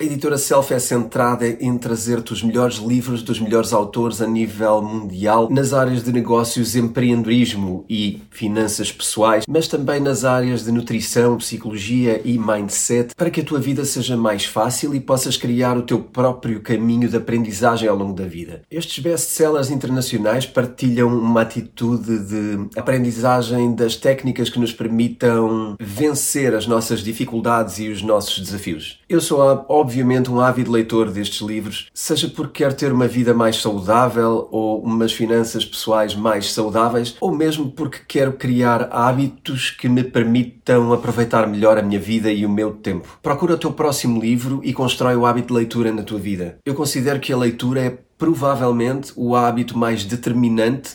A 0.00 0.02
editora 0.02 0.38
Self 0.38 0.72
é 0.72 0.78
centrada 0.78 1.46
em 1.46 1.76
trazer-te 1.76 2.32
os 2.32 2.42
melhores 2.42 2.76
livros 2.76 3.22
dos 3.22 3.38
melhores 3.38 3.70
autores 3.70 4.22
a 4.22 4.26
nível 4.26 4.80
mundial 4.80 5.50
nas 5.50 5.74
áreas 5.74 6.02
de 6.02 6.10
negócios, 6.10 6.74
empreendedorismo 6.74 7.84
e 7.86 8.22
finanças 8.30 8.90
pessoais, 8.90 9.44
mas 9.46 9.68
também 9.68 10.00
nas 10.00 10.24
áreas 10.24 10.64
de 10.64 10.72
nutrição, 10.72 11.36
psicologia 11.36 12.18
e 12.24 12.38
mindset, 12.38 13.14
para 13.14 13.28
que 13.28 13.42
a 13.42 13.44
tua 13.44 13.60
vida 13.60 13.84
seja 13.84 14.16
mais 14.16 14.46
fácil 14.46 14.94
e 14.94 15.00
possas 15.00 15.36
criar 15.36 15.76
o 15.76 15.82
teu 15.82 15.98
próprio 15.98 16.62
caminho 16.62 17.06
de 17.06 17.18
aprendizagem 17.18 17.86
ao 17.86 17.94
longo 17.94 18.14
da 18.14 18.24
vida. 18.24 18.62
Estes 18.70 19.00
best-sellers 19.00 19.68
internacionais 19.68 20.46
partilham 20.46 21.08
uma 21.08 21.42
atitude 21.42 22.20
de 22.20 22.70
aprendizagem 22.74 23.74
das 23.74 23.96
técnicas 23.96 24.48
que 24.48 24.60
nos 24.60 24.72
permitam 24.72 25.76
vencer 25.78 26.54
as 26.54 26.66
nossas 26.66 27.00
dificuldades 27.00 27.78
e 27.78 27.90
os 27.90 28.00
nossos 28.00 28.40
desafios. 28.40 28.98
Eu 29.06 29.20
sou, 29.20 29.42
obviamente, 29.90 30.30
um 30.30 30.38
ávido 30.38 30.70
leitor 30.70 31.10
destes 31.10 31.40
livros, 31.40 31.88
seja 31.92 32.28
porque 32.28 32.62
quero 32.62 32.76
ter 32.76 32.92
uma 32.92 33.08
vida 33.08 33.34
mais 33.34 33.56
saudável 33.56 34.46
ou 34.52 34.80
umas 34.80 35.12
finanças 35.12 35.64
pessoais 35.64 36.14
mais 36.14 36.52
saudáveis, 36.52 37.16
ou 37.20 37.34
mesmo 37.34 37.72
porque 37.72 37.98
quero 38.06 38.34
criar 38.34 38.88
hábitos 38.92 39.70
que 39.70 39.88
me 39.88 40.04
permitam 40.04 40.92
aproveitar 40.92 41.48
melhor 41.48 41.76
a 41.76 41.82
minha 41.82 41.98
vida 41.98 42.30
e 42.30 42.46
o 42.46 42.48
meu 42.48 42.70
tempo. 42.70 43.18
Procura 43.20 43.54
o 43.54 43.58
teu 43.58 43.72
próximo 43.72 44.20
livro 44.20 44.60
e 44.62 44.72
constrói 44.72 45.16
o 45.16 45.26
hábito 45.26 45.48
de 45.48 45.54
leitura 45.54 45.92
na 45.92 46.04
tua 46.04 46.20
vida. 46.20 46.58
Eu 46.64 46.76
considero 46.76 47.18
que 47.18 47.32
a 47.32 47.36
leitura 47.36 47.80
é 47.80 47.98
provavelmente 48.16 49.12
o 49.16 49.34
hábito 49.34 49.76
mais 49.76 50.04
determinante 50.04 50.90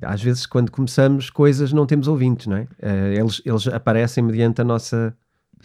Às 0.00 0.22
vezes, 0.22 0.46
quando 0.46 0.70
começamos 0.70 1.28
coisas, 1.28 1.72
não 1.72 1.84
temos 1.84 2.06
ouvintes, 2.06 2.46
não 2.46 2.56
é? 2.56 2.68
eles, 3.16 3.42
eles 3.44 3.66
aparecem 3.66 4.22
mediante 4.22 4.60
a 4.60 4.64
nossa 4.64 5.12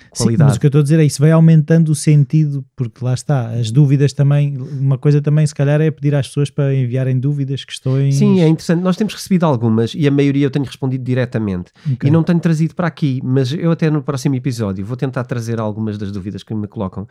qualidade. 0.09 0.37
Sim, 0.37 0.43
mas 0.43 0.55
o 0.55 0.59
que 0.59 0.65
eu 0.65 0.69
estou 0.69 0.79
a 0.79 0.83
dizer 0.83 0.99
é 0.99 1.05
isso, 1.05 1.19
vai 1.19 1.31
aumentando 1.31 1.89
o 1.89 1.95
sentido, 1.95 2.65
porque 2.75 3.03
lá 3.03 3.13
está, 3.13 3.49
as 3.49 3.71
dúvidas 3.71 4.13
também, 4.13 4.57
uma 4.57 4.97
coisa 4.97 5.21
também 5.21 5.45
se 5.45 5.55
calhar 5.55 5.79
é 5.81 5.89
pedir 5.91 6.15
às 6.15 6.27
pessoas 6.27 6.49
para 6.49 6.73
enviarem 6.73 7.19
dúvidas, 7.19 7.63
questões. 7.63 8.15
Sim, 8.15 8.41
é 8.41 8.47
interessante, 8.47 8.81
nós 8.81 8.95
temos 8.95 9.13
recebido 9.13 9.45
algumas 9.45 9.93
e 9.95 10.07
a 10.07 10.11
maioria 10.11 10.45
eu 10.45 10.51
tenho 10.51 10.65
respondido 10.65 11.03
diretamente 11.03 11.71
okay. 11.91 12.09
e 12.09 12.11
não 12.11 12.23
tenho 12.23 12.39
trazido 12.39 12.75
para 12.75 12.87
aqui, 12.87 13.21
mas 13.23 13.53
eu 13.53 13.71
até 13.71 13.89
no 13.89 14.01
próximo 14.01 14.35
episódio 14.35 14.85
vou 14.85 14.97
tentar 14.97 15.23
trazer 15.23 15.59
algumas 15.59 15.97
das 15.97 16.11
dúvidas 16.11 16.43
que 16.43 16.53
me 16.53 16.67
colocam. 16.67 17.07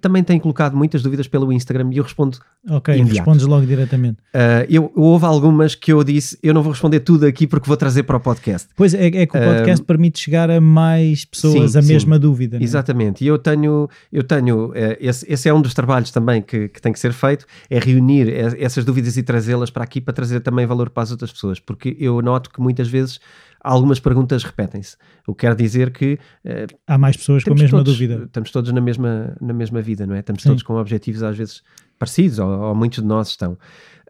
Também 0.00 0.22
tenho 0.22 0.40
colocado 0.40 0.76
muitas 0.76 1.02
dúvidas 1.02 1.28
pelo 1.28 1.52
Instagram 1.52 1.90
e 1.92 1.98
eu 1.98 2.04
respondo 2.04 2.38
Ok, 2.68 2.94
imediato. 2.94 3.18
respondes 3.18 3.46
logo 3.46 3.64
diretamente. 3.64 4.18
Uh, 4.34 4.66
eu, 4.68 4.92
houve 4.96 5.24
algumas 5.24 5.74
que 5.74 5.92
eu 5.92 6.02
disse, 6.02 6.36
eu 6.42 6.52
não 6.52 6.62
vou 6.62 6.72
responder 6.72 7.00
tudo 7.00 7.24
aqui 7.24 7.46
porque 7.46 7.66
vou 7.66 7.76
trazer 7.76 8.02
para 8.02 8.16
o 8.16 8.20
podcast. 8.20 8.68
Pois 8.76 8.92
é, 8.92 9.06
é 9.06 9.26
que 9.26 9.38
o 9.38 9.40
podcast 9.40 9.82
uh, 9.82 9.84
permite 9.86 10.18
chegar 10.18 10.50
a 10.50 10.60
mais 10.60 11.24
pessoas 11.24 11.72
sim, 11.72 11.78
a 11.78 11.82
mesma 11.82 12.15
dúvida. 12.18 12.56
É? 12.56 12.62
Exatamente, 12.62 13.24
e 13.24 13.26
eu 13.26 13.38
tenho, 13.38 13.88
eu 14.12 14.22
tenho 14.22 14.70
uh, 14.70 14.74
esse, 15.00 15.30
esse, 15.30 15.48
é 15.48 15.54
um 15.54 15.60
dos 15.60 15.74
trabalhos 15.74 16.10
também 16.10 16.42
que, 16.42 16.68
que 16.68 16.80
tem 16.80 16.92
que 16.92 16.98
ser 16.98 17.12
feito, 17.12 17.46
é 17.70 17.78
reunir 17.78 18.28
essas 18.58 18.84
dúvidas 18.84 19.16
e 19.16 19.22
trazê-las 19.22 19.70
para 19.70 19.84
aqui 19.84 20.00
para 20.00 20.14
trazer 20.14 20.40
também 20.40 20.66
valor 20.66 20.90
para 20.90 21.02
as 21.02 21.10
outras 21.10 21.32
pessoas, 21.32 21.60
porque 21.60 21.96
eu 21.98 22.20
noto 22.22 22.50
que 22.50 22.60
muitas 22.60 22.88
vezes 22.88 23.20
algumas 23.66 23.98
perguntas 23.98 24.44
repetem-se. 24.44 24.96
O 25.26 25.34
que 25.34 25.46
quer 25.46 25.54
dizer 25.54 25.90
que 25.90 26.14
uh, 26.44 26.76
há 26.86 26.96
mais 26.96 27.16
pessoas 27.16 27.42
com 27.42 27.52
a 27.52 27.54
mesma 27.54 27.78
todos, 27.78 27.92
dúvida. 27.94 28.24
Estamos 28.24 28.50
todos 28.50 28.72
na 28.72 28.80
mesma, 28.80 29.36
na 29.40 29.52
mesma 29.52 29.82
vida, 29.82 30.06
não 30.06 30.14
é? 30.14 30.20
Estamos 30.20 30.42
Sim. 30.42 30.50
todos 30.50 30.62
com 30.62 30.74
objetivos 30.74 31.22
às 31.22 31.36
vezes 31.36 31.62
parecidos, 31.98 32.38
ou, 32.38 32.48
ou 32.48 32.74
muitos 32.74 33.00
de 33.00 33.06
nós 33.06 33.28
estão. 33.28 33.58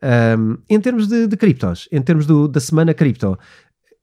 Um, 0.03 0.59
em 0.69 0.79
termos 0.79 1.09
de, 1.09 1.27
de 1.27 1.37
criptos, 1.37 1.89
em 1.91 2.03
termos 2.03 2.27
do, 2.27 2.47
da 2.47 2.61
semana 2.61 2.93
cripto, 2.93 3.39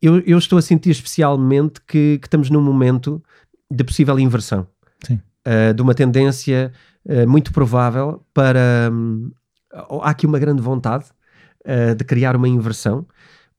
eu, 0.02 0.19
eu, 0.22 0.38
estou 0.38 0.58
a 0.58 0.62
sentir 0.62 0.90
especialmente 0.90 1.80
que, 1.88 2.18
que, 2.19 2.28
estamos 2.28 2.50
num 2.50 2.62
momento 2.62 3.24
de 3.73 3.84
possível 3.84 4.19
inversão. 4.19 4.67
Uh, 5.45 5.73
de 5.73 5.81
uma 5.81 5.94
tendência 5.94 6.72
uh, 7.06 7.28
muito 7.28 7.51
provável 7.51 8.25
para. 8.34 8.89
Um, 8.89 9.29
há 10.01 10.11
aqui 10.11 10.25
uma 10.25 10.39
grande 10.39 10.61
vontade 10.61 11.06
uh, 11.66 11.94
de 11.94 12.03
criar 12.06 12.33
uma 12.35 12.47
inversão, 12.47 13.06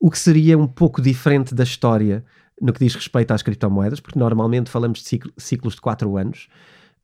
o 0.00 0.10
que 0.10 0.18
seria 0.18 0.56
um 0.56 0.66
pouco 0.66 1.02
diferente 1.02 1.54
da 1.54 1.62
história 1.62 2.24
no 2.58 2.72
que 2.72 2.78
diz 2.78 2.94
respeito 2.94 3.32
às 3.32 3.42
criptomoedas, 3.42 4.00
porque 4.00 4.18
normalmente 4.18 4.70
falamos 4.70 5.02
de 5.02 5.20
ciclos 5.36 5.74
de 5.74 5.80
4 5.80 6.16
anos 6.16 6.48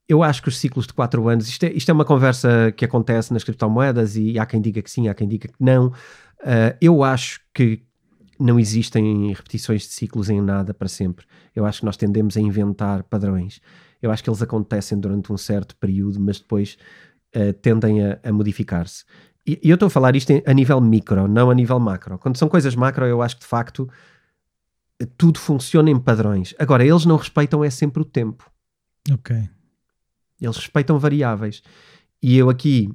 eu 0.09 0.25
acho 0.25 0.43
que 0.43 0.49
os 0.49 0.59
ciclos 0.59 0.89
de 0.89 0.93
4 0.93 1.29
anos, 1.29 1.47
isto 1.49 1.63
é, 1.63 1.73
isto 1.73 1.89
é 1.89 1.95
uma 1.95 2.05
conversa 2.05 2.73
que 2.77 2.85
acontece 2.85 3.33
nas 3.33 3.45
criptomoedas 3.45 4.17
e 4.17 4.41
há 4.41 4.45
quem 4.45 4.61
diga 4.61 4.83
que 4.83 4.91
sim, 4.91 5.07
há 5.07 5.15
quem 5.15 5.29
diga 5.29 5.47
que 5.47 5.55
não. 5.61 5.93
Eu 6.81 7.05
acho 7.05 7.41
que 7.55 7.81
não 8.41 8.59
existem 8.59 9.29
repetições 9.29 9.83
de 9.83 9.89
ciclos 9.89 10.31
em 10.31 10.41
nada 10.41 10.73
para 10.73 10.89
sempre. 10.89 11.27
Eu 11.55 11.67
acho 11.67 11.81
que 11.81 11.87
nós 11.87 11.97
tendemos 11.97 12.37
a 12.37 12.41
inventar 12.41 13.03
padrões. 13.05 13.61
Eu 14.01 14.11
acho 14.11 14.25
que 14.25 14.31
eles 14.31 14.41
acontecem 14.41 14.99
durante 14.99 15.33
um 15.33 15.37
certo 15.37 15.77
período, 15.77 16.19
mas 16.19 16.41
depois 16.41 16.79
uh, 17.37 17.53
tendem 17.53 18.05
a, 18.05 18.19
a 18.25 18.33
modificar-se. 18.33 19.05
E, 19.47 19.61
e, 19.63 19.71
eu 19.71 19.75
estou 19.75 19.87
a 19.87 19.91
falar 19.91 20.17
isto 20.17 20.33
a 20.47 20.55
nível 20.55 20.81
micro, 20.81 21.29
não 21.29 21.51
a 21.51 21.55
nível 21.55 21.79
macro. 21.79 22.19
Quando 22.19 22.37
são 22.37 22.49
coisas 22.49 22.75
macro, 22.75 23.05
eu 23.05 23.21
acho 23.21 23.37
que 23.37 23.43
de 23.43 23.49
facto 23.49 23.89
tudo 25.17 25.39
funciona 25.39 25.91
em 25.91 25.99
padrões. 25.99 26.55
Agora, 26.59 26.85
eles 26.85 27.05
não 27.05 27.17
respeitam 27.17 27.65
é 27.65 27.71
sempre 27.71 28.03
o 28.03 28.05
tempo. 28.05 28.51
Ok. 29.13 29.37
Eles 30.41 30.57
respeitam 30.57 30.99
variáveis. 30.99 31.63
E 32.23 32.37
eu 32.37 32.51
aqui 32.51 32.91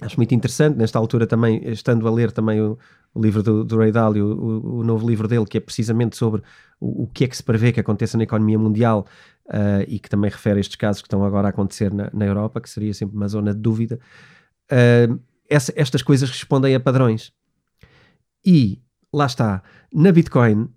acho 0.00 0.16
muito 0.16 0.34
interessante, 0.34 0.76
nesta 0.76 0.98
altura 0.98 1.26
também, 1.26 1.62
estando 1.70 2.06
a 2.06 2.10
ler 2.10 2.30
também 2.30 2.60
o, 2.60 2.78
o 3.14 3.20
livro 3.20 3.42
do, 3.42 3.64
do 3.64 3.78
Ray 3.78 3.90
Dalio, 3.90 4.26
o, 4.26 4.78
o, 4.80 4.84
novo 4.84 5.08
livro 5.08 5.26
dele, 5.26 5.46
que 5.46 5.56
é 5.56 5.60
precisamente 5.60 6.16
sobre 6.16 6.42
o, 6.78 7.04
o, 7.04 7.06
que 7.06 7.24
é 7.24 7.28
que 7.28 7.36
se 7.36 7.42
prevê 7.42 7.72
que 7.72 7.80
aconteça 7.80 8.16
na 8.18 8.24
economia 8.24 8.58
mundial 8.58 9.06
uh, 9.46 9.84
e 9.88 9.98
que 9.98 10.08
também 10.08 10.30
refere 10.30 10.58
a 10.58 10.60
estes 10.60 10.76
casos 10.76 11.00
que 11.00 11.06
estão 11.06 11.24
agora 11.24 11.48
a 11.48 11.50
acontecer 11.50 11.92
na, 11.92 12.10
na 12.12 12.26
Europa, 12.26 12.60
que 12.60 12.68
seria 12.68 12.92
sempre 12.92 13.16
uma 13.16 13.28
zona 13.28 13.54
de 13.54 13.60
dúvida. 13.60 13.98
Uh, 14.70 15.18
essa, 15.48 15.72
estas 15.76 16.02
coisas 16.02 16.28
respondem 16.28 16.74
a 16.74 16.80
padrões. 16.80 17.32
E, 18.44 18.82
lá 19.12 19.26
está, 19.26 19.62
na 19.92 20.12
Bitcoin 20.12 20.68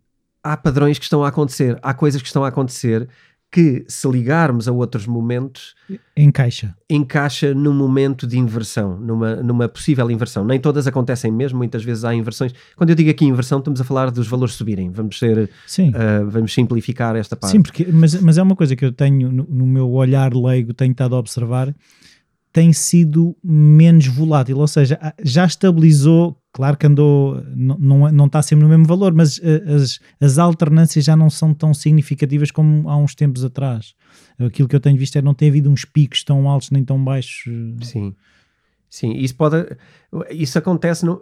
há 0.44 0.56
padrões 0.56 0.98
que 0.98 1.04
estão 1.04 1.24
a 1.24 1.27
acontecer, 1.27 1.77
há 1.81 1.94
coisas 1.94 2.22
que 2.22 2.27
estão 2.27 2.44
a 2.44 2.48
acontecer 2.48 3.10
que, 3.51 3.84
se 3.88 4.07
ligarmos 4.07 4.68
a 4.68 4.72
outros 4.72 5.07
momentos, 5.07 5.74
encaixa. 6.16 6.75
Encaixa 6.90 7.54
num 7.54 7.74
momento 7.74 8.28
de 8.28 8.38
inversão, 8.38 9.00
numa, 9.00 9.38
numa 9.38 9.68
possível 9.68 10.10
inversão. 10.12 10.46
Nem 10.46 10.60
todas 10.60 10.86
acontecem 10.86 11.31
mesmo, 11.31 11.57
muitas 11.57 11.84
vezes 11.84 12.06
há 12.06 12.13
inversões. 12.13 12.54
Quando 12.75 12.92
eu 12.92 12.96
digo 12.96 13.10
aqui 13.10 13.25
inversão, 13.25 13.60
estamos 13.60 13.81
a 13.81 13.84
falar 13.84 14.12
dos 14.12 14.28
valores 14.28 14.54
subirem. 14.54 14.92
Vamos 14.92 15.18
ser, 15.18 15.50
Sim. 15.66 15.90
Uh, 15.90 16.30
vamos 16.30 16.54
simplificar 16.54 17.16
esta 17.16 17.36
parte. 17.36 17.51
Sim, 17.51 17.62
porque, 17.62 17.88
mas, 17.92 18.22
mas 18.22 18.38
é 18.38 18.44
uma 18.44 18.56
coisa 18.56 18.75
que 18.75 18.86
eu 18.86 18.92
tenho 18.92 19.31
no, 19.31 19.44
no 19.50 19.66
meu 19.66 19.90
olhar 19.92 20.34
leigo, 20.34 20.74
tenho 20.74 20.92
estado 20.92 21.16
a 21.16 21.19
observar, 21.19 21.74
tem 22.54 22.72
sido 22.72 23.36
menos 23.44 24.07
volátil, 24.07 24.57
ou 24.57 24.68
seja, 24.68 25.00
já 25.24 25.46
estabilizou 25.46 26.38
Claro 26.51 26.78
que 26.78 26.88
andou, 26.88 27.44
não, 27.56 28.12
não, 28.12 28.25
está 28.25 28.42
sempre 28.42 28.63
no 28.63 28.69
mesmo 28.69 28.86
valor, 28.86 29.13
mas 29.13 29.38
uh, 29.38 29.75
as, 29.75 30.00
as 30.19 30.40
alternâncias 30.40 31.06
já 31.06 31.16
não 31.16 31.30
são 31.30 31.54
tão 31.54 31.74
significativas 31.74 32.50
como 32.50 32.90
há 32.90 32.98
uns 32.98 33.13
tempos 33.13 33.44
atrás. 33.44 33.94
Aquilo 34.40 34.68
que 34.68 34.75
eu 34.75 34.80
tenho 34.80 34.98
visto 34.98 35.16
é 35.16 35.22
não 35.22 35.34
tem 35.34 35.50
havido 35.50 35.69
uns 35.69 35.86
picos 35.86 36.24
tão 36.24 36.50
altos 36.50 36.72
nem 36.72 36.84
tão 36.84 37.04
baixos. 37.04 37.44
Sim, 37.84 38.16
sim, 38.90 39.12
isso 39.13 39.36
pode, 39.36 39.78
isso 40.31 40.57
acontece 40.57 41.06
no, 41.06 41.22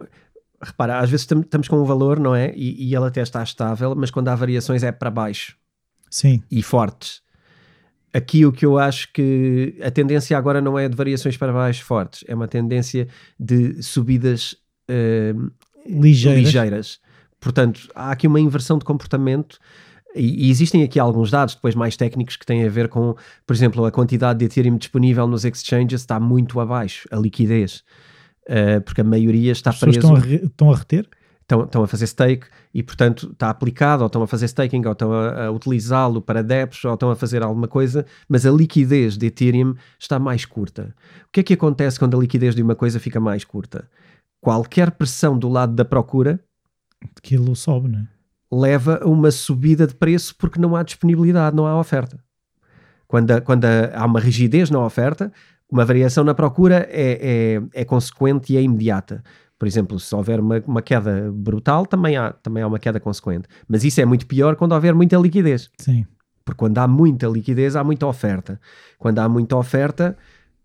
repara, 0.61 0.99
às 0.99 1.09
vezes 1.09 1.27
estamos 1.29 1.67
com 1.67 1.77
um 1.77 1.83
valor, 1.85 2.19
não 2.19 2.33
é? 2.33 2.53
E, 2.55 2.89
e 2.89 2.95
ele 2.95 3.05
até 3.05 3.21
está 3.21 3.43
estável, 3.43 3.95
mas 3.95 4.09
quando 4.09 4.29
há 4.29 4.35
variações 4.35 4.81
é 4.81 4.91
para 4.91 5.11
baixo. 5.11 5.57
Sim. 6.09 6.41
E 6.49 6.63
fortes. 6.63 7.21
Aqui 8.13 8.45
o 8.45 8.51
que 8.51 8.65
eu 8.65 8.79
acho 8.79 9.11
que 9.11 9.77
a 9.83 9.91
tendência 9.91 10.37
agora 10.37 10.61
não 10.61 10.79
é 10.79 10.87
de 10.87 10.95
variações 10.95 11.35
para 11.35 11.51
baixo 11.51 11.83
fortes, 11.83 12.23
é 12.27 12.33
uma 12.33 12.47
tendência 12.47 13.07
de 13.37 13.83
subidas 13.83 14.55
uh, 14.89 15.51
ligeiras. 15.85 16.43
ligeiras. 16.43 16.99
Portanto, 17.39 17.89
há 17.93 18.11
aqui 18.11 18.27
uma 18.27 18.39
inversão 18.39 18.77
de 18.77 18.85
comportamento 18.85 19.59
e, 20.15 20.47
e, 20.47 20.49
existem 20.49 20.83
aqui 20.83 20.99
alguns 20.99 21.29
dados 21.29 21.55
depois 21.55 21.75
mais 21.75 21.95
técnicos 21.95 22.35
que 22.35 22.45
têm 22.45 22.65
a 22.65 22.69
ver 22.69 22.87
com, 22.87 23.15
por 23.45 23.55
exemplo, 23.55 23.85
a 23.85 23.91
quantidade 23.91 24.39
de 24.39 24.45
Ethereum 24.45 24.77
disponível 24.77 25.27
nos 25.27 25.45
exchanges 25.45 26.01
está 26.01 26.19
muito 26.19 26.59
abaixo, 26.59 27.07
a 27.11 27.17
liquidez, 27.17 27.83
uh, 28.49 28.81
porque 28.81 29.01
a 29.01 29.03
maioria 29.03 29.51
está 29.51 29.69
As 29.69 29.79
preso. 29.79 29.99
Estão 29.99 30.15
a, 30.15 30.19
estão 30.19 30.71
a 30.71 30.75
reter? 30.75 31.07
Estão, 31.41 31.63
estão, 31.63 31.83
a 31.83 31.87
fazer 31.87 32.07
stake 32.07 32.47
e, 32.73 32.83
portanto, 32.83 33.29
está 33.31 33.49
aplicado, 33.49 34.03
ou 34.03 34.07
estão 34.07 34.21
a 34.21 34.27
fazer 34.27 34.47
staking, 34.47 34.85
ou 34.85 34.91
estão 34.91 35.13
a, 35.13 35.45
a 35.45 35.51
utilizá-lo 35.51 36.21
para 36.21 36.43
dEPs, 36.43 36.83
ou 36.83 36.93
estão 36.93 37.09
a 37.09 37.15
fazer 37.15 37.41
alguma 37.41 37.69
coisa, 37.69 38.05
mas 38.27 38.45
a 38.45 38.51
liquidez 38.51 39.17
de 39.17 39.27
Ethereum 39.27 39.73
está 39.97 40.19
mais 40.19 40.43
curta. 40.43 40.93
O 41.25 41.31
que 41.31 41.39
é 41.39 41.43
que 41.43 41.53
acontece 41.53 41.97
quando 41.97 42.17
a 42.17 42.19
liquidez 42.19 42.53
de 42.53 42.61
uma 42.61 42.75
coisa 42.75 42.99
fica 42.99 43.19
mais 43.21 43.45
curta? 43.45 43.87
Qualquer 44.41 44.91
pressão 44.91 45.37
do 45.37 45.49
lado 45.49 45.73
da 45.73 45.83
procura 45.83 46.39
aquilo 47.15 47.55
sobe, 47.55 47.89
não 47.89 47.99
é? 47.99 48.07
leva 48.51 49.01
a 49.03 49.07
uma 49.07 49.29
subida 49.29 49.85
de 49.85 49.93
preço 49.93 50.35
porque 50.37 50.59
não 50.59 50.75
há 50.75 50.83
disponibilidade, 50.83 51.55
não 51.55 51.67
há 51.67 51.77
oferta. 51.77 52.17
Quando, 53.07 53.31
a, 53.31 53.41
quando 53.41 53.65
a, 53.65 53.91
há 53.93 54.05
uma 54.05 54.19
rigidez 54.19 54.69
na 54.69 54.79
oferta, 54.83 55.31
uma 55.69 55.85
variação 55.85 56.23
na 56.23 56.33
procura 56.33 56.87
é, 56.89 57.59
é, 57.73 57.81
é, 57.81 57.85
consequente 57.85 58.53
e 58.53 58.57
é 58.57 58.61
imediata. 58.61 59.23
Por 59.59 59.67
exemplo, 59.67 59.99
se 59.99 60.13
houver 60.13 60.39
uma, 60.39 60.63
uma, 60.65 60.81
queda 60.81 61.31
brutal, 61.33 61.85
também 61.85 62.15
há, 62.15 62.31
também 62.31 62.63
há 62.63 62.67
uma 62.67 62.79
queda 62.79 62.99
consequente. 62.99 63.47
Mas 63.67 63.83
isso 63.83 63.99
é 63.99 64.05
muito 64.05 64.25
pior 64.27 64.55
quando 64.55 64.73
houver 64.73 64.93
muita 64.93 65.17
liquidez. 65.17 65.69
Sim. 65.77 66.05
Porque 66.45 66.59
quando 66.59 66.77
há 66.77 66.87
muita 66.87 67.27
liquidez, 67.27 67.75
há 67.75 67.83
muita 67.83 68.05
oferta. 68.05 68.59
Quando 68.97 69.19
há 69.19 69.27
muita 69.27 69.57
oferta. 69.57 70.15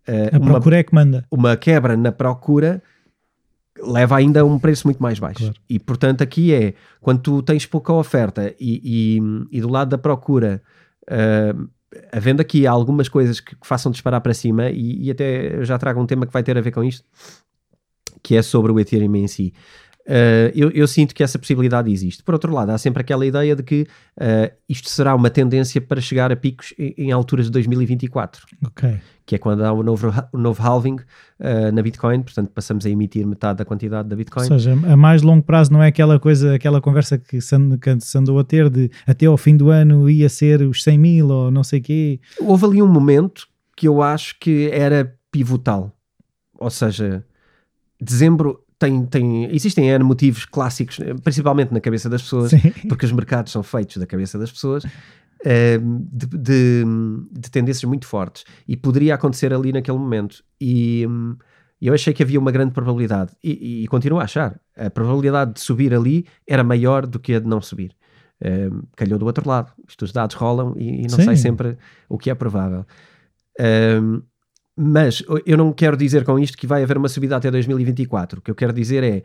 Uh, 0.07 0.37
a 0.37 0.41
procura 0.41 0.79
é 0.79 0.83
que 0.83 0.95
manda. 0.95 1.25
Uma 1.31 1.57
quebra 1.57 1.97
na 1.97 2.13
procura 2.13 2.83
leva 3.81 4.17
ainda 4.17 4.41
a 4.41 4.45
um 4.45 4.59
preço 4.59 4.87
muito 4.87 5.03
mais 5.03 5.19
baixo. 5.19 5.41
Claro. 5.41 5.55
E 5.69 5.79
portanto, 5.79 6.23
aqui 6.23 6.53
é 6.53 6.75
quando 7.01 7.21
tu 7.21 7.43
tens 7.43 7.67
pouca 7.67 7.93
oferta 7.93 8.55
e, 8.61 8.81
e, 8.85 9.59
e 9.59 9.61
do 9.61 9.69
lado 9.69 9.91
da 9.91 9.99
procura, 9.99 10.63
uh, 11.05 11.69
havendo 12.13 12.41
aqui 12.41 12.67
algumas 12.67 13.09
coisas 13.09 13.41
que, 13.41 13.57
que 13.57 13.67
façam 13.67 13.91
disparar 13.91 14.21
para 14.21 14.35
cima, 14.35 14.71
e, 14.71 15.05
e, 15.05 15.11
até 15.11 15.57
eu 15.57 15.65
já 15.65 15.79
trago 15.79 16.01
um 16.01 16.07
tema 16.07 16.27
que 16.27 16.33
vai 16.33 16.43
ter 16.43 16.57
a 16.57 16.61
ver 16.61 16.71
com 16.71 16.85
isto, 16.85 17.05
que 18.23 18.37
é 18.37 18.43
sobre 18.43 18.73
o 18.73 18.79
Ethereum 18.79 19.17
em 19.17 19.27
si. 19.27 19.53
Uh, 20.06 20.50
eu, 20.54 20.70
eu, 20.70 20.87
sinto 20.88 21.14
que 21.14 21.22
essa 21.22 21.38
possibilidade 21.38 21.90
existe. 21.90 22.22
Por 22.25 22.34
outro 22.34 22.52
lado, 22.52 22.70
há 22.70 22.78
sempre 22.78 23.00
aquela 23.00 23.25
ideia 23.25 23.54
de 23.54 23.62
que 23.62 23.82
uh, 24.19 24.52
isto 24.69 24.88
será 24.88 25.14
uma 25.14 25.31
tendência 25.31 25.81
para 25.81 26.00
chegar 26.00 26.32
a 26.32 26.37
picos 26.37 26.75
em, 26.76 26.94
em 26.99 27.12
alturas 27.12 27.46
de 27.46 27.52
2024, 27.52 28.44
okay. 28.66 29.00
que 29.25 29.37
é 29.37 29.38
quando 29.38 29.64
há 29.64 29.72
o 29.72 29.82
novo, 29.82 30.12
o 30.32 30.38
novo 30.38 30.60
halving 30.60 30.96
uh, 30.96 31.72
na 31.72 31.81
Bitcoin, 31.82 32.22
portanto 32.22 32.50
passamos 32.50 32.84
a 32.84 32.90
emitir 32.90 33.25
metade 33.25 33.58
da 33.58 33.64
quantidade 33.64 34.08
da 34.08 34.16
Bitcoin. 34.16 34.43
Ou 34.43 34.58
seja, 34.58 34.72
a 34.72 34.96
mais 34.96 35.22
longo 35.22 35.44
prazo 35.44 35.72
não 35.72 35.81
é 35.81 35.87
aquela 35.87 36.19
coisa, 36.19 36.54
aquela 36.54 36.81
conversa 36.81 37.16
que 37.16 37.40
se, 37.40 37.54
andou 38.16 38.38
a 38.40 38.44
ter 38.44 38.69
de 38.69 38.90
até 39.06 39.26
ao 39.26 39.37
fim 39.37 39.56
do 39.56 39.70
ano 39.70 40.10
ia 40.10 40.28
ser 40.28 40.62
os 40.62 40.82
100 40.82 40.99
mil 40.99 41.28
ou 41.28 41.50
não 41.50 41.62
sei 41.62 41.78
o 41.78 41.82
quê. 41.82 42.20
Houve 42.40 42.64
ali 42.66 42.82
um 42.82 42.88
momento 42.88 43.46
que 43.76 43.87
eu 43.87 44.02
acho 44.02 44.37
que 44.40 44.69
era 44.72 45.14
pivotal, 45.31 45.96
ou 46.58 46.70
seja, 46.70 47.25
dezembro 48.00 48.62
tem, 48.82 49.06
tem, 49.06 49.44
existem 49.55 49.88
N 49.90 50.02
motivos 50.02 50.44
clássicos, 50.44 50.99
principalmente 51.23 51.73
na 51.73 51.81
cabeça 51.81 52.11
das 52.11 52.20
pessoas, 52.23 52.50
Sim. 52.50 52.73
porque 52.88 53.06
os 53.06 53.12
mercados 53.12 53.52
são 53.52 53.62
feitos 53.62 53.96
da 53.99 54.06
cabeça 54.06 54.37
das 54.37 54.50
pessoas, 54.50 54.84
ehm, 55.44 56.00
de, 56.11 56.26
de, 56.26 56.84
de, 57.31 57.50
tendências 57.50 57.84
muito 57.84 58.06
fortes. 58.06 58.44
E 58.67 58.76
poderia 58.76 59.14
acontecer 59.14 59.55
ali 59.55 59.73
naquele 59.73 59.99
momento. 59.99 60.43
E 60.61 61.06
eu 61.81 61.94
achei 61.94 62.12
que 62.12 62.25
havia 62.25 62.40
uma 62.40 62.50
grande 62.50 62.73
probabilidade, 62.73 63.32
e, 63.43 63.84
e 63.84 63.87
continuo 63.87 64.19
a 64.19 64.25
achar, 64.25 64.61
a 64.76 64.90
probabilidade 64.90 65.55
de 65.55 65.61
subir 65.61 65.94
ali 65.94 66.26
era 66.44 66.64
maior 66.64 67.06
do 67.06 67.20
que 67.20 67.35
a 67.35 67.38
de 67.38 67.46
não 67.46 67.61
subir. 67.61 67.94
Ehm, 68.40 68.82
calhou 68.96 69.17
do 69.17 69.26
outro 69.26 69.49
lado. 69.49 69.70
Isto, 69.87 70.05
os 70.05 70.12
dados 70.12 70.35
rolam 70.35 70.75
e, 70.76 71.02
e 71.02 71.02
não 71.02 71.19
Sim. 71.20 71.25
sei 71.26 71.37
sempre 71.37 71.78
o 72.08 72.19
que 72.19 72.31
é 72.31 72.35
provável. 72.35 72.85
Um, 73.61 73.64
ehm, 73.64 74.23
mas 74.77 75.23
eu 75.45 75.57
não 75.57 75.73
quero 75.73 75.97
dizer 75.97 76.25
com 76.25 76.39
isto 76.39 76.57
que 76.57 76.67
vai 76.67 76.83
haver 76.83 76.97
uma 76.97 77.09
subida 77.09 77.37
até 77.37 77.51
2024. 77.51 78.39
O 78.39 78.43
que 78.43 78.51
eu 78.51 78.55
quero 78.55 78.73
dizer 78.73 79.05
é, 79.05 79.23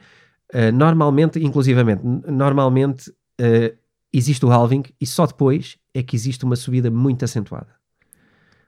uh, 0.54 0.72
normalmente, 0.72 1.40
inclusivamente, 1.40 2.02
normalmente 2.04 3.10
uh, 3.10 3.76
existe 4.12 4.46
o 4.46 4.52
halving 4.52 4.84
e 5.00 5.06
só 5.06 5.26
depois 5.26 5.78
é 5.94 6.04
que 6.04 6.16
existe 6.16 6.44
uma 6.44 6.56
subida 6.56 6.92
muito 6.92 7.24
acentuada. 7.24 7.76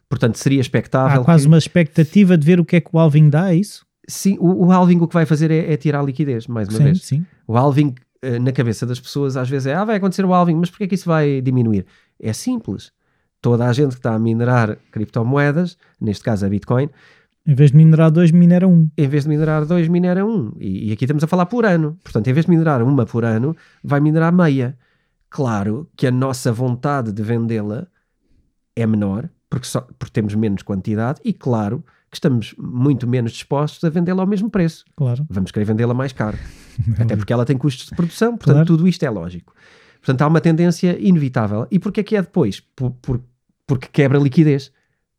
Portanto, 0.08 0.38
seria 0.38 0.60
expectável. 0.60 1.22
Há 1.22 1.26
quase 1.26 1.44
que... 1.44 1.48
uma 1.48 1.58
expectativa 1.58 2.38
de 2.38 2.46
ver 2.46 2.60
o 2.60 2.66
que 2.66 2.78
é 2.78 2.82
que 2.82 2.90
o 2.92 2.98
halving 2.98 3.30
dá, 3.30 3.52
é 3.52 3.56
isso? 3.56 3.86
Sim, 4.08 4.38
o, 4.40 4.66
o 4.66 4.72
halving 4.72 5.00
o 5.00 5.08
que 5.08 5.14
vai 5.14 5.26
fazer 5.26 5.52
é, 5.52 5.72
é 5.72 5.78
tirar 5.78 6.00
a 6.00 6.04
liquidez, 6.04 6.48
mais 6.48 6.68
uma 6.68 6.78
sim, 6.78 6.84
vez. 6.84 7.02
Sim. 7.04 7.26
O 7.46 7.56
halving 7.56 7.94
uh, 8.26 8.40
na 8.42 8.52
cabeça 8.52 8.86
das 8.86 9.00
pessoas 9.00 9.38
às 9.38 9.50
vezes 9.50 9.68
é, 9.68 9.76
ah, 9.76 9.84
vai 9.84 9.98
acontecer 9.98 10.26
o 10.26 10.34
halving, 10.34 10.56
mas 10.56 10.70
porquê 10.70 10.86
é 10.86 10.88
que 10.88 10.96
isso 10.96 11.06
vai 11.06 11.42
diminuir? 11.42 11.86
É 12.20 12.34
simples 12.34 12.92
toda 13.42 13.68
a 13.68 13.74
gente 13.74 13.92
que 13.92 14.00
está 14.00 14.14
a 14.14 14.20
minerar 14.20 14.78
criptomoedas, 14.92 15.78
neste 16.00 16.24
caso 16.24 16.46
a 16.46 16.50
Bitcoin, 16.50 16.90
em 17.50 17.56
vez 17.56 17.72
de 17.72 17.78
minerar 17.78 18.12
dois, 18.12 18.32
minera 18.32 18.68
um. 18.68 18.88
Em 18.96 19.08
vez 19.08 19.24
de 19.24 19.30
minerar 19.30 19.66
dois, 19.66 19.88
minera 19.88 20.24
um. 20.26 20.52
E, 20.60 20.90
e, 20.90 20.92
aqui 20.92 21.06
estamos 21.06 21.24
a 21.24 21.28
falar 21.28 21.48
por 21.48 21.66
ano. 21.66 21.98
Portanto, 22.04 22.28
em 22.28 22.34
vez 22.34 22.46
de 22.46 22.52
minerar 22.52 22.84
uma 22.84 23.08
por 23.08 23.26
ano, 23.26 23.56
vai 23.84 24.00
minerar 24.00 24.32
meia. 24.32 24.78
Claro 25.30 25.90
que 25.96 26.06
a 26.06 26.12
nossa 26.12 26.52
vontade 26.52 27.12
de 27.12 27.24
vendê-la 27.24 27.88
é 28.76 28.86
menor, 28.86 29.30
porque, 29.50 29.66
só, 29.66 29.82
porque 29.82 30.14
temos 30.14 30.36
menos 30.36 30.62
quantidade, 30.62 31.20
e 31.24 31.34
claro 31.34 31.84
que 32.12 32.18
estamos 32.18 32.54
muito 32.58 33.08
menos 33.08 33.32
dispostos 33.32 33.84
a 33.84 33.90
vendê-la 33.90 34.22
ao 34.22 34.28
mesmo 34.28 34.50
preço. 34.50 34.86
Claro. 34.96 35.26
Vamos 35.30 35.52
querer 35.52 35.66
vendê-la 35.66 35.94
mais 35.94 36.14
caro. 36.14 36.38
Até 37.00 37.16
porque 37.16 37.34
ela 37.34 37.46
tem 37.46 37.58
custos 37.58 37.88
de 37.88 37.96
produção, 37.96 38.38
portanto, 38.38 38.54
claro. 38.54 38.68
tudo 38.68 38.88
isto 38.88 39.04
é 39.04 39.10
lógico. 39.10 39.54
Portanto, 40.02 40.22
há 40.22 40.28
uma 40.28 40.42
tendência 40.42 40.98
inevitável. 41.00 41.68
E 41.70 41.80
porquê 41.80 42.02
é 42.02 42.04
que 42.04 42.16
é 42.16 42.22
depois? 42.22 42.62
Por, 42.76 42.92
por, 43.02 43.22
porque 43.68 43.88
quebra 43.92 44.18
liquidez. 44.18 44.72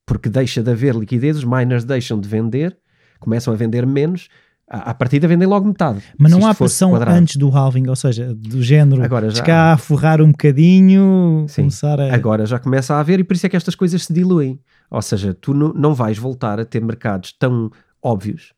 Porque 0.06 0.28
deixa 0.28 0.62
de 0.62 0.70
haver 0.70 0.94
liquidez, 0.96 1.36
os 1.36 1.44
miners 1.44 1.84
deixam 1.84 2.18
de 2.18 2.28
vender, 2.28 2.76
começam 3.20 3.52
a 3.52 3.56
vender 3.56 3.86
menos, 3.86 4.28
à 4.68 4.92
partida 4.92 5.28
vendem 5.28 5.46
logo 5.46 5.66
metade. 5.66 6.02
Mas 6.18 6.32
não 6.32 6.46
há 6.46 6.54
pressão 6.54 6.90
quadrado. 6.90 7.16
antes 7.16 7.36
do 7.36 7.48
halving, 7.48 7.88
ou 7.88 7.94
seja, 7.94 8.34
do 8.34 8.62
género 8.62 9.04
agora 9.04 9.30
já, 9.30 9.42
cá 9.42 9.72
a 9.72 9.76
forrar 9.76 10.20
um 10.20 10.32
bocadinho, 10.32 11.44
Sim, 11.48 11.62
começar 11.62 12.00
a... 12.00 12.12
Agora 12.12 12.44
já 12.44 12.58
começa 12.58 12.94
a 12.94 13.00
haver 13.00 13.20
e 13.20 13.24
por 13.24 13.34
isso 13.34 13.46
é 13.46 13.48
que 13.48 13.56
estas 13.56 13.74
coisas 13.74 14.04
se 14.04 14.12
diluem. 14.12 14.58
Ou 14.90 15.02
seja, 15.02 15.32
tu 15.32 15.54
não, 15.54 15.72
não 15.74 15.94
vais 15.94 16.18
voltar 16.18 16.58
a 16.58 16.64
ter 16.64 16.82
mercados 16.82 17.32
tão 17.32 17.70
óbvios 18.02 18.52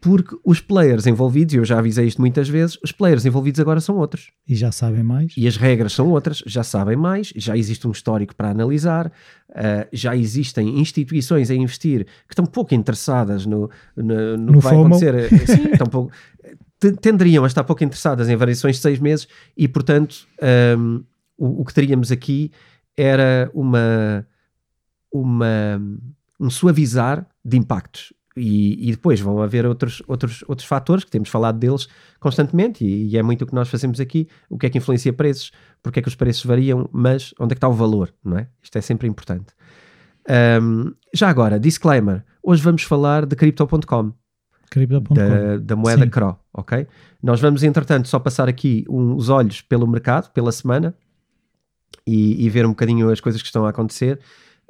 porque 0.00 0.36
os 0.44 0.60
players 0.60 1.06
envolvidos, 1.06 1.54
e 1.54 1.56
eu 1.56 1.64
já 1.64 1.78
avisei 1.78 2.06
isto 2.06 2.20
muitas 2.20 2.48
vezes, 2.48 2.78
os 2.82 2.92
players 2.92 3.26
envolvidos 3.26 3.60
agora 3.60 3.80
são 3.80 3.96
outros. 3.96 4.30
E 4.46 4.54
já 4.54 4.70
sabem 4.70 5.02
mais. 5.02 5.32
E 5.36 5.46
as 5.48 5.56
regras 5.56 5.92
são 5.92 6.08
outras, 6.08 6.42
já 6.46 6.62
sabem 6.62 6.96
mais, 6.96 7.32
já 7.34 7.56
existe 7.56 7.86
um 7.88 7.90
histórico 7.90 8.34
para 8.34 8.50
analisar, 8.50 9.08
uh, 9.08 9.88
já 9.92 10.14
existem 10.14 10.78
instituições 10.78 11.50
a 11.50 11.54
investir 11.54 12.04
que 12.04 12.32
estão 12.32 12.46
pouco 12.46 12.74
interessadas 12.74 13.44
no, 13.44 13.70
no, 13.96 14.04
no, 14.04 14.36
no 14.36 14.52
que 14.54 14.58
vai 14.60 14.74
FOMO. 14.74 14.86
acontecer. 14.86 15.46
Sim, 15.46 15.72
estão 15.72 15.86
pouco, 15.88 16.12
tenderiam 17.00 17.42
a 17.42 17.46
estar 17.46 17.64
pouco 17.64 17.82
interessadas 17.82 18.28
em 18.28 18.36
variações 18.36 18.76
de 18.76 18.82
seis 18.82 19.00
meses 19.00 19.26
e, 19.56 19.66
portanto, 19.66 20.28
um, 20.78 21.02
o, 21.36 21.62
o 21.62 21.64
que 21.64 21.74
teríamos 21.74 22.12
aqui 22.12 22.52
era 22.96 23.50
uma, 23.52 24.26
uma, 25.12 25.80
um 26.38 26.50
suavizar 26.50 27.26
de 27.44 27.56
impactos 27.56 28.12
e, 28.38 28.88
e, 28.88 28.90
depois 28.92 29.20
vão 29.20 29.42
haver 29.42 29.66
outros, 29.66 30.02
outros, 30.06 30.44
outros 30.46 30.66
fatores 30.66 31.04
que 31.04 31.10
temos 31.10 31.28
falado 31.28 31.58
deles 31.58 31.88
constantemente 32.20 32.84
e, 32.84 33.08
e, 33.08 33.18
é 33.18 33.22
muito 33.22 33.42
o 33.42 33.46
que 33.46 33.54
nós 33.54 33.68
fazemos 33.68 34.00
aqui. 34.00 34.28
O 34.48 34.56
que 34.56 34.66
é 34.66 34.70
que 34.70 34.78
influencia 34.78 35.12
preços? 35.12 35.52
Porque 35.82 35.98
é 35.98 36.02
que 36.02 36.08
os 36.08 36.14
preços 36.14 36.44
variam? 36.44 36.88
Mas 36.92 37.34
onde 37.38 37.52
é 37.52 37.54
que 37.54 37.58
está 37.58 37.68
o 37.68 37.72
valor? 37.72 38.12
Não 38.24 38.38
é? 38.38 38.48
Isto 38.62 38.78
é 38.78 38.80
sempre 38.80 39.08
importante. 39.08 39.54
Um, 40.62 40.92
já 41.14 41.28
agora, 41.28 41.58
disclaimer. 41.58 42.24
Hoje 42.42 42.62
vamos 42.62 42.82
falar 42.82 43.26
de 43.26 43.34
Crypto.com. 43.34 44.12
Crypto.com. 44.70 45.14
Da, 45.14 45.56
da, 45.58 45.76
moeda 45.76 46.04
Sim. 46.04 46.10
CRO, 46.10 46.38
ok? 46.52 46.86
Nós 47.22 47.40
vamos, 47.40 47.62
entretanto, 47.62 48.08
só 48.08 48.18
passar 48.18 48.48
aqui 48.48 48.84
um, 48.88 49.14
os 49.14 49.28
olhos 49.30 49.62
pelo 49.62 49.86
mercado, 49.86 50.30
pela 50.32 50.52
semana 50.52 50.94
e, 52.06 52.44
e 52.44 52.50
ver 52.50 52.66
um 52.66 52.70
bocadinho 52.70 53.10
as 53.10 53.20
coisas 53.20 53.40
que 53.40 53.46
estão 53.46 53.64
a 53.64 53.70
acontecer. 53.70 54.20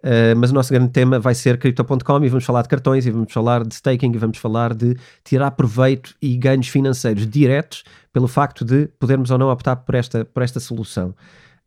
Uh, 0.05 0.37
mas 0.37 0.53
o 0.53 0.55
nosso 0.55 0.73
grande 0.73 0.91
tema 0.91 1.19
vai 1.19 1.35
ser 1.35 1.59
Crypto.com 1.59 2.25
e 2.25 2.29
vamos 2.29 2.45
falar 2.45 2.63
de 2.63 2.69
cartões 2.69 3.05
e 3.05 3.11
vamos 3.11 3.33
falar 3.33 3.65
de 3.65 3.75
staking 3.75 4.13
e 4.15 4.19
vamos 4.19 4.39
falar 4.39 4.73
de 4.73 4.97
tirar 5.25 5.51
proveito 5.51 6.15
e 6.23 6.37
ganhos 6.37 6.69
financeiros 6.69 7.27
diretos 7.27 7.83
pelo 8.13 8.29
facto 8.29 8.65
de 8.65 8.87
podermos 9.01 9.31
ou 9.31 9.39
não 9.39 9.51
optar 9.51 9.75
por 9.77 9.97
esta, 9.97 10.25
por 10.25 10.43
esta 10.43 10.61
solução. 10.61 11.15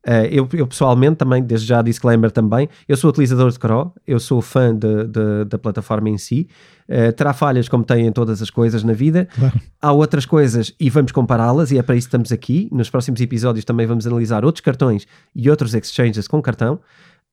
Uh, 0.07 0.25
eu, 0.31 0.49
eu, 0.53 0.65
pessoalmente 0.65 1.17
também, 1.17 1.43
desde 1.43 1.67
já 1.67 1.79
disclaimer 1.81 2.31
também, 2.31 2.67
eu 2.87 2.97
sou 2.97 3.11
utilizador 3.11 3.51
de 3.51 3.59
Cro, 3.59 3.93
eu 4.07 4.19
sou 4.19 4.41
fã 4.41 4.75
de, 4.75 5.05
de, 5.05 5.45
da 5.45 5.59
plataforma 5.59 6.09
em 6.09 6.17
si, 6.17 6.47
uh, 6.89 7.13
terá 7.13 7.33
falhas 7.33 7.69
como 7.69 7.83
tem 7.83 8.07
em 8.07 8.11
todas 8.11 8.41
as 8.41 8.49
coisas 8.49 8.83
na 8.83 8.93
vida, 8.93 9.27
claro. 9.35 9.61
há 9.79 9.91
outras 9.91 10.25
coisas 10.25 10.73
e 10.79 10.89
vamos 10.89 11.11
compará-las 11.11 11.69
e 11.69 11.77
é 11.77 11.83
para 11.83 11.95
isso 11.95 12.07
que 12.07 12.15
estamos 12.15 12.31
aqui, 12.31 12.67
nos 12.71 12.89
próximos 12.89 13.21
episódios 13.21 13.63
também 13.63 13.85
vamos 13.85 14.07
analisar 14.07 14.43
outros 14.43 14.61
cartões 14.61 15.05
e 15.35 15.51
outros 15.51 15.75
exchanges 15.75 16.27
com 16.27 16.41
cartão, 16.41 16.79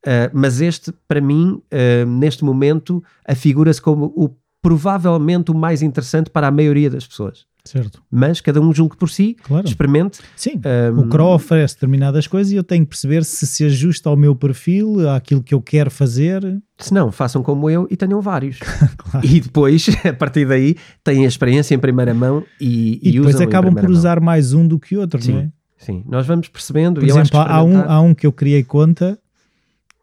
uh, 0.06 0.30
mas 0.32 0.60
este 0.60 0.92
para 1.06 1.20
mim, 1.20 1.60
neste 2.06 2.44
momento, 2.44 3.02
afigura-se 3.26 3.80
como 3.80 4.06
o 4.16 4.30
provavelmente 4.60 5.50
o 5.50 5.54
mais 5.54 5.82
interessante 5.82 6.30
para 6.30 6.48
a 6.48 6.50
maioria 6.50 6.90
das 6.90 7.06
pessoas. 7.06 7.46
Certo. 7.64 8.02
Mas 8.10 8.40
cada 8.40 8.60
um 8.62 8.72
julgue 8.72 8.96
por 8.96 9.10
si, 9.10 9.36
claro. 9.42 9.66
experimente. 9.66 10.20
Sim, 10.34 10.60
um, 10.94 11.00
o 11.00 11.08
CRO 11.08 11.34
oferece 11.34 11.74
determinadas 11.74 12.26
coisas 12.26 12.50
e 12.50 12.56
eu 12.56 12.64
tenho 12.64 12.84
que 12.84 12.88
perceber 12.88 13.24
se 13.24 13.46
se 13.46 13.64
ajusta 13.64 14.08
ao 14.08 14.16
meu 14.16 14.34
perfil, 14.34 15.08
àquilo 15.10 15.42
que 15.42 15.54
eu 15.54 15.60
quero 15.60 15.90
fazer. 15.90 16.42
Se 16.78 16.94
não, 16.94 17.12
façam 17.12 17.42
como 17.42 17.68
eu 17.68 17.86
e 17.90 17.96
tenham 17.96 18.22
vários. 18.22 18.58
claro. 18.96 19.26
E 19.26 19.40
depois, 19.40 19.86
a 20.02 20.12
partir 20.14 20.46
daí, 20.46 20.76
têm 21.04 21.26
a 21.26 21.28
experiência 21.28 21.74
em 21.74 21.78
primeira 21.78 22.14
mão 22.14 22.42
e, 22.58 23.00
e, 23.02 23.10
e 23.10 23.12
depois 23.12 23.38
acabam 23.38 23.74
por 23.74 23.82
mão. 23.82 23.92
usar 23.92 24.18
mais 24.18 24.54
um 24.54 24.66
do 24.66 24.78
que 24.78 24.96
outro, 24.96 25.20
sim, 25.20 25.32
não 25.32 25.40
é? 25.40 25.50
Sim, 25.76 26.04
nós 26.08 26.26
vamos 26.26 26.48
percebendo. 26.48 27.00
Por 27.00 27.08
exemplo, 27.08 27.38
há, 27.38 27.62
um, 27.62 27.78
há 27.80 28.00
um 28.00 28.14
que 28.14 28.26
eu 28.26 28.32
criei 28.32 28.64
conta 28.64 29.18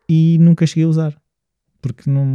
e 0.07 0.37
nunca 0.39 0.65
cheguei 0.65 0.85
a 0.85 0.87
usar 0.89 1.25
porque 1.85 2.09
não, 2.09 2.25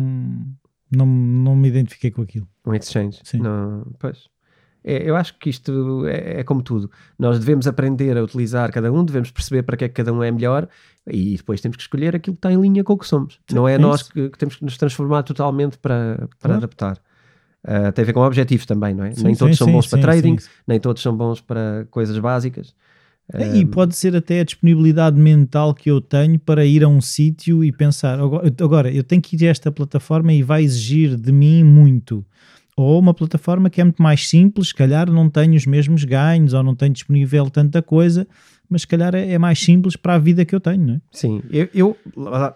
não, 0.89 1.07
não 1.07 1.57
me 1.57 1.67
identifiquei 1.67 2.12
com 2.12 2.23
aquilo. 2.23 2.47
Um 2.65 2.73
exchange? 2.73 3.19
Sim. 3.25 3.39
Não, 3.39 3.85
pois. 3.99 4.29
É, 4.85 5.11
eu 5.11 5.17
acho 5.17 5.37
que 5.41 5.50
isto 5.50 6.07
é, 6.07 6.39
é, 6.39 6.45
como 6.45 6.62
tudo. 6.62 6.89
Nós 7.19 7.41
devemos 7.41 7.67
aprender 7.67 8.17
a 8.17 8.23
utilizar 8.23 8.71
cada 8.71 8.93
um, 8.93 9.05
devemos 9.05 9.33
perceber 9.33 9.65
para 9.65 9.77
que 9.77 9.85
é 9.87 9.89
que 9.89 9.95
cada 9.95 10.12
um 10.12 10.23
é 10.23 10.31
melhor 10.31 10.69
e 11.05 11.37
depois 11.37 11.61
temos 11.61 11.77
que 11.77 11.83
escolher 11.83 12.15
aquilo 12.15 12.37
que 12.37 12.39
está 12.39 12.53
em 12.53 12.61
linha 12.61 12.85
com 12.85 12.93
o 12.93 12.99
que 12.99 13.07
somos. 13.07 13.41
Sim, 13.49 13.57
não 13.57 13.69
é, 13.69 13.75
é 13.75 13.79
nós 13.79 14.05
que, 14.05 14.31
que, 14.31 14.39
temos 14.39 14.55
que 14.55 14.65
nos 14.65 14.79
transformar 14.79 15.25
totalmente 15.25 15.77
para, 15.79 16.17
para 16.17 16.29
claro. 16.39 16.57
adaptar. 16.59 16.99
Uh, 17.65 17.93
tem 17.93 18.05
a 18.05 18.07
ver 18.07 18.12
com 18.12 18.21
objetivos 18.21 18.65
também, 18.65 18.95
não 18.95 19.05
é? 19.05 19.12
Sim, 19.12 19.25
nem 19.25 19.35
todos 19.35 19.59
sim, 19.59 19.65
são 19.65 19.73
bons 19.73 19.89
para 19.89 20.00
trading, 20.00 20.37
nem 20.67 20.79
todos 20.79 21.03
são 21.03 21.15
bons 21.15 21.41
para 21.41 21.87
coisas 21.91 22.17
básicas. 22.19 22.75
É, 23.33 23.57
e 23.57 23.65
pode 23.65 23.97
ser 23.97 24.17
até 24.17 24.41
a 24.41 24.45
disponibilidade 24.45 25.19
mental 25.19 25.75
que 25.75 25.91
eu 25.91 26.01
tenho 26.01 26.39
para 26.39 26.65
ir 26.65 26.83
a 26.83 26.89
um 26.89 27.01
sítio 27.01 27.63
e 27.63 27.71
pensar 27.71 28.19
agora 28.19 28.91
eu 28.91 29.05
tenho 29.05 29.23
que 29.23 29.37
ir 29.37 29.47
a 29.47 29.51
esta 29.51 29.71
plataforma 29.71 30.33
e 30.33 30.43
vai 30.43 30.63
exigir 30.63 31.17
de 31.17 31.31
mim 31.31 31.63
muito 31.63 32.25
ou 32.77 32.99
uma 32.99 33.13
plataforma 33.13 33.69
que 33.69 33.81
é 33.81 33.85
muito 33.85 34.03
mais 34.03 34.29
simples, 34.29 34.69
se 34.69 34.75
calhar 34.75 35.11
não 35.11 35.29
tem 35.29 35.55
os 35.55 35.67
mesmos 35.67 36.05
ganhos 36.05 36.55
ou 36.55 36.63
não 36.63 36.75
tem 36.75 36.91
disponível 36.91 37.51
tanta 37.51 37.83
coisa, 37.83 38.27
mas 38.69 38.83
se 38.83 38.87
calhar 38.87 39.15
é, 39.15 39.33
é 39.33 39.39
mais 39.39 39.59
simples 39.59 39.97
para 39.97 40.15
a 40.15 40.19
vida 40.19 40.45
que 40.45 40.55
eu 40.55 40.61
tenho, 40.61 40.87
não 40.87 40.95
é? 40.95 41.01
Sim, 41.13 41.43
eu, 41.51 41.69
eu 41.75 41.97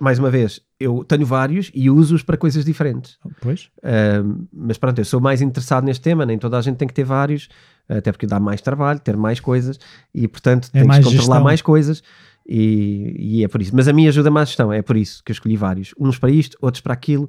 mais 0.00 0.19
uma 0.19 0.31
vez, 0.31 0.61
eu 0.81 1.04
tenho 1.04 1.26
vários 1.26 1.71
e 1.75 1.90
uso-os 1.90 2.23
para 2.23 2.37
coisas 2.37 2.64
diferentes. 2.64 3.19
Pois. 3.40 3.69
Uh, 3.78 4.47
mas 4.52 4.78
pronto, 4.78 4.99
eu 4.99 5.04
sou 5.04 5.21
mais 5.21 5.43
interessado 5.43 5.85
neste 5.85 6.02
tema, 6.02 6.25
nem 6.25 6.38
toda 6.38 6.57
a 6.57 6.62
gente 6.62 6.76
tem 6.76 6.88
que 6.88 6.95
ter 6.95 7.04
vários, 7.04 7.49
até 7.88 8.12
porque 8.12 8.26
dá 8.26 8.40
mais 8.40 8.60
trabalho, 8.60 8.98
ter 9.00 9.16
mais 9.16 9.40
coisas 9.40 9.78
e 10.14 10.26
portanto 10.26 10.68
é 10.72 10.80
tem 10.80 10.88
que 10.88 10.96
controlar 10.96 11.18
gestão. 11.18 11.42
mais 11.42 11.62
coisas. 11.62 12.02
E, 12.46 13.16
e, 13.18 13.44
é 13.44 13.48
por 13.48 13.62
isso. 13.62 13.74
Mas 13.74 13.88
a 13.88 13.92
minha 13.92 14.10
ajuda 14.10 14.30
mais 14.30 14.48
gestão, 14.48 14.70
é 14.70 14.82
por 14.82 14.98
isso 14.98 15.24
que 15.24 15.30
eu 15.30 15.32
escolhi 15.32 15.56
vários. 15.56 15.94
Uns 15.98 16.18
para 16.18 16.30
isto, 16.30 16.58
outros 16.60 16.82
para 16.82 16.92
aquilo, 16.92 17.26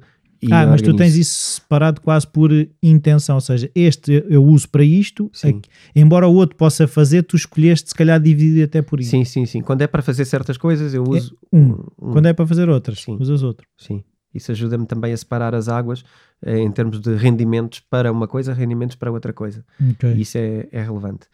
ah, 0.50 0.66
mas 0.66 0.82
tu 0.82 0.94
tens 0.94 1.16
isso 1.16 1.54
separado 1.54 2.00
quase 2.00 2.26
por 2.26 2.50
intenção, 2.82 3.36
ou 3.36 3.40
seja, 3.40 3.70
este 3.74 4.24
eu 4.28 4.44
uso 4.44 4.68
para 4.68 4.84
isto, 4.84 5.30
aqui, 5.42 5.62
embora 5.94 6.28
o 6.28 6.34
outro 6.34 6.56
possa 6.56 6.86
fazer, 6.86 7.22
tu 7.22 7.36
escolheste 7.36 7.88
se 7.88 7.94
calhar 7.94 8.20
dividir 8.20 8.64
até 8.64 8.82
por 8.82 9.00
isso. 9.00 9.10
Sim, 9.10 9.24
sim, 9.24 9.46
sim. 9.46 9.60
Quando 9.60 9.82
é 9.82 9.86
para 9.86 10.02
fazer 10.02 10.24
certas 10.24 10.56
coisas, 10.56 10.92
eu 10.92 11.04
é 11.04 11.08
uso 11.08 11.36
é 11.52 11.56
um. 11.56 11.84
um. 12.00 12.12
Quando 12.12 12.26
é 12.26 12.32
para 12.32 12.46
fazer 12.46 12.68
outras, 12.68 13.00
sim. 13.00 13.16
usas 13.18 13.42
outro. 13.42 13.66
Sim. 13.78 14.04
Isso 14.34 14.52
ajuda-me 14.52 14.86
também 14.86 15.12
a 15.12 15.16
separar 15.16 15.54
as 15.54 15.68
águas 15.68 16.04
em 16.44 16.70
termos 16.70 17.00
de 17.00 17.14
rendimentos 17.14 17.80
para 17.80 18.10
uma 18.12 18.28
coisa, 18.28 18.52
rendimentos 18.52 18.96
para 18.96 19.10
outra 19.10 19.32
coisa. 19.32 19.64
Okay. 19.94 20.14
Isso 20.14 20.38
é, 20.38 20.68
é 20.70 20.82
relevante. 20.82 21.26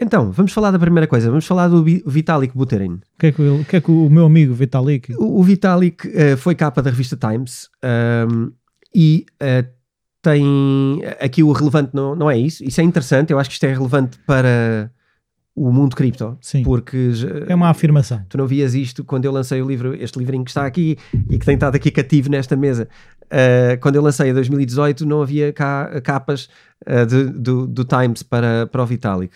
Então, 0.00 0.32
vamos 0.32 0.52
falar 0.52 0.70
da 0.70 0.78
primeira 0.78 1.06
coisa. 1.06 1.28
Vamos 1.28 1.46
falar 1.46 1.68
do 1.68 1.84
Vitalik 1.84 2.56
Buterin. 2.56 2.94
O 2.94 3.18
que 3.18 3.26
é 3.26 3.32
que, 3.32 3.42
o, 3.42 3.64
que, 3.64 3.76
é 3.76 3.80
que 3.80 3.90
o 3.90 4.08
meu 4.08 4.24
amigo 4.24 4.54
Vitalik... 4.54 5.14
O, 5.16 5.40
o 5.40 5.42
Vitalik 5.42 6.08
uh, 6.08 6.36
foi 6.38 6.54
capa 6.54 6.80
da 6.80 6.88
revista 6.88 7.16
Times 7.16 7.68
um, 7.84 7.86
ehm, 7.86 8.52
e 8.94 9.26
uh, 9.42 9.68
tem... 10.22 11.02
Aqui 11.20 11.42
o 11.42 11.52
relevante 11.52 11.90
não, 11.92 12.16
não 12.16 12.30
é 12.30 12.38
isso. 12.38 12.64
Isso 12.64 12.80
é 12.80 12.84
interessante. 12.84 13.30
Eu 13.30 13.38
acho 13.38 13.50
que 13.50 13.54
isto 13.54 13.64
é 13.64 13.72
relevante 13.74 14.18
para 14.26 14.90
o 15.54 15.72
mundo 15.72 15.96
cripto. 15.96 16.38
Sim. 16.40 16.62
Porque... 16.62 17.10
É 17.46 17.54
uma 17.54 17.68
afirmação. 17.68 18.24
Tu 18.28 18.38
não 18.38 18.46
vias 18.46 18.74
isto 18.74 19.04
quando 19.04 19.24
eu 19.24 19.32
lancei 19.32 19.60
o 19.60 19.66
livro, 19.66 19.94
este 19.94 20.18
livrinho 20.18 20.44
que 20.44 20.50
está 20.50 20.64
aqui 20.64 20.96
e 21.28 21.38
que 21.38 21.44
tem 21.44 21.54
estado 21.54 21.74
aqui 21.74 21.90
cativo 21.90 22.30
nesta 22.30 22.56
mesa. 22.56 22.88
Uh, 23.24 23.78
quando 23.80 23.96
eu 23.96 24.02
lancei 24.02 24.30
em 24.30 24.34
2018 24.34 25.06
não 25.06 25.22
havia 25.22 25.52
cá 25.52 26.00
capas 26.02 26.48
de, 27.08 27.24
do, 27.26 27.66
do 27.66 27.84
Times 27.84 28.22
para, 28.22 28.66
para 28.66 28.82
o 28.82 28.86
Vitalik. 28.86 29.34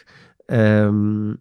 Um, 0.51 1.37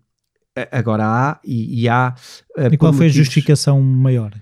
agora 0.72 1.06
há 1.06 1.40
e, 1.44 1.84
e 1.84 1.90
há. 1.90 2.14
Uh, 2.58 2.74
e 2.74 2.78
qual 2.78 2.94
foi 2.94 3.08
motivos... 3.08 3.16
a 3.16 3.24
justificação 3.24 3.82
maior? 3.82 4.34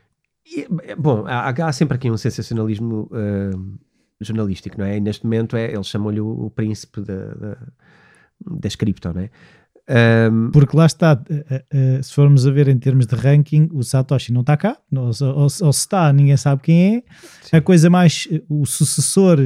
E, 0.45 0.67
bom, 0.97 1.25
há, 1.25 1.49
há, 1.49 1.71
sempre 1.71 1.95
aqui 1.95 2.11
um 2.11 2.17
sensacionalismo 2.17 3.09
uh, 3.11 3.79
jornalístico, 4.19 4.77
não 4.77 4.85
é? 4.85 4.97
E 4.97 4.99
neste 4.99 5.23
momento 5.23 5.55
é, 5.55 5.73
eles 5.73 5.87
chamam-lhe 5.87 6.19
o, 6.19 6.45
o, 6.45 6.49
príncipe 6.49 7.01
da, 7.01 7.57
das 8.59 8.75
cripto, 8.75 9.13
não 9.13 9.21
é? 9.21 9.29
Um, 9.89 10.51
Porque 10.51 10.75
lá 10.77 10.85
está, 10.85 11.13
uh, 11.13 12.03
se 12.03 12.13
formos 12.13 12.47
a 12.47 12.51
ver 12.51 12.67
em 12.67 12.77
termos 12.77 13.05
de 13.05 13.15
ranking, 13.15 13.69
o 13.73 13.83
Satoshi 13.83 14.31
não 14.31 14.41
está 14.41 14.55
cá, 14.55 14.77
ou, 14.95 15.11
ou, 15.21 15.41
ou, 15.43 15.49
se 15.49 15.63
está, 15.63 16.11
ninguém 16.13 16.37
sabe 16.37 16.61
quem 16.61 16.97
é. 16.97 17.03
Sim. 17.41 17.57
A 17.57 17.61
coisa 17.61 17.89
mais, 17.89 18.27
o 18.47 18.65
sucessor 18.65 19.37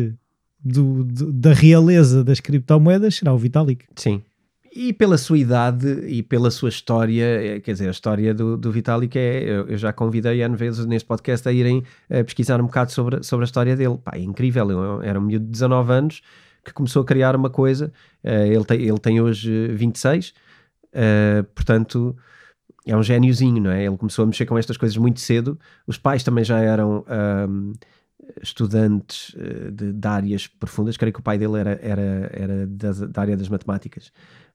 do, 0.63 1.03
do, 1.03 1.33
da 1.33 1.53
realeza 1.53 2.23
das 2.23 2.39
criptomoedas 2.39 3.15
será 3.15 3.33
o 3.33 3.37
Vitalik. 3.37 3.85
Sim, 3.95 4.21
e 4.75 4.91
pela 4.91 5.17
sua 5.17 5.37
idade 5.37 5.87
e 6.05 6.21
pela 6.21 6.51
sua 6.51 6.67
história, 6.67 7.23
é, 7.23 7.59
quer 7.61 7.71
dizer, 7.71 7.87
a 7.87 7.91
história 7.91 8.33
do, 8.33 8.57
do 8.57 8.71
Vitalik 8.73 9.17
é. 9.17 9.41
Eu, 9.43 9.67
eu 9.69 9.77
já 9.77 9.93
convidei 9.93 10.43
N 10.43 10.53
vezes 10.57 10.85
neste 10.85 11.07
podcast 11.07 11.47
a 11.47 11.51
irem 11.53 11.81
a 12.09 12.21
pesquisar 12.25 12.59
um 12.59 12.65
bocado 12.65 12.91
sobre, 12.91 13.23
sobre 13.23 13.45
a 13.45 13.47
história 13.47 13.73
dele. 13.73 13.97
Pá, 14.03 14.11
é 14.15 14.19
incrível, 14.19 14.69
eu, 14.69 15.01
era 15.01 15.17
um 15.17 15.23
miúdo 15.23 15.45
de 15.45 15.51
19 15.51 15.93
anos 15.93 16.21
que 16.65 16.73
começou 16.73 17.03
a 17.03 17.05
criar 17.05 17.35
uma 17.35 17.49
coisa. 17.49 17.93
Uh, 18.23 18.51
ele, 18.51 18.65
tem, 18.65 18.81
ele 18.81 18.99
tem 18.99 19.21
hoje 19.21 19.67
26, 19.69 20.29
uh, 20.29 20.33
eh, 20.93 21.45
portanto 21.53 22.15
é 22.85 22.95
um 22.95 23.01
gêniozinho, 23.01 23.61
não 23.61 23.71
é? 23.71 23.85
Ele 23.85 23.97
começou 23.97 24.23
a 24.23 24.25
mexer 24.25 24.45
com 24.45 24.57
estas 24.57 24.77
coisas 24.77 24.97
muito 24.97 25.19
cedo. 25.19 25.59
Os 25.87 25.97
pais 25.97 26.23
também 26.23 26.43
já 26.43 26.59
eram. 26.59 27.05
Um, 27.49 27.73
estudantes 28.41 29.35
eh, 29.37 29.71
de, 29.71 29.93
de, 29.93 30.07
áreas 30.07 30.47
profundas, 30.47 30.97
creio 30.97 31.13
que 31.13 31.19
o 31.19 31.23
pai 31.23 31.37
dele 31.37 31.59
era, 31.59 31.79
era, 31.81 32.29
era 32.33 32.67
da, 32.67 32.91
da 32.91 33.21
área 33.21 33.37
das 33.37 33.49
matemáticas. 33.49 34.11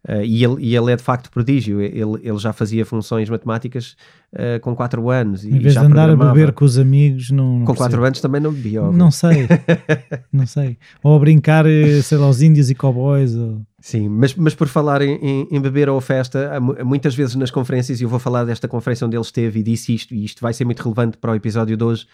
Uh, 0.09 0.23
e, 0.23 0.43
ele, 0.43 0.57
e 0.61 0.75
ele 0.75 0.93
é 0.93 0.97
de 0.97 1.03
facto 1.03 1.31
prodígio, 1.31 1.79
ele, 1.79 2.19
ele 2.23 2.39
já 2.39 2.55
fazia 2.55 2.87
funções 2.87 3.29
matemáticas 3.29 3.97
uh, 4.33 4.59
com 4.61 4.75
4 4.75 5.11
anos. 5.11 5.45
Em 5.45 5.59
vez 5.59 5.75
de 5.75 5.79
andar 5.79 6.09
a 6.09 6.17
beber 6.17 6.53
com 6.53 6.65
os 6.65 6.79
amigos, 6.79 7.31
não. 7.31 7.59
não 7.59 7.67
com 7.67 7.75
4 7.75 8.03
anos 8.03 8.21
também 8.21 8.41
não 8.41 8.51
bebia. 8.51 8.83
Óbvio. 8.83 8.99
Não 8.99 9.11
sei, 9.11 9.47
não 10.33 10.47
sei. 10.47 10.79
Ou 11.03 11.15
a 11.15 11.19
brincar, 11.19 11.67
sei 12.03 12.17
lá, 12.17 12.29
os 12.31 12.41
índios 12.41 12.71
e 12.71 12.75
cowboys. 12.75 13.35
Ou... 13.35 13.61
Sim, 13.79 14.09
mas, 14.09 14.35
mas 14.35 14.55
por 14.55 14.69
falar 14.69 15.03
em, 15.03 15.17
em, 15.17 15.49
em, 15.51 15.61
beber 15.61 15.91
ou 15.91 16.01
festa, 16.01 16.59
muitas 16.83 17.15
vezes 17.15 17.35
nas 17.35 17.51
conferências, 17.51 18.01
e 18.01 18.05
eu 18.05 18.09
vou 18.09 18.19
falar 18.19 18.45
desta 18.45 18.67
conferência 18.67 19.07
onde 19.07 19.17
ele 19.17 19.25
esteve 19.25 19.61
e 19.61 19.63
disse 19.63 19.95
isto, 19.95 20.15
e 20.15 20.25
isto 20.25 20.41
vai 20.41 20.55
ser 20.55 20.65
muito 20.65 20.83
relevante 20.83 21.19
para 21.19 21.33
o 21.33 21.35
episódio 21.35 21.77
de 21.77 21.85
hoje. 21.85 22.07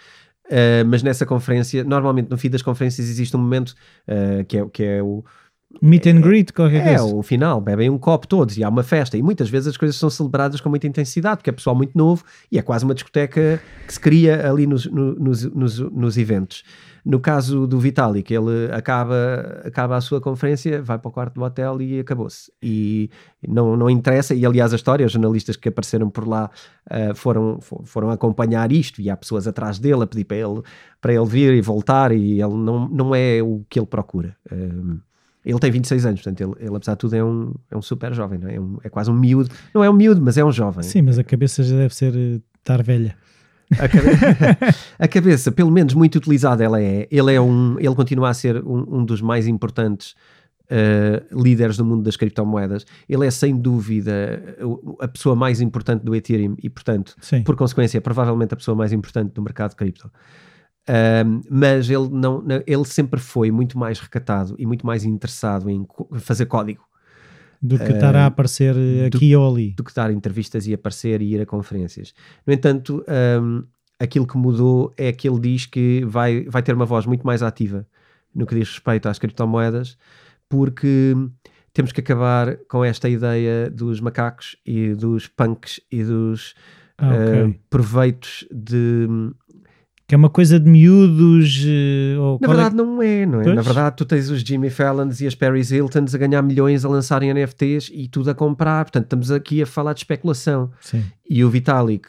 Uh, 0.47 0.87
mas 0.87 1.03
nessa 1.03 1.25
conferência, 1.25 1.85
normalmente 1.85 2.31
no 2.31 2.39
fim 2.39 2.49
das 2.51 2.63
conferências 2.63 3.09
existe 3.09 3.37
um 3.37 3.41
momento 3.41 3.75
que, 4.49 4.59
é, 4.59 4.67
que 4.73 4.83
é 4.83 5.03
o, 5.03 5.25
Meet 5.83 6.07
and 6.07 6.21
greet, 6.21 6.53
qualquer 6.53 6.87
é, 6.87 6.97
coisa. 6.97 7.13
É, 7.13 7.15
o 7.15 7.23
final, 7.23 7.61
bebem 7.61 7.91
um 7.91 7.99
copo 7.99 8.27
todos 8.27 8.57
e 8.57 8.65
há 8.65 8.69
uma 8.69 8.83
festa. 8.83 9.17
E 9.17 9.23
muitas 9.23 9.49
vezes 9.49 9.69
as 9.69 9.77
coisas 9.77 9.97
são 9.97 10.09
celebradas 10.09 10.61
com 10.61 10.69
muita 10.69 10.87
intensidade, 10.87 11.39
porque 11.39 11.51
é 11.51 11.53
pessoal 11.53 11.75
muito 11.75 11.97
novo 11.97 12.25
e 12.51 12.59
é 12.59 12.63
quase 12.63 12.85
uma 12.85 12.95
discoteca 12.95 13.61
que 13.87 13.93
se 13.93 14.01
cria 14.01 14.49
ali 14.49 14.67
nos, 14.67 14.87
nos, 14.87 15.45
nos, 15.45 15.79
nos 15.79 16.17
eventos. 16.17 16.63
No 17.05 17.21
caso 17.21 17.69
do 17.69 17.79
Vitalik, 17.79 18.35
ele 18.35 18.73
acaba, 18.73 19.63
acaba 19.65 19.97
a 19.97 20.01
sua 20.01 20.21
conferência, 20.21 20.83
vai 20.83 20.99
para 20.99 21.09
o 21.09 21.13
quarto 21.13 21.35
do 21.35 21.43
hotel 21.43 21.81
e 21.81 22.01
acabou-se. 22.01 22.51
E 22.61 23.11
não, 23.47 23.77
não 23.77 23.89
interessa, 23.89 24.35
e 24.35 24.45
aliás 24.45 24.73
a 24.73 24.77
história, 24.77 25.07
os 25.07 25.13
jornalistas 25.13 25.57
que 25.57 25.69
apareceram 25.69 26.11
por 26.11 26.27
lá 26.27 26.51
uh, 26.91 27.15
foram, 27.15 27.61
foram 27.61 28.11
acompanhar 28.11 28.73
isto 28.73 29.01
e 29.01 29.09
há 29.09 29.17
pessoas 29.17 29.47
atrás 29.47 29.79
dele 29.79 30.03
a 30.03 30.07
pedir 30.07 30.25
para 30.25 30.37
ele, 30.37 30.63
para 31.01 31.15
ele 31.15 31.27
vir 31.27 31.55
e 31.55 31.61
voltar 31.61 32.11
e 32.11 32.41
ele 32.41 32.55
não, 32.55 32.89
não 32.89 33.15
é 33.15 33.41
o 33.41 33.65
que 33.69 33.79
ele 33.79 33.87
procura. 33.87 34.37
Uh, 34.51 35.01
ele 35.47 35.59
tem 35.61 35.71
26 35.71 36.07
anos, 36.07 36.21
portanto, 36.21 36.41
ele, 36.41 36.67
ele 36.67 36.77
apesar 36.77 36.95
de 36.95 36.99
tudo 36.99 37.15
é 37.15 37.23
um, 37.23 37.55
é 37.71 37.77
um 37.77 37.83
super 37.83 38.13
jovem, 38.13 38.41
é? 38.47 38.57
É, 38.57 38.61
um, 38.61 38.79
é 38.83 38.89
quase 38.89 39.09
um 39.09 39.15
miúdo. 39.15 39.49
Não 39.73 39.85
é 39.85 39.89
um 39.89 39.93
miúdo, 39.93 40.21
mas 40.21 40.37
é 40.37 40.45
um 40.45 40.51
jovem. 40.51 40.83
Sim, 40.83 41.03
mas 41.03 41.21
a 41.21 41.25
cabeça 41.25 41.63
já 41.63 41.77
deve 41.77 41.95
ser 41.95 42.15
eh, 42.17 42.41
estar 42.59 42.83
velha. 42.83 43.17
A, 43.79 43.89
cabe... 43.89 44.09
a, 44.99 45.09
cabeça, 45.09 45.53
pelo 45.53 45.71
menos 45.71 45.95
muito 45.95 46.17
utilizada, 46.17 46.65
ela 46.65 46.83
é. 46.83 47.07
Ele 47.09 47.33
é 47.33 47.41
um, 47.41 47.77
ele 47.79 47.95
continua 47.95 48.31
a 48.31 48.35
ser 48.35 48.57
um, 48.65 48.99
um 48.99 49.05
dos 49.05 49.21
mais 49.21 49.47
importantes 49.47 50.17
uh, 50.65 51.43
líderes 51.43 51.77
do 51.77 51.85
mundo 51.85 52.03
das 52.03 52.17
criptomoedas. 52.17 52.85
Ele 53.09 53.25
é 53.25 53.31
sem 53.31 53.57
dúvida 53.57 54.43
a 55.01 55.07
pessoa 55.07 55.37
mais 55.37 55.61
importante 55.61 56.03
do 56.03 56.13
Ethereum 56.13 56.57
e, 56.61 56.69
portanto, 56.69 57.15
Sim. 57.21 57.45
por 57.45 57.55
consequência, 57.55 58.01
provavelmente 58.01 58.53
a 58.53 58.57
pessoa 58.57 58.75
mais 58.75 58.93
importante 58.93 59.33
do 59.33 59.43
mercado 59.43 59.71
de 59.71 59.77
cripto. 59.77 60.11
Um, 60.89 61.41
mas 61.51 61.91
ele, 61.91 62.09
não, 62.11 62.45
ele 62.67 62.85
sempre 62.85 63.19
foi 63.19 63.51
muito 63.51 63.77
mais 63.77 63.99
recatado 63.99 64.55
e 64.59 64.65
muito 64.65 64.87
mais 64.87 65.05
interessado 65.05 65.69
em 65.69 65.85
fazer 66.19 66.47
código 66.47 66.87
do 67.61 67.79
que 67.79 67.91
estar 67.91 68.15
a 68.15 68.27
aparecer 68.27 68.75
aqui 69.07 69.33
do, 69.33 69.41
ou 69.41 69.53
ali. 69.53 69.73
Do 69.73 69.83
que 69.83 69.91
estar 69.91 70.11
em 70.11 70.17
entrevistas 70.17 70.67
e 70.67 70.75
aparecer 70.75 71.21
e 71.23 71.35
ir 71.35 71.41
a 71.41 71.47
conferências. 71.47 72.15
No 72.47 72.53
entanto, 72.53 73.05
um, 73.43 73.65
aquilo 73.99 74.27
que 74.27 74.37
mudou 74.37 74.93
é 74.97 75.13
que 75.13 75.29
ele 75.29 75.41
diz 75.41 75.67
que 75.67 76.05
vai, 76.05 76.45
vai 76.45 76.63
ter 76.63 76.75
uma 76.75 76.87
voz 76.87 77.07
muito 77.07 77.27
mais 77.27 77.43
ativa 77.43 77.87
no 78.35 78.47
que 78.47 78.55
diz 78.55 78.69
respeito 78.69 79.09
às 79.09 79.19
criptomoedas, 79.19 79.97
porque 80.49 81.15
temos 81.73 81.91
que 81.93 82.01
acabar 82.01 82.59
com 82.69 82.85
esta 82.85 83.09
ideia 83.09 83.71
dos 83.71 84.01
macacos 84.01 84.57
e 84.65 84.95
dos 84.95 85.27
punks 85.27 85.81
e 85.91 86.05
dos 86.05 86.55
ah, 86.99 87.15
okay. 87.15 87.43
uh, 87.43 87.55
proveitos 87.71 88.47
de 88.53 89.09
que 90.07 90.15
é 90.15 90.19
uma 90.19 90.31
coisa 90.31 90.61
de 90.61 90.71
miúdos. 90.71 91.65
Eh, 91.67 92.17
ou 92.19 92.39
Na 92.41 92.47
é 92.47 92.49
verdade, 92.49 92.75
é? 92.75 92.77
não 92.77 93.03
é, 93.03 93.27
não 93.27 93.41
é? 93.41 93.45
Pois? 93.45 93.57
Na 93.57 93.63
verdade, 93.63 93.97
tu 93.97 94.05
tens 94.05 94.31
os 94.31 94.41
Jimmy 94.41 94.71
Fallons 94.71 95.21
e 95.21 95.27
as 95.27 95.35
Paris 95.35 95.73
Hiltons 95.73 96.15
a 96.15 96.19
ganhar 96.19 96.43
milhões 96.43 96.85
a 96.85 96.89
lançarem 96.89 97.33
NFTs 97.35 97.91
e 97.93 98.07
tudo 98.07 98.31
a 98.31 98.35
comprar. 98.35 98.85
Portanto, 98.85 99.05
estamos 99.05 99.31
aqui 99.33 99.63
a 99.63 99.67
falar 99.67 99.95
de 99.95 100.01
especulação. 100.01 100.71
Sim. 100.81 101.05
E 101.29 101.43
o 101.43 101.51
Vitalik, 101.51 102.09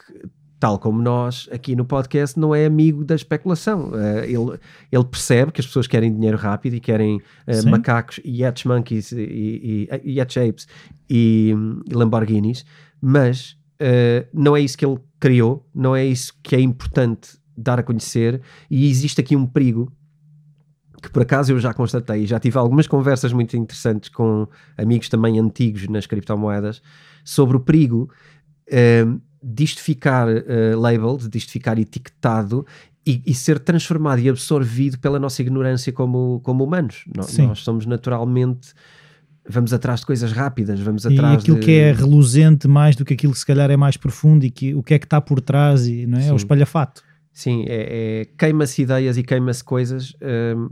tal 0.60 0.78
como 0.78 1.02
nós 1.02 1.48
aqui 1.50 1.74
no 1.74 1.84
podcast, 1.84 2.38
não 2.38 2.54
é 2.54 2.66
amigo 2.66 3.04
da 3.04 3.16
especulação. 3.16 3.90
Uh, 3.90 4.24
ele, 4.24 4.58
ele 4.92 5.04
percebe 5.04 5.50
que 5.50 5.60
as 5.60 5.66
pessoas 5.66 5.88
querem 5.88 6.14
dinheiro 6.14 6.36
rápido 6.36 6.74
e 6.74 6.80
querem 6.80 7.16
uh, 7.16 7.68
macacos 7.68 8.20
e 8.24 8.42
Yacht 8.42 8.68
Monkeys 8.68 9.10
e, 9.10 9.88
e, 9.92 10.14
e 10.14 10.20
Apes 10.20 10.68
e, 11.10 11.52
e 11.88 11.94
Lamborghinis, 11.94 12.64
mas 13.00 13.56
uh, 13.80 14.24
não 14.32 14.56
é 14.56 14.60
isso 14.60 14.78
que 14.78 14.86
ele 14.86 14.98
criou, 15.18 15.66
não 15.74 15.96
é 15.96 16.04
isso 16.04 16.32
que 16.44 16.54
é 16.54 16.60
importante 16.60 17.38
dar 17.58 17.78
a 17.78 17.82
conhecer, 17.82 18.40
e 18.70 18.88
existe 18.88 19.20
aqui 19.20 19.36
um 19.36 19.46
perigo 19.46 19.92
que 21.02 21.10
por 21.10 21.22
acaso 21.22 21.52
eu 21.52 21.60
já 21.60 21.72
constatei, 21.72 22.26
já 22.26 22.40
tive 22.40 22.58
algumas 22.58 22.86
conversas 22.86 23.32
muito 23.32 23.56
interessantes 23.56 24.08
com 24.08 24.48
amigos 24.76 25.08
também 25.08 25.38
antigos 25.38 25.86
nas 25.88 26.06
criptomoedas 26.06 26.82
sobre 27.24 27.56
o 27.56 27.60
perigo 27.60 28.10
uh, 28.68 29.20
disto 29.42 29.80
ficar 29.80 30.28
uh, 30.28 30.78
labeled, 30.78 31.28
disto 31.28 31.52
ficar 31.52 31.78
etiquetado 31.78 32.66
e, 33.06 33.22
e, 33.24 33.34
ser 33.34 33.58
transformado 33.60 34.18
e 34.18 34.28
absorvido 34.28 34.98
pela 34.98 35.18
nossa 35.18 35.40
ignorância 35.40 35.92
como, 35.92 36.40
como 36.40 36.64
humanos. 36.64 37.04
No, 37.06 37.46
nós 37.46 37.60
somos 37.60 37.86
naturalmente 37.86 38.74
vamos 39.48 39.72
atrás 39.72 40.00
de 40.00 40.06
coisas 40.06 40.30
rápidas, 40.30 40.78
vamos 40.80 41.06
atrás 41.06 41.34
e 41.34 41.38
aquilo 41.38 41.58
de... 41.58 41.64
que 41.64 41.72
é 41.72 41.92
reluzente 41.92 42.68
mais 42.68 42.94
do 42.94 43.04
que 43.04 43.14
aquilo 43.14 43.32
que 43.32 43.38
se 43.38 43.46
calhar 43.46 43.70
é 43.70 43.76
mais 43.76 43.96
profundo 43.96 44.44
e 44.44 44.50
que 44.50 44.74
o 44.74 44.82
que 44.82 44.92
é 44.92 44.98
que 44.98 45.06
está 45.06 45.20
por 45.20 45.40
trás 45.40 45.86
e 45.86 46.06
não 46.06 46.18
é, 46.18 46.28
é 46.28 46.32
o 46.32 46.36
espalhafato. 46.36 47.02
Sim, 47.38 47.64
é, 47.68 48.22
é 48.22 48.24
queima-se 48.36 48.82
ideias 48.82 49.16
e 49.16 49.22
queima-se 49.22 49.62
coisas 49.62 50.12
um, 50.56 50.70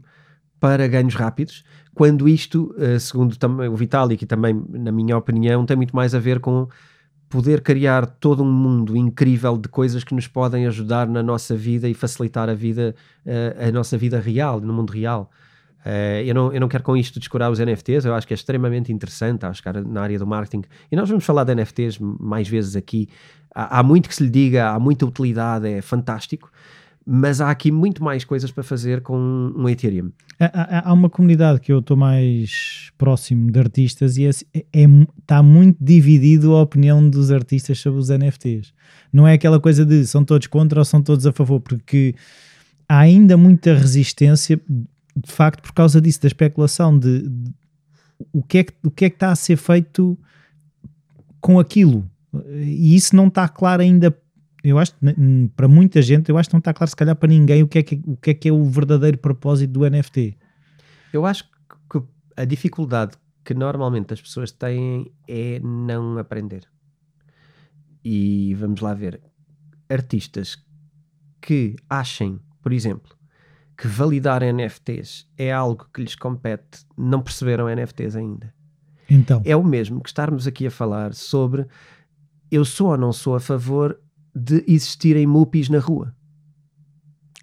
para 0.59 0.89
ganhos 0.89 1.15
rápidos, 1.15 1.63
quando 1.95 2.29
isto, 2.29 2.75
uh, 2.77 2.99
segundo 2.99 3.37
o 3.71 3.77
Vitalik 3.77 4.25
e 4.25 4.27
também 4.27 4.61
na 4.71 4.91
minha 4.91 5.17
opinião, 5.17 5.65
tem 5.65 5.77
muito 5.77 5.95
mais 5.95 6.13
a 6.13 6.19
ver 6.19 6.41
com 6.41 6.67
poder 7.29 7.61
criar 7.61 8.05
todo 8.05 8.43
um 8.43 8.51
mundo 8.51 8.97
incrível 8.97 9.57
de 9.57 9.69
coisas 9.69 10.03
que 10.03 10.13
nos 10.13 10.27
podem 10.27 10.67
ajudar 10.67 11.07
na 11.07 11.23
nossa 11.23 11.55
vida 11.55 11.89
e 11.89 11.95
facilitar 11.95 12.49
a 12.49 12.55
vida, 12.55 12.97
uh, 13.25 13.69
a 13.69 13.71
nossa 13.71 13.97
vida 13.97 14.19
real, 14.19 14.61
no 14.61 14.73
mundo 14.73 14.93
real. 14.93 15.31
Uh, 15.87 16.27
eu, 16.27 16.35
não, 16.35 16.53
eu 16.53 16.61
não 16.61 16.67
quero 16.67 16.83
com 16.83 16.97
isto 16.97 17.21
descurar 17.21 17.49
os 17.49 17.61
NFTs, 17.61 18.05
eu 18.05 18.13
acho 18.13 18.27
que 18.27 18.35
é 18.35 18.37
extremamente 18.37 18.93
interessante, 18.93 19.47
acho 19.47 19.63
que 19.63 19.71
na 19.73 20.03
área 20.03 20.19
do 20.19 20.27
marketing, 20.27 20.65
e 20.91 20.97
nós 20.97 21.09
vamos 21.09 21.25
falar 21.25 21.45
de 21.45 21.55
NFTs 21.55 22.01
mais 22.01 22.49
vezes 22.49 22.75
aqui, 22.75 23.09
há, 23.55 23.79
há 23.79 23.83
muito 23.85 24.09
que 24.09 24.17
se 24.17 24.25
lhe 24.25 24.29
diga, 24.29 24.71
há 24.71 24.81
muita 24.81 25.07
utilidade, 25.07 25.69
é 25.69 25.81
fantástico, 25.81 26.51
mas 27.07 27.41
há 27.41 27.53
aqui 27.53 27.71
muito 27.71 28.03
mais 28.03 28.25
coisas 28.25 28.51
para 28.51 28.65
fazer 28.65 29.01
com 29.01 29.17
um 29.57 29.69
Ethereum. 29.69 30.11
Há, 30.41 30.91
há 30.91 30.93
uma 30.93 31.09
comunidade 31.09 31.61
que 31.61 31.73
eu 31.73 31.79
estou 31.79 31.97
mais 31.97 32.91
próximo 32.99 33.49
de 33.49 33.61
artistas 33.61 34.17
e 34.17 34.27
é, 34.27 34.31
é, 34.53 34.65
é, 34.73 34.87
está 35.21 35.41
muito 35.41 35.79
dividido 35.81 36.53
a 36.53 36.63
opinião 36.63 37.09
dos 37.09 37.31
artistas 37.31 37.79
sobre 37.79 38.01
os 38.01 38.09
NFTs. 38.09 38.75
Não 39.13 39.27
é 39.27 39.35
aquela 39.35 39.61
coisa 39.61 39.87
de 39.87 40.05
são 40.05 40.25
todos 40.25 40.49
contra 40.49 40.81
ou 40.81 40.85
são 40.85 41.01
todos 41.01 41.25
a 41.29 41.33
favor, 41.33 41.61
porque 41.61 42.13
há 42.89 42.99
ainda 42.99 43.37
muita 43.37 43.73
resistência, 43.73 44.61
de 45.17 45.33
facto, 45.33 45.63
por 45.63 45.73
causa 45.73 46.01
disso, 46.01 46.21
da 46.21 46.29
especulação 46.29 46.99
de, 46.99 47.29
de 47.29 47.55
o, 48.33 48.43
que 48.43 48.59
é 48.59 48.65
que, 48.65 48.75
o 48.85 48.91
que 48.91 49.05
é 49.07 49.11
que 49.11 49.17
está 49.17 49.31
a 49.31 49.37
ser 49.37 49.57
feito 49.57 50.19
com 51.41 51.59
aquilo 51.59 52.09
e 52.51 52.95
isso 52.95 53.15
não 53.15 53.29
está 53.29 53.49
claro 53.49 53.83
ainda. 53.83 54.17
Eu 54.63 54.79
acho 54.79 54.95
para 55.55 55.69
muita 55.69 56.03
gente, 56.03 56.29
eu 56.29 56.37
acho 56.37 56.49
que 56.49 56.55
não 56.55 56.59
está 56.59 56.75
claro, 56.75 56.91
se 56.91 56.97
calhar 56.97 57.15
para 57.15 57.29
ninguém, 57.29 57.63
o 57.63 57.69
que, 57.69 57.79
é 57.79 57.83
que, 57.83 58.03
o 58.05 58.17
que 58.17 58.31
é 58.31 58.35
que 58.35 58.49
é 58.49 58.53
o 58.53 58.65
verdadeiro 58.65 59.19
propósito 59.19 59.71
do 59.71 59.89
NFT. 59.89 60.37
Eu 61.13 61.25
acho 61.25 61.45
que 61.91 62.03
a 62.37 62.45
dificuldade 62.45 63.17
que 63.45 63.55
normalmente 63.55 64.13
as 64.13 64.21
pessoas 64.21 64.51
têm 64.51 65.13
é 65.29 65.61
não 65.61 66.19
aprender. 66.19 66.65
E 68.05 68.55
vamos 68.55 68.81
lá 68.81 68.93
ver. 68.93 69.21
Artistas 69.89 70.59
que 71.41 71.77
achem, 71.89 72.41
por 72.61 72.73
exemplo, 72.73 73.16
que 73.77 73.87
validar 73.87 74.43
NFTs 74.43 75.27
é 75.37 75.53
algo 75.53 75.87
que 75.93 76.01
lhes 76.01 76.15
compete, 76.15 76.87
não 76.97 77.21
perceberam 77.21 77.69
NFTs 77.69 78.17
ainda. 78.17 78.53
Então. 79.09 79.43
É 79.45 79.55
o 79.55 79.63
mesmo 79.63 80.01
que 80.01 80.09
estarmos 80.09 80.47
aqui 80.47 80.67
a 80.67 80.71
falar 80.71 81.15
sobre 81.15 81.67
eu 82.51 82.65
sou 82.65 82.89
ou 82.89 82.97
não 82.97 83.13
sou 83.13 83.35
a 83.35 83.41
favor 83.41 83.99
de 84.35 84.65
existirem 84.67 85.27
mupis 85.27 85.69
na 85.69 85.79
rua. 85.79 86.15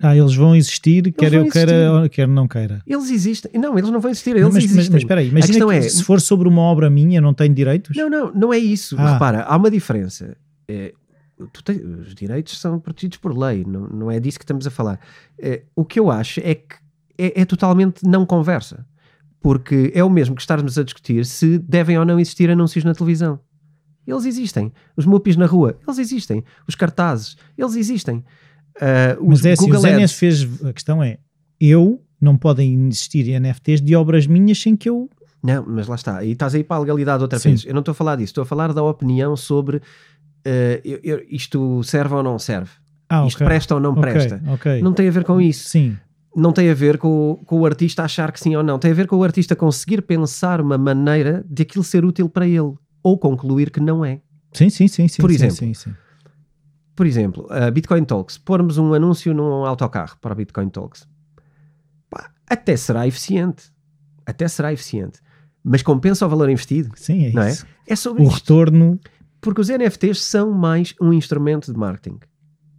Ah, 0.01 0.17
eles 0.17 0.35
vão 0.35 0.55
existir, 0.55 1.05
eles 1.05 1.13
quer 1.15 1.29
vão 1.29 1.39
eu 1.39 1.45
existir. 1.45 1.65
queira, 1.67 2.09
quer 2.09 2.27
não 2.27 2.47
queira. 2.47 2.81
Eles 2.85 3.09
existem. 3.09 3.51
Não, 3.53 3.77
eles 3.77 3.89
não 3.89 3.99
vão 3.99 4.11
existir, 4.11 4.31
eles 4.31 4.43
mas, 4.45 4.57
existem. 4.57 4.77
Mas, 4.77 4.89
mas 4.89 5.01
espera 5.03 5.21
aí, 5.21 5.29
imagina 5.29 5.65
que 5.65 5.73
é, 5.73 5.81
se 5.81 6.03
for 6.03 6.19
sobre 6.19 6.47
uma 6.47 6.61
obra 6.61 6.89
minha, 6.89 7.21
não 7.21 7.33
tenho 7.33 7.53
direitos? 7.53 7.95
Não, 7.95 8.09
não, 8.09 8.33
não 8.33 8.53
é 8.53 8.57
isso. 8.57 8.95
Ah. 8.97 9.13
Repara, 9.13 9.43
há 9.43 9.55
uma 9.55 9.71
diferença. 9.71 10.35
É, 10.67 10.93
tens, 11.63 11.81
os 11.81 12.15
direitos 12.15 12.59
são 12.59 12.79
protegidos 12.79 13.17
por 13.17 13.37
lei, 13.37 13.63
não, 13.65 13.87
não 13.87 14.11
é 14.11 14.19
disso 14.19 14.37
que 14.37 14.43
estamos 14.43 14.65
a 14.67 14.71
falar. 14.71 14.99
É, 15.39 15.63
o 15.75 15.85
que 15.85 15.99
eu 15.99 16.11
acho 16.11 16.39
é 16.43 16.55
que 16.55 16.75
é, 17.17 17.41
é 17.41 17.45
totalmente 17.45 18.05
não 18.05 18.25
conversa. 18.25 18.85
Porque 19.39 19.91
é 19.93 20.03
o 20.03 20.09
mesmo 20.09 20.35
que 20.35 20.41
estarmos 20.41 20.77
a 20.77 20.83
discutir 20.83 21.25
se 21.25 21.57
devem 21.59 21.97
ou 21.97 22.05
não 22.05 22.19
existir 22.19 22.49
anúncios 22.49 22.85
na 22.85 22.93
televisão. 22.93 23.39
Eles 24.07 24.25
existem. 24.25 24.71
Os 24.95 25.05
mupis 25.05 25.35
na 25.35 25.45
rua, 25.45 25.77
eles 25.85 25.97
existem. 25.97 26.43
Os 26.67 26.75
cartazes, 26.75 27.35
eles 27.57 27.75
existem. 27.75 28.17
Uh, 28.77 29.27
Mas 29.27 29.45
é 29.45 29.51
assim, 29.51 29.65
Google 29.65 29.79
os 29.79 29.85
NFTs, 29.85 30.65
a 30.65 30.73
questão 30.73 31.03
é, 31.03 31.19
eu 31.59 32.01
não 32.19 32.37
podem 32.37 32.87
existir 32.87 33.39
NFTs 33.39 33.81
de 33.81 33.95
obras 33.95 34.25
minhas 34.27 34.59
sem 34.59 34.75
que 34.75 34.89
eu... 34.89 35.09
Não, 35.43 35.65
mas 35.67 35.87
lá 35.89 35.95
está. 35.95 36.23
E 36.23 36.31
estás 36.31 36.55
aí 36.55 36.63
para 36.63 36.77
a 36.77 36.79
legalidade 36.79 37.21
outra 37.21 37.37
Sim. 37.37 37.49
vez. 37.49 37.65
Eu 37.65 37.73
não 37.73 37.81
estou 37.81 37.91
a 37.91 37.95
falar 37.95 38.15
disso. 38.15 38.31
Estou 38.31 38.43
a 38.43 38.45
falar 38.45 38.71
da 38.71 38.81
opinião 38.81 39.35
sobre 39.35 39.81
uh, 40.45 40.81
eu, 40.83 40.99
eu, 41.03 41.25
isto 41.29 41.83
serve 41.83 42.15
ou 42.15 42.23
não 42.23 42.37
serve. 42.37 42.71
Ah, 43.09 43.25
isto 43.25 43.37
okay. 43.37 43.47
presta 43.47 43.75
ou 43.75 43.79
não 43.79 43.91
okay, 43.91 44.01
presta. 44.01 44.41
Okay. 44.53 44.81
Não 44.81 44.93
tem 44.93 45.07
a 45.07 45.11
ver 45.11 45.23
com 45.23 45.39
isso. 45.39 45.69
Sim. 45.69 45.97
Não 46.35 46.51
tem 46.51 46.69
a 46.69 46.73
ver 46.73 46.97
com, 46.97 47.39
com 47.45 47.59
o 47.59 47.65
artista 47.65 48.03
achar 48.03 48.31
que 48.31 48.39
sim 48.39 48.55
ou 48.55 48.63
não. 48.63 48.79
Tem 48.79 48.91
a 48.91 48.93
ver 48.93 49.07
com 49.07 49.17
o 49.17 49.23
artista 49.23 49.55
conseguir 49.55 50.01
pensar 50.01 50.59
uma 50.59 50.77
maneira 50.77 51.45
de 51.47 51.61
aquilo 51.61 51.83
ser 51.83 52.03
útil 52.03 52.27
para 52.27 52.47
ele 52.47 52.73
ou 53.03 53.17
concluir 53.17 53.69
que 53.69 53.79
não 53.79 54.03
é. 54.03 54.21
Sim, 54.51 54.69
sim, 54.69 54.87
sim. 54.87 55.07
sim 55.07 55.21
por 55.21 55.29
sim, 55.29 55.35
exemplo, 55.35 55.55
sim, 55.55 55.73
sim, 55.73 55.93
por 56.95 57.05
exemplo, 57.05 57.47
a 57.51 57.69
Bitcoin 57.71 58.03
Talks, 58.05 58.37
pormos 58.37 58.77
um 58.77 58.93
anúncio 58.93 59.33
num 59.33 59.65
autocarro 59.65 60.15
para 60.21 60.31
a 60.31 60.35
Bitcoin 60.35 60.69
Talks, 60.69 61.07
pá, 62.09 62.31
até 62.47 62.75
será 62.77 63.07
eficiente. 63.07 63.71
Até 64.25 64.47
será 64.47 64.71
eficiente. 64.71 65.19
Mas 65.63 65.81
compensa 65.81 66.25
o 66.25 66.29
valor 66.29 66.49
investido? 66.49 66.91
Sim, 66.95 67.27
é 67.27 67.31
não 67.31 67.47
isso. 67.47 67.65
É, 67.87 67.93
é 67.93 67.95
sobre 67.95 68.23
o 68.23 68.27
isto. 68.27 68.35
retorno. 68.35 68.99
Porque 69.43 69.61
os 69.61 69.69
NFTs 69.69 70.21
são 70.21 70.51
mais 70.51 70.95
um 71.01 71.11
instrumento 71.11 71.71
de 71.71 71.77
marketing. 71.77 72.19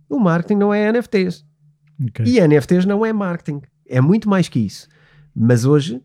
O 0.08 0.18
marketing 0.18 0.58
não 0.58 0.72
é 0.72 0.90
NFTs. 0.90 1.44
Okay. 2.08 2.26
E 2.26 2.40
NFTs 2.40 2.86
não 2.86 3.04
é 3.04 3.12
marketing. 3.12 3.60
É 3.86 4.00
muito 4.00 4.28
mais 4.28 4.48
que 4.48 4.58
isso. 4.58 4.88
Mas 5.34 5.64
hoje 5.64 6.00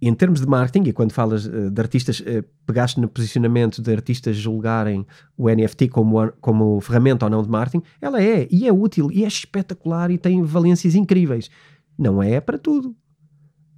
em 0.00 0.12
termos 0.12 0.40
de 0.40 0.46
marketing, 0.46 0.88
e 0.88 0.92
quando 0.92 1.12
falas 1.12 1.46
uh, 1.46 1.70
de 1.70 1.80
artistas, 1.80 2.20
uh, 2.20 2.44
pegaste 2.66 3.00
no 3.00 3.08
posicionamento 3.08 3.80
de 3.80 3.92
artistas 3.92 4.36
julgarem 4.36 5.06
o 5.36 5.48
NFT 5.48 5.88
como, 5.88 6.32
como 6.40 6.80
ferramenta 6.80 7.24
ou 7.26 7.30
não 7.30 7.42
de 7.42 7.48
marketing, 7.48 7.82
ela 8.00 8.22
é, 8.22 8.46
e 8.50 8.68
é 8.68 8.72
útil, 8.72 9.10
e 9.10 9.24
é 9.24 9.26
espetacular, 9.26 10.10
e 10.10 10.18
tem 10.18 10.42
valências 10.42 10.94
incríveis. 10.94 11.50
Não 11.98 12.22
é 12.22 12.40
para 12.40 12.58
tudo. 12.58 12.94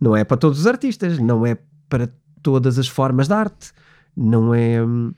Não 0.00 0.16
é 0.16 0.24
para 0.24 0.36
todos 0.36 0.60
os 0.60 0.66
artistas, 0.66 1.18
não 1.18 1.46
é 1.46 1.56
para 1.88 2.08
todas 2.42 2.78
as 2.78 2.88
formas 2.88 3.28
de 3.28 3.34
arte, 3.34 3.72
não 4.16 4.54
é. 4.54 4.82
Hum, 4.82 5.12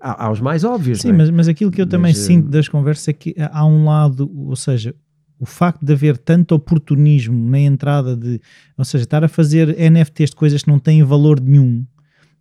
Há, 0.00 0.26
há 0.26 0.30
os 0.30 0.40
mais 0.40 0.62
óbvios, 0.64 1.00
Sim, 1.00 1.08
não 1.08 1.14
é? 1.14 1.18
mas, 1.18 1.30
mas 1.30 1.48
aquilo 1.48 1.70
que 1.70 1.80
eu 1.80 1.86
também 1.86 2.12
Mas, 2.12 2.18
eh, 2.22 2.26
sinto 2.26 2.48
das 2.48 2.68
conversas 2.68 3.08
é 3.08 3.12
que 3.12 3.34
há 3.38 3.64
um 3.66 3.84
lado, 3.84 4.30
ou 4.34 4.54
seja, 4.56 4.94
o 5.38 5.46
facto 5.46 5.84
de 5.84 5.92
haver 5.92 6.16
tanto 6.18 6.54
oportunismo 6.54 7.48
na 7.50 7.58
entrada 7.60 8.16
de, 8.16 8.40
ou 8.76 8.84
seja, 8.84 9.04
estar 9.04 9.24
a 9.24 9.28
fazer 9.28 9.74
NFTs 9.78 10.30
de 10.30 10.36
coisas 10.36 10.62
que 10.62 10.68
não 10.68 10.78
têm 10.78 11.02
valor 11.02 11.40
nenhum, 11.40 11.84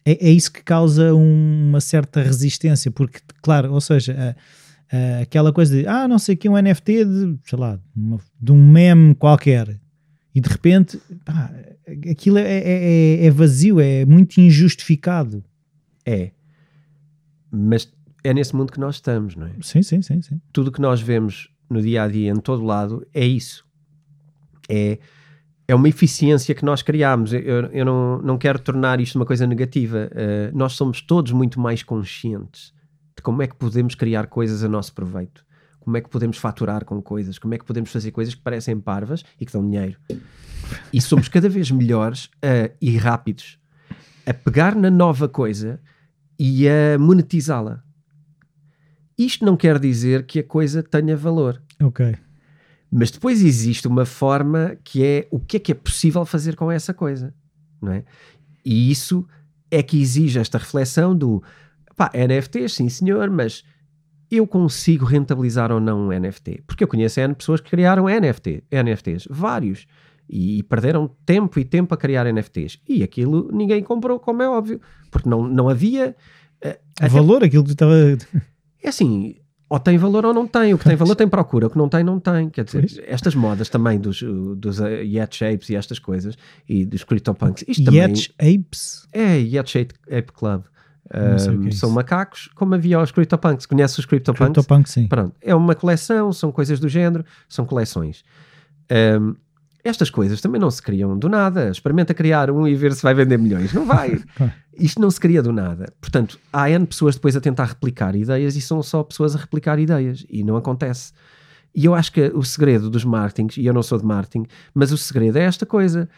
é, 0.05 0.27
é 0.27 0.29
isso 0.29 0.51
que 0.51 0.63
causa 0.63 1.13
um- 1.15 1.69
uma 1.69 1.81
certa 1.81 2.21
resistência, 2.21 2.91
porque, 2.91 3.19
claro, 3.41 3.73
ou 3.73 3.81
seja, 3.81 4.35
a- 4.91 4.95
a- 4.95 5.19
aquela 5.21 5.51
coisa 5.51 5.75
de, 5.77 5.87
ah, 5.87 6.07
não 6.07 6.19
sei 6.19 6.35
que, 6.35 6.47
um 6.47 6.57
NFT 6.57 7.05
de, 7.05 7.37
sei 7.43 7.57
lá, 7.59 7.79
uma- 7.95 8.19
de 8.39 8.51
um 8.51 8.71
meme 8.71 9.15
qualquer, 9.15 9.79
e 10.33 10.39
de 10.41 10.49
repente, 10.49 10.99
pá, 11.23 11.51
aquilo 12.11 12.37
é, 12.37 12.43
é- 12.43 13.19
é- 13.21 13.25
é 13.25 13.31
vazio, 13.31 13.79
é 13.79 14.05
muito 14.05 14.39
injustificado. 14.39 15.43
É. 16.05 16.31
Mas 17.55 17.91
é 18.23 18.33
nesse 18.33 18.55
mundo 18.55 18.71
que 18.71 18.79
nós 18.79 18.95
estamos, 18.95 19.35
não 19.35 19.47
é? 19.47 19.51
Sim, 19.61 19.81
sim, 19.81 20.01
sim, 20.01 20.21
sim. 20.21 20.41
tudo 20.51 20.71
que 20.71 20.81
nós 20.81 21.01
vemos 21.01 21.49
no 21.69 21.81
dia 21.81 22.03
a 22.03 22.07
dia, 22.07 22.31
em 22.31 22.39
todo 22.39 22.63
lado, 22.63 23.05
é 23.13 23.25
isso. 23.25 23.65
É, 24.69 24.99
é 25.67 25.73
uma 25.73 25.87
eficiência 25.89 26.53
que 26.53 26.65
nós 26.65 26.81
criamos. 26.81 27.33
Eu, 27.33 27.41
eu 27.71 27.85
não, 27.85 28.21
não 28.21 28.37
quero 28.37 28.59
tornar 28.59 28.99
isto 28.99 29.15
uma 29.15 29.25
coisa 29.25 29.47
negativa. 29.47 30.09
Eh, 30.11 30.51
nós 30.53 30.73
somos 30.73 31.01
todos 31.01 31.31
muito 31.31 31.59
mais 31.59 31.81
conscientes 31.81 32.73
de 33.15 33.23
como 33.23 33.41
é 33.41 33.47
que 33.47 33.55
podemos 33.55 33.95
criar 33.95 34.27
coisas 34.27 34.63
a 34.63 34.67
nosso 34.67 34.93
proveito. 34.93 35.45
Como 35.79 35.95
é 35.97 36.01
que 36.01 36.09
podemos 36.09 36.37
faturar 36.37 36.83
com 36.83 37.01
coisas, 37.01 37.37
como 37.37 37.53
é 37.53 37.57
que 37.57 37.65
podemos 37.65 37.91
fazer 37.91 38.11
coisas 38.11 38.33
que 38.33 38.41
parecem 38.41 38.79
parvas 38.79 39.23
e 39.39 39.45
que 39.45 39.53
dão 39.53 39.63
dinheiro. 39.63 39.99
E 40.91 40.99
somos 40.99 41.27
cada 41.27 41.47
vez 41.47 41.69
melhores 41.69 42.29
eh, 42.41 42.71
e 42.81 42.97
rápidos 42.97 43.59
a 44.25 44.33
pegar 44.33 44.75
na 44.75 44.89
nova 44.89 45.29
coisa 45.29 45.79
e 46.37 46.67
a 46.67 46.97
monetizá-la. 46.99 47.83
Isto 49.17 49.45
não 49.45 49.55
quer 49.55 49.79
dizer 49.79 50.25
que 50.25 50.39
a 50.39 50.43
coisa 50.43 50.83
tenha 50.83 51.15
valor. 51.15 51.61
Ok. 51.81 52.15
Mas 52.91 53.11
depois 53.11 53.41
existe 53.41 53.87
uma 53.87 54.05
forma 54.05 54.77
que 54.83 55.03
é 55.03 55.27
o 55.31 55.39
que 55.39 55.57
é 55.57 55.59
que 55.59 55.71
é 55.71 55.75
possível 55.75 56.25
fazer 56.25 56.55
com 56.55 56.71
essa 56.71 56.93
coisa, 56.93 57.33
não 57.81 57.91
é? 57.91 58.03
E 58.63 58.91
isso 58.91 59.27
é 59.69 59.81
que 59.81 60.01
exige 60.01 60.39
esta 60.39 60.57
reflexão 60.57 61.15
do 61.15 61.43
pá, 61.95 62.11
NFTs, 62.13 62.73
sim 62.73 62.89
senhor, 62.89 63.29
mas 63.29 63.63
eu 64.29 64.45
consigo 64.47 65.05
rentabilizar 65.05 65.71
ou 65.71 65.79
não 65.79 66.07
um 66.07 66.19
NFT? 66.19 66.63
Porque 66.65 66.83
eu 66.83 66.87
conheço 66.87 67.19
N 67.19 67.35
pessoas 67.35 67.61
que 67.61 67.69
criaram 67.69 68.05
NFT, 68.05 68.63
NFTs, 68.71 69.27
vários, 69.29 69.85
e, 70.29 70.63
perderam 70.63 71.09
tempo 71.25 71.59
e 71.59 71.65
tempo 71.65 71.93
a 71.93 71.97
criar 71.97 72.25
NFTs. 72.31 72.79
E 72.87 73.03
aquilo 73.03 73.49
ninguém 73.51 73.83
comprou, 73.83 74.19
como 74.19 74.41
é 74.41 74.49
óbvio, 74.49 74.79
porque 75.11 75.29
não, 75.29 75.47
não 75.47 75.69
havia. 75.69 76.15
eh, 76.61 76.79
até 76.99 77.09
Valor, 77.09 77.43
aquilo 77.43 77.63
que 77.63 77.71
estava. 77.71 77.93
é 78.83 78.89
assim, 78.89 79.35
ou 79.69 79.79
tem 79.79 79.97
valor 79.97 80.25
ou 80.25 80.33
não 80.33 80.47
tem. 80.47 80.73
O 80.73 80.77
que 80.77 80.83
tem 80.85 80.95
valor 80.95 81.15
tem 81.15 81.27
procura, 81.27 81.67
o 81.67 81.69
que 81.69 81.77
não 81.77 81.89
tem, 81.89 82.03
não 82.03 82.19
tem. 82.19 82.49
Quer 82.49 82.65
dizer, 82.65 82.81
Pois. 82.81 82.99
estas 83.07 83.35
modas 83.35 83.67
também 83.69 83.99
dos, 83.99 84.21
uh, 84.21 84.55
dos 84.55 84.79
uh, 84.79 84.87
Yet 84.87 85.35
Shapes 85.35 85.69
e 85.69 85.75
estas 85.75 85.99
coisas 85.99 86.37
e 86.69 86.85
dos 86.85 87.03
CryptoPunks, 87.03 87.65
isto 87.67 87.83
também 87.83 88.01
Yet 88.01 88.33
Apes. 88.39 89.07
é 89.11 89.37
Yet 89.39 89.69
Shape 89.69 89.93
Ape 90.07 90.31
Club. 90.31 90.63
Um, 91.13 91.67
é 91.67 91.71
são 91.71 91.91
macacos, 91.91 92.49
como 92.55 92.73
havia 92.73 92.99
os 92.99 93.11
CryptoPunks. 93.11 93.67
Conheces 93.67 93.97
os 93.99 94.05
CryptoPunks? 94.05 94.53
CryptoPunk, 94.55 94.89
sim. 94.89 95.07
Pronto, 95.07 95.35
é 95.39 95.53
uma 95.53 95.75
coleção, 95.75 96.33
são 96.33 96.51
coisas 96.51 96.79
do 96.79 96.89
género, 96.89 97.23
são 97.47 97.63
coleções. 97.65 98.23
Um, 99.19 99.35
estas 99.85 100.09
coisas 100.09 100.41
também 100.41 100.59
não 100.59 100.71
se 100.71 100.81
criam 100.81 101.17
do 101.17 101.29
nada. 101.29 101.69
Experimenta 101.69 102.13
criar 102.13 102.49
um 102.49 102.67
e 102.67 102.73
ver 102.73 102.93
se 102.93 103.03
vai 103.03 103.13
vender 103.13 103.37
milhões. 103.37 103.71
Não 103.71 103.85
vai. 103.85 104.19
Isto 104.77 104.99
não 104.99 105.11
se 105.11 105.19
cria 105.19 105.43
do 105.43 105.53
nada. 105.53 105.93
Portanto, 106.01 106.39
há 106.51 106.69
N 106.69 106.87
pessoas 106.87 107.15
depois 107.15 107.35
a 107.35 107.41
tentar 107.41 107.65
replicar 107.65 108.15
ideias 108.15 108.55
e 108.55 108.61
são 108.61 108.81
só 108.81 109.03
pessoas 109.03 109.35
a 109.35 109.39
replicar 109.39 109.77
ideias. 109.77 110.25
E 110.27 110.43
não 110.43 110.57
acontece. 110.57 111.13
E 111.73 111.85
eu 111.85 111.93
acho 111.93 112.11
que 112.11 112.31
o 112.33 112.43
segredo 112.43 112.89
dos 112.89 113.05
marketings, 113.05 113.57
e 113.57 113.65
eu 113.65 113.73
não 113.73 113.83
sou 113.83 113.99
de 113.99 114.05
marketing, 114.05 114.47
mas 114.73 114.91
o 114.91 114.97
segredo 114.97 115.37
é 115.37 115.43
esta 115.43 115.65
coisa. 115.65 116.09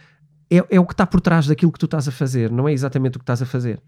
É, 0.49 0.63
é 0.69 0.79
o 0.79 0.85
que 0.85 0.93
está 0.93 1.05
por 1.05 1.19
trás 1.19 1.47
daquilo 1.47 1.71
que 1.71 1.79
tu 1.79 1.85
estás 1.85 2.07
a 2.07 2.11
fazer, 2.11 2.49
não 2.49 2.69
é 2.69 2.73
exatamente 2.73 3.17
o 3.17 3.19
que 3.19 3.23
estás 3.23 3.41
a 3.41 3.45
fazer. 3.45 3.81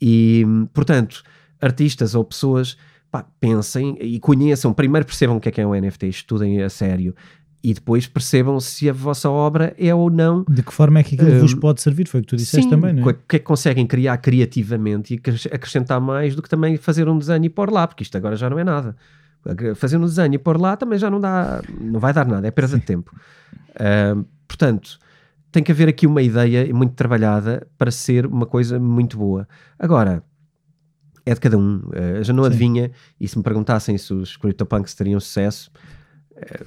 E, 0.00 0.44
portanto, 0.74 1.22
artistas 1.60 2.14
ou 2.14 2.24
pessoas 2.24 2.76
pá, 3.10 3.24
pensem 3.38 3.96
e 4.00 4.18
conheçam, 4.18 4.74
primeiro 4.74 5.06
percebam 5.06 5.36
o 5.36 5.40
que 5.40 5.48
é 5.48 5.52
que 5.52 5.60
é 5.60 5.66
um 5.66 5.72
NFT, 5.74 6.08
estudem 6.08 6.62
a 6.62 6.68
sério 6.68 7.14
e 7.62 7.72
depois 7.72 8.06
percebam 8.06 8.58
se 8.58 8.90
a 8.90 8.92
vossa 8.92 9.30
obra 9.30 9.74
é 9.78 9.94
ou 9.94 10.10
não. 10.10 10.44
De 10.48 10.62
que 10.62 10.72
forma 10.72 10.98
é 10.98 11.02
que 11.02 11.14
aquilo 11.14 11.38
vos 11.38 11.54
pode 11.54 11.80
servir? 11.80 12.08
Foi 12.08 12.20
o 12.20 12.22
que 12.22 12.30
tu 12.30 12.36
disseste 12.36 12.64
Sim, 12.64 12.70
também, 12.70 12.92
não 12.92 13.04
o 13.04 13.10
é? 13.10 13.12
que 13.12 13.36
é 13.36 13.38
que 13.38 13.44
conseguem 13.44 13.86
criar 13.86 14.16
criativamente 14.18 15.14
e 15.14 15.18
acres- 15.18 15.46
acrescentar 15.46 16.00
mais 16.00 16.34
do 16.34 16.42
que 16.42 16.48
também 16.48 16.76
fazer 16.76 17.08
um 17.08 17.16
desenho 17.16 17.44
e 17.44 17.48
pôr 17.48 17.70
lá, 17.70 17.86
porque 17.86 18.02
isto 18.02 18.16
agora 18.16 18.34
já 18.34 18.50
não 18.50 18.58
é 18.58 18.64
nada. 18.64 18.96
Fazer 19.76 19.96
um 19.96 20.04
desenho 20.04 20.34
e 20.34 20.38
pôr 20.38 20.60
lá 20.60 20.76
também 20.76 20.98
já 20.98 21.10
não 21.10 21.20
dá, 21.20 21.62
não 21.80 21.98
vai 21.98 22.12
dar 22.12 22.26
nada, 22.26 22.46
é 22.46 22.50
perda 22.50 22.78
de 22.78 22.84
tempo. 22.84 23.14
Ah, 23.76 24.16
portanto, 24.46 24.98
tem 25.50 25.62
que 25.62 25.70
haver 25.70 25.88
aqui 25.88 26.06
uma 26.06 26.22
ideia 26.22 26.72
muito 26.74 26.94
trabalhada 26.94 27.66
para 27.76 27.90
ser 27.90 28.26
uma 28.26 28.46
coisa 28.46 28.78
muito 28.80 29.18
boa. 29.18 29.46
Agora, 29.78 30.22
é 31.24 31.34
de 31.34 31.40
cada 31.40 31.56
um. 31.58 31.82
Eu 31.92 32.24
já 32.24 32.32
não 32.32 32.42
Sim. 32.42 32.48
adivinha, 32.48 32.90
e 33.20 33.28
se 33.28 33.36
me 33.36 33.44
perguntassem 33.44 33.96
se 33.98 34.12
os 34.12 34.36
CryptoPunks 34.36 34.94
teriam 34.94 35.20
sucesso, 35.20 35.70
ah, 36.36 36.64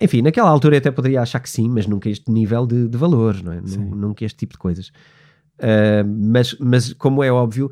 enfim, 0.00 0.22
naquela 0.22 0.50
altura 0.50 0.76
eu 0.76 0.78
até 0.78 0.90
poderia 0.90 1.22
achar 1.22 1.40
que 1.40 1.48
sim, 1.48 1.68
mas 1.68 1.86
nunca 1.86 2.08
este 2.08 2.30
nível 2.30 2.66
de, 2.66 2.88
de 2.88 2.98
valores, 2.98 3.42
não 3.42 3.52
é? 3.52 3.60
Nunca 3.60 4.24
este 4.24 4.38
tipo 4.38 4.52
de 4.52 4.58
coisas. 4.58 4.90
Ah, 5.58 6.04
mas, 6.06 6.56
mas, 6.58 6.92
como 6.94 7.22
é 7.22 7.30
óbvio, 7.30 7.70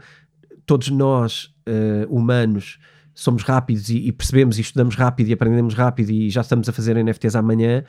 todos 0.67 0.89
nós, 0.91 1.55
ah, 1.67 2.07
humanos, 2.09 2.79
somos 3.15 3.43
rápidos 3.43 3.89
e, 3.89 3.99
e 4.09 4.13
percebemos 4.13 4.59
e 4.59 4.63
estudamos 4.63 4.95
rápido 4.95 5.29
e 5.29 5.33
aprendemos 5.33 5.75
rápido 5.75 6.11
e 6.11 6.31
já 6.31 6.41
estamos 6.41 6.69
a 6.69 6.73
fazer 6.73 7.03
NFTs 7.03 7.37
amanhã. 7.37 7.85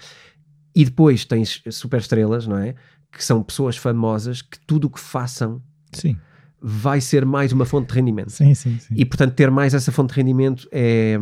E 0.75 0.83
depois 0.85 1.23
tens 1.23 1.61
super 1.71 1.99
estrelas, 1.99 2.47
não 2.47 2.57
é? 2.57 2.73
Que 3.11 3.23
são 3.23 3.43
pessoas 3.43 3.77
famosas 3.77 4.41
que 4.41 4.59
tudo 4.65 4.87
o 4.87 4.89
que 4.89 4.99
façam 4.99 5.61
Sim, 5.91 6.17
vai 6.59 6.99
ser 6.99 7.25
mais 7.25 7.51
uma 7.51 7.63
fonte 7.63 7.89
de 7.89 7.93
rendimento. 7.93 8.31
sim, 8.31 8.55
sim. 8.55 8.79
sim. 8.79 8.95
E 8.97 9.05
portanto, 9.05 9.35
ter 9.35 9.51
mais 9.51 9.75
essa 9.75 9.91
fonte 9.91 10.13
de 10.13 10.15
rendimento 10.15 10.67
é, 10.71 11.19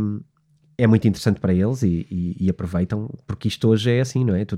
é 0.84 0.88
muito 0.88 1.08
interessante 1.08 1.39
para 1.39 1.54
eles 1.54 1.84
e, 1.84 2.06
e- 2.10 2.38
e 2.39 2.50
aproveitam, 2.50 3.10
porque 3.28 3.48
isto 3.48 3.67
hoje 3.70 3.91
é 3.91 4.02
assim, 4.02 4.24
não 4.26 4.36
é? 4.36 4.44
Tu, 4.46 4.58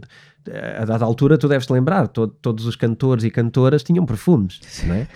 a 0.79 0.86
dada 0.86 1.03
altura, 1.05 1.38
tu 1.38 1.47
deves 1.47 1.65
te 1.65 1.73
lembrar, 1.73 2.07
to- 2.07 2.27
todos 2.27 2.65
os 2.65 2.75
cantores 2.75 3.23
e 3.23 3.29
cantoras 3.31 3.83
tinham 3.83 4.05
perfumes, 4.05 4.59
não 4.86 4.95
é? 4.95 5.07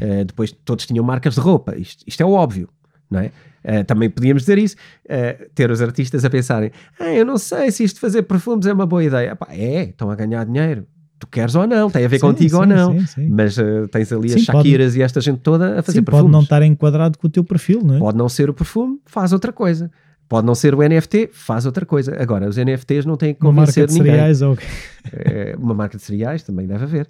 Eh, 0.00 0.24
depois 0.24 0.52
todos 0.64 0.86
tinham 0.86 1.04
marcas 1.04 1.34
de 1.34 1.40
roupa, 1.40 1.76
isto, 1.76 2.02
isto 2.06 2.20
é 2.22 2.26
óbvio, 2.26 2.68
não 3.10 3.20
é? 3.20 3.30
Eh, 3.62 3.82
também 3.84 4.10
podíamos 4.10 4.42
dizer 4.42 4.58
isso, 4.58 4.76
eh, 5.08 5.48
ter 5.54 5.70
os 5.70 5.80
artistas 5.82 6.24
a 6.24 6.30
pensarem: 6.30 6.70
ah, 7.00 7.12
eu 7.12 7.24
não 7.24 7.38
sei 7.38 7.70
se 7.70 7.82
isto 7.84 7.94
de 7.96 8.00
fazer 8.00 8.22
perfumes 8.22 8.66
é 8.66 8.72
uma 8.72 8.84
boa 8.86 9.02
ideia. 9.02 9.30
Epá, 9.32 9.46
é, 9.50 9.84
estão 9.84 10.10
a 10.10 10.14
ganhar 10.14 10.44
dinheiro. 10.44 10.86
Tu 11.18 11.26
queres 11.28 11.54
ou 11.54 11.66
não, 11.66 11.88
tem 11.90 12.04
a 12.04 12.08
ver 12.08 12.18
Sim, 12.18 12.26
contigo 12.26 12.56
ou 12.58 12.62
sim, 12.64 12.68
não. 12.68 13.06
sim. 13.06 13.28
Mas 13.28 13.56
eh, 13.56 13.86
tens 13.90 14.12
ali 14.12 14.34
as 14.34 14.40
Sim, 14.40 14.46
pode- 14.46 14.58
Shakiras 14.68 14.96
e 14.96 15.02
esta 15.02 15.20
gente 15.20 15.38
toda 15.40 15.78
a 15.78 15.82
fazer 15.82 15.98
Sim, 16.00 16.04
perfumes. 16.04 16.22
pode 16.24 16.32
não 16.32 16.40
estar 16.40 16.62
enquadrado 16.62 17.16
com 17.18 17.26
o 17.26 17.30
teu 17.30 17.42
perfil, 17.44 17.80
não 17.82 17.94
é? 17.94 17.98
Pode 17.98 18.18
não 18.18 18.28
ser 18.28 18.50
o 18.50 18.54
perfume, 18.54 18.98
faz 19.06 19.32
outra 19.32 19.52
coisa. 19.52 19.90
Pode 20.28 20.46
não 20.46 20.54
ser 20.54 20.74
o 20.74 20.78
NFT, 20.78 21.30
faz 21.32 21.66
outra 21.66 21.84
coisa. 21.84 22.16
Agora, 22.20 22.48
os 22.48 22.56
NFTs 22.56 23.04
não 23.04 23.16
têm 23.16 23.34
que 23.34 23.42
Uma 23.42 23.52
marca 23.52 23.72
convencer 23.72 23.86
de 23.86 23.94
ninguém. 23.94 24.12
cereais 24.12 24.42
ou 24.42 24.56
É, 25.12 25.54
uma 25.58 25.74
marca 25.74 25.96
de 25.98 26.02
cereais 26.02 26.42
também 26.42 26.66
deve 26.66 26.84
haver. 26.84 27.06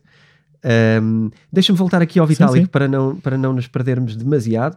Ahm, 0.64 1.30
Deixa-me 1.52 1.78
voltar 1.78 2.02
aqui 2.02 2.18
ao 2.18 2.26
Sim, 2.26 2.32
Vitalik 2.34 2.60
sim. 2.60 2.66
Para, 2.66 2.88
não, 2.88 3.16
para 3.16 3.38
não 3.38 3.52
nos 3.52 3.68
perdermos 3.68 4.16
demasiado. 4.16 4.76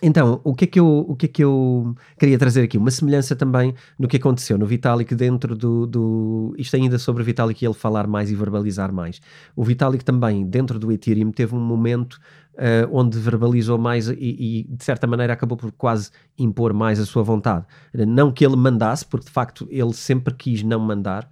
Então, 0.00 0.40
o 0.44 0.54
que, 0.54 0.64
é 0.64 0.66
que 0.68 0.78
eu, 0.78 0.86
o 1.08 1.16
que 1.16 1.26
é 1.26 1.28
que 1.28 1.42
eu 1.42 1.94
queria 2.18 2.38
trazer 2.38 2.62
aqui? 2.62 2.78
Uma 2.78 2.90
semelhança 2.90 3.34
também 3.34 3.74
no 3.98 4.06
que 4.06 4.16
aconteceu 4.16 4.56
no 4.56 4.64
Vitalik 4.64 5.12
dentro 5.14 5.56
do, 5.56 5.86
do... 5.86 6.54
Isto 6.56 6.76
ainda 6.76 6.98
sobre 7.00 7.22
o 7.22 7.24
Vitalik 7.26 7.64
e 7.64 7.66
ele 7.66 7.74
falar 7.74 8.06
mais 8.06 8.30
e 8.30 8.34
verbalizar 8.36 8.92
mais. 8.92 9.20
O 9.56 9.64
Vitalik 9.64 10.04
também, 10.04 10.46
dentro 10.46 10.78
do 10.78 10.92
Ethereum, 10.92 11.32
teve 11.32 11.54
um 11.54 11.60
momento 11.60 12.20
ah, 12.58 12.88
onde 12.90 13.16
verbalizou 13.18 13.78
mais 13.78 14.08
e, 14.08 14.14
e, 14.18 14.66
de 14.68 14.84
certa 14.84 15.06
maneira, 15.06 15.32
acabou 15.32 15.56
por 15.56 15.70
quase 15.70 16.10
impor 16.36 16.72
mais 16.74 16.98
a 16.98 17.06
sua 17.06 17.22
vontade. 17.22 17.64
Não 17.94 18.32
que 18.32 18.44
ele 18.44 18.56
mandasse, 18.56 19.06
porque 19.06 19.26
de 19.26 19.32
facto 19.32 19.68
ele 19.70 19.92
sempre 19.92 20.34
quis 20.34 20.64
não 20.64 20.80
mandar, 20.80 21.30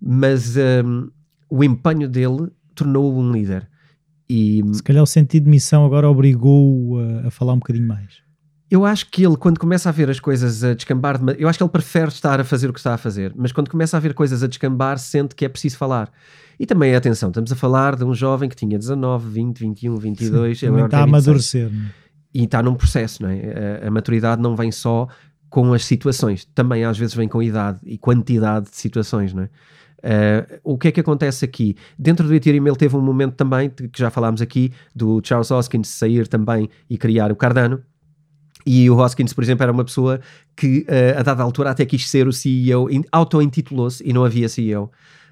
mas 0.00 0.54
hum, 0.56 1.10
o 1.48 1.64
empenho 1.64 2.08
dele 2.08 2.50
tornou-o 2.74 3.18
um 3.20 3.32
líder. 3.32 3.68
E 4.28 4.62
se 4.72 4.82
calhar 4.82 5.02
o 5.02 5.06
sentido 5.06 5.44
de 5.44 5.50
missão 5.50 5.84
agora 5.84 6.08
obrigou-o 6.08 6.98
a, 6.98 7.26
a 7.26 7.30
falar 7.32 7.52
um 7.52 7.58
bocadinho 7.58 7.88
mais. 7.88 8.22
Eu 8.70 8.84
acho 8.84 9.10
que 9.10 9.24
ele, 9.24 9.36
quando 9.36 9.58
começa 9.58 9.88
a 9.88 9.92
ver 9.92 10.08
as 10.08 10.20
coisas 10.20 10.62
a 10.62 10.74
descambar, 10.74 11.20
eu 11.38 11.48
acho 11.48 11.58
que 11.58 11.62
ele 11.62 11.70
prefere 11.70 12.08
estar 12.08 12.40
a 12.40 12.44
fazer 12.44 12.70
o 12.70 12.72
que 12.72 12.78
está 12.78 12.94
a 12.94 12.98
fazer, 12.98 13.32
mas 13.36 13.52
quando 13.52 13.68
começa 13.68 13.96
a 13.96 14.00
ver 14.00 14.14
coisas 14.14 14.42
a 14.42 14.46
descambar, 14.46 14.98
sente 14.98 15.34
que 15.34 15.44
é 15.44 15.48
preciso 15.48 15.76
falar. 15.76 16.10
E 16.58 16.66
também, 16.66 16.94
atenção, 16.94 17.30
estamos 17.30 17.50
a 17.50 17.56
falar 17.56 17.96
de 17.96 18.04
um 18.04 18.14
jovem 18.14 18.48
que 18.48 18.54
tinha 18.54 18.78
19, 18.78 19.28
20, 19.30 19.58
21, 19.58 19.96
22, 19.96 20.58
Sim, 20.58 20.66
agora 20.66 20.84
está 20.84 20.98
a 20.98 21.04
tem 21.04 21.12
26. 21.12 21.26
amadurecer. 21.26 21.70
é? 21.96 22.00
e 22.32 22.44
está 22.44 22.62
num 22.62 22.74
processo, 22.74 23.22
não 23.22 23.30
é? 23.30 23.80
A, 23.82 23.88
a 23.88 23.90
maturidade 23.90 24.40
não 24.40 24.54
vem 24.54 24.70
só 24.70 25.08
com 25.48 25.72
as 25.72 25.84
situações. 25.84 26.44
Também 26.54 26.84
às 26.84 26.96
vezes 26.96 27.14
vem 27.14 27.28
com 27.28 27.42
idade 27.42 27.80
e 27.84 27.98
quantidade 27.98 28.70
de 28.70 28.76
situações, 28.76 29.34
não 29.34 29.42
é? 29.42 29.50
Uh, 30.02 30.60
o 30.64 30.78
que 30.78 30.88
é 30.88 30.92
que 30.92 31.00
acontece 31.00 31.44
aqui? 31.44 31.76
Dentro 31.98 32.26
do 32.26 32.34
Ethereum 32.34 32.66
ele 32.66 32.76
teve 32.76 32.96
um 32.96 33.02
momento 33.02 33.34
também, 33.34 33.68
que 33.68 33.98
já 33.98 34.08
falámos 34.08 34.40
aqui, 34.40 34.72
do 34.94 35.20
Charles 35.22 35.50
Hoskins 35.50 35.88
sair 35.88 36.26
também 36.26 36.70
e 36.88 36.96
criar 36.96 37.30
o 37.30 37.36
Cardano, 37.36 37.82
e 38.66 38.88
o 38.90 38.96
Hoskins, 38.96 39.32
por 39.32 39.42
exemplo, 39.42 39.62
era 39.62 39.72
uma 39.72 39.84
pessoa 39.84 40.20
que 40.56 40.80
uh, 40.88 41.18
a 41.18 41.22
dada 41.22 41.42
altura 41.42 41.70
até 41.70 41.84
quis 41.84 42.08
ser 42.08 42.26
o 42.26 42.32
CEO, 42.32 42.88
auto-intitulou-se 43.10 44.02
e 44.06 44.12
não 44.12 44.24
havia 44.24 44.48
CEO 44.48 44.84
uh, 44.84 44.90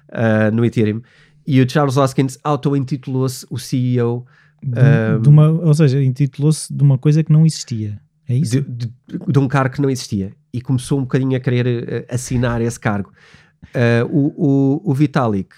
eh, 0.09 0.51
no 0.51 0.65
Ethereum. 0.65 1.01
E 1.45 1.61
o 1.61 1.69
Charles 1.69 1.97
Hoskins 1.97 2.37
auto-intitulou-se 2.43 3.45
o 3.49 3.57
CEO. 3.57 4.25
De, 4.61 4.79
um, 4.79 5.21
de 5.21 5.29
uma, 5.29 5.49
ou 5.49 5.73
seja, 5.73 6.01
intitulou-se 6.01 6.73
de 6.73 6.83
uma 6.83 6.97
coisa 6.97 7.23
que 7.23 7.31
não 7.31 7.45
existia. 7.45 7.99
É 8.27 8.35
isso? 8.35 8.61
De, 8.61 8.87
de, 8.87 8.93
de, 9.27 9.39
um 9.39 9.47
cargo 9.47 9.75
que 9.75 9.81
não 9.81 9.89
existia. 9.89 10.33
E 10.53 10.61
começou 10.61 10.99
um 10.99 11.03
bocadinho 11.03 11.35
a 11.35 11.39
querer 11.39 12.05
uh, 12.09 12.13
assinar 12.13 12.61
esse 12.61 12.79
cargo. 12.79 13.11
o, 14.11 14.81
o, 14.83 14.91
o, 14.91 14.93
Vitalik 14.93 15.49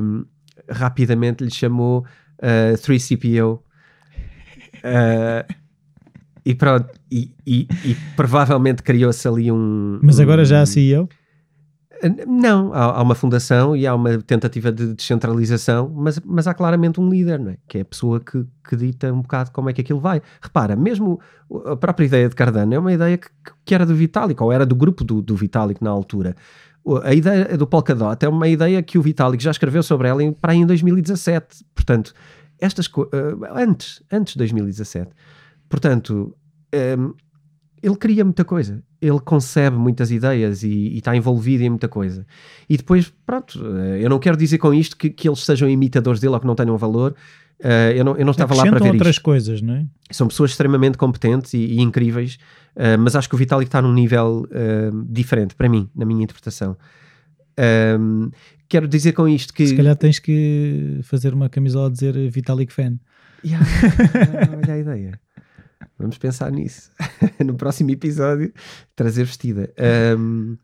um, 0.00 0.24
rapidamente 0.68 1.44
lhe 1.44 1.50
chamou 1.50 2.04
3CPO. 2.42 3.60
Uh, 4.82 5.59
e 6.50 6.54
pronto, 6.54 6.88
e, 7.10 7.32
e, 7.46 7.68
e 7.84 7.96
provavelmente 8.16 8.82
criou-se 8.82 9.26
ali 9.26 9.50
um. 9.52 10.00
Mas 10.02 10.18
agora 10.18 10.42
um, 10.42 10.44
já 10.44 10.60
há 10.60 10.66
CEO? 10.66 11.08
Não, 12.26 12.72
há, 12.72 12.98
há, 12.98 13.02
uma 13.02 13.14
fundação 13.14 13.76
e 13.76 13.86
há 13.86 13.94
uma 13.94 14.18
tentativa 14.22 14.72
de 14.72 14.94
descentralização, 14.94 15.92
mas, 15.94 16.18
mas 16.24 16.46
há 16.46 16.54
claramente 16.54 16.98
um 16.98 17.08
líder, 17.10 17.38
não 17.38 17.50
é? 17.50 17.56
que 17.68 17.78
é 17.78 17.80
a 17.82 17.84
pessoa 17.84 18.18
que, 18.18 18.46
que 18.66 18.74
dita 18.74 19.12
um 19.12 19.20
bocado 19.20 19.50
como 19.50 19.68
é 19.68 19.72
que 19.72 19.82
aquilo 19.82 20.00
vai. 20.00 20.22
Repara, 20.40 20.74
mesmo 20.74 21.20
a 21.66 21.76
própria 21.76 22.06
ideia 22.06 22.28
de 22.28 22.34
Cardano 22.34 22.74
é 22.74 22.78
uma 22.78 22.92
ideia 22.92 23.18
que, 23.18 23.28
que 23.64 23.74
era 23.74 23.84
do 23.84 23.94
Vitalik, 23.94 24.42
ou 24.42 24.50
era 24.50 24.64
do 24.64 24.74
grupo 24.74 25.04
do, 25.04 25.20
do 25.20 25.36
Vitalik 25.36 25.84
na 25.84 25.90
altura. 25.90 26.34
A 27.04 27.12
ideia 27.12 27.56
do 27.58 27.66
Polkadot 27.66 28.24
é 28.24 28.28
uma 28.28 28.48
ideia 28.48 28.82
que 28.82 28.96
o 28.98 29.02
Vitalik 29.02 29.42
já 29.42 29.50
escreveu 29.50 29.82
sobre 29.82 30.08
ela 30.08 30.22
em, 30.22 30.32
para 30.32 30.52
aí 30.52 30.58
em 30.58 30.66
2017. 30.66 31.64
Portanto, 31.74 32.14
estas 32.58 32.86
uh, 32.86 33.10
antes, 33.54 34.02
antes 34.10 34.32
de 34.32 34.38
2017. 34.38 35.10
Portanto, 35.68 36.36
um, 36.98 37.14
ele 37.82 37.96
cria 37.96 38.24
muita 38.24 38.44
coisa, 38.44 38.82
ele 39.00 39.18
concebe 39.20 39.76
muitas 39.76 40.10
ideias 40.10 40.62
e, 40.62 40.96
está 40.96 41.16
envolvido 41.16 41.64
em 41.64 41.70
muita 41.70 41.88
coisa. 41.88 42.26
E 42.68 42.76
depois, 42.76 43.10
pronto, 43.24 43.58
eh, 43.64 44.04
eu 44.04 44.10
não 44.10 44.18
quero 44.18 44.36
dizer 44.36 44.58
com 44.58 44.74
isto 44.74 44.96
que, 44.96 45.08
que 45.08 45.26
eles 45.26 45.40
sejam 45.40 45.68
imitadores 45.68 46.20
dele 46.20 46.34
ou 46.34 46.40
que 46.40 46.46
não 46.46 46.54
tenham 46.54 46.76
valor. 46.76 47.14
Uh, 47.60 47.92
eu, 47.94 48.04
não, 48.04 48.16
eu 48.16 48.24
não 48.24 48.30
estava 48.30 48.54
lá 48.54 48.62
para 48.62 48.78
ver 48.78 48.92
outras 48.92 49.16
isto. 49.16 49.22
coisas, 49.22 49.60
não 49.60 49.74
é? 49.74 49.86
São 50.10 50.26
pessoas 50.26 50.50
extremamente 50.50 50.96
competentes 50.96 51.52
e, 51.52 51.58
e 51.58 51.80
incríveis, 51.80 52.38
uh, 52.74 52.98
mas 52.98 53.14
acho 53.14 53.28
que 53.28 53.34
o 53.34 53.38
Vitalik 53.38 53.68
está 53.68 53.82
num 53.82 53.92
nível 53.92 54.46
uh, 54.46 55.04
diferente, 55.06 55.54
para 55.54 55.68
mim, 55.68 55.88
na 55.94 56.06
minha 56.06 56.22
interpretação. 56.22 56.76
Ehm, 57.58 58.30
quero 58.66 58.88
dizer 58.88 59.12
com 59.12 59.28
isto 59.28 59.52
que. 59.52 59.66
Se 59.66 59.76
calhar 59.76 59.94
tens 59.94 60.18
que 60.18 61.00
fazer 61.02 61.34
uma 61.34 61.50
camisola 61.50 61.88
a 61.88 61.90
dizer 61.90 62.14
Vitalik 62.30 62.72
fan. 62.72 62.98
Yeah, 63.44 63.66
olha 64.56 64.74
a 64.74 64.78
ideia. 64.78 65.20
Vamos 66.00 66.16
pensar 66.16 66.50
nisso. 66.50 66.90
no 67.44 67.54
próximo 67.54 67.90
episódio, 67.90 68.52
trazer 68.96 69.24
vestida. 69.24 69.70
Um, 70.18 70.56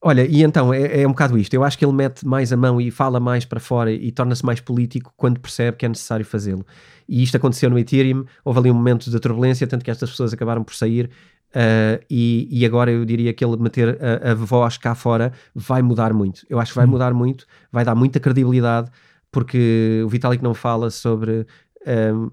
olha, 0.00 0.26
e 0.26 0.42
então 0.42 0.72
é, 0.72 1.02
é, 1.02 1.06
um 1.06 1.10
bocado 1.10 1.36
isto. 1.36 1.52
Eu 1.52 1.62
acho 1.62 1.78
que 1.78 1.84
ele 1.84 1.92
mete 1.92 2.26
mais 2.26 2.52
a 2.52 2.56
mão 2.56 2.80
e 2.80 2.90
fala 2.90 3.20
mais 3.20 3.44
para 3.44 3.60
fora 3.60 3.92
e 3.92 4.10
torna-se 4.10 4.44
mais 4.44 4.60
político 4.60 5.12
quando 5.16 5.38
percebe 5.38 5.76
que 5.76 5.84
é 5.84 5.88
necessário 5.88 6.24
fazê-lo. 6.24 6.66
E 7.06 7.22
isto 7.22 7.36
aconteceu 7.36 7.68
no 7.68 7.78
Ethereum. 7.78 8.24
Houve 8.42 8.60
ali 8.60 8.70
um 8.70 8.74
momento 8.74 9.10
de 9.10 9.20
turbulência, 9.20 9.66
tanto 9.66 9.84
que 9.84 9.90
estas 9.90 10.10
pessoas 10.10 10.32
acabaram 10.32 10.64
por 10.64 10.74
sair. 10.74 11.10
Uh, 11.50 12.02
e, 12.10 12.48
e, 12.50 12.66
agora 12.66 12.90
eu 12.90 13.04
diria 13.04 13.32
que 13.32 13.44
ele 13.44 13.56
meter 13.58 13.96
a, 14.02 14.32
a, 14.32 14.34
voz 14.34 14.76
cá 14.76 14.92
fora 14.92 15.32
vai 15.54 15.82
mudar 15.82 16.12
muito. 16.12 16.44
Eu 16.50 16.58
acho 16.58 16.72
que 16.72 16.76
vai 16.76 16.86
mudar 16.86 17.14
muito, 17.14 17.46
vai 17.70 17.84
dar 17.84 17.94
muita 17.94 18.18
credibilidade, 18.18 18.90
porque 19.30 20.02
o 20.04 20.08
Vitalik 20.08 20.42
não 20.42 20.52
fala 20.52 20.90
sobre. 20.90 21.46
Um, 21.86 22.30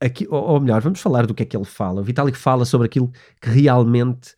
aqui, 0.00 0.26
ou, 0.30 0.42
ou, 0.42 0.60
melhor, 0.60 0.80
vamos 0.80 1.00
falar 1.00 1.26
do 1.26 1.34
que 1.34 1.42
é 1.42 1.46
que 1.46 1.56
ele 1.56 1.64
fala. 1.64 2.00
O 2.00 2.04
Vitalik 2.04 2.36
fala 2.36 2.64
sobre 2.64 2.86
aquilo 2.86 3.12
que 3.40 3.50
realmente 3.50 4.34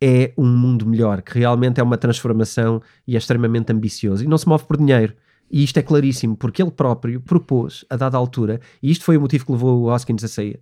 é 0.00 0.32
um 0.36 0.46
mundo 0.46 0.86
melhor, 0.86 1.22
que 1.22 1.38
realmente 1.38 1.80
é 1.80 1.82
uma 1.82 1.96
transformação 1.96 2.82
e 3.06 3.14
é 3.14 3.18
extremamente 3.18 3.72
ambicioso 3.72 4.24
e 4.24 4.26
não 4.26 4.38
se 4.38 4.48
move 4.48 4.64
por 4.64 4.76
dinheiro. 4.76 5.14
E 5.50 5.62
isto 5.62 5.78
é 5.78 5.82
claríssimo, 5.82 6.36
porque 6.36 6.60
ele 6.60 6.70
próprio 6.70 7.20
propôs, 7.20 7.84
a 7.88 7.96
dada 7.96 8.16
altura, 8.16 8.60
e 8.82 8.90
isto 8.90 9.04
foi 9.04 9.16
o 9.16 9.20
motivo 9.20 9.46
que 9.46 9.52
levou 9.52 9.82
o 9.82 9.92
Hoskins 9.92 10.24
a 10.24 10.28
sair, 10.28 10.60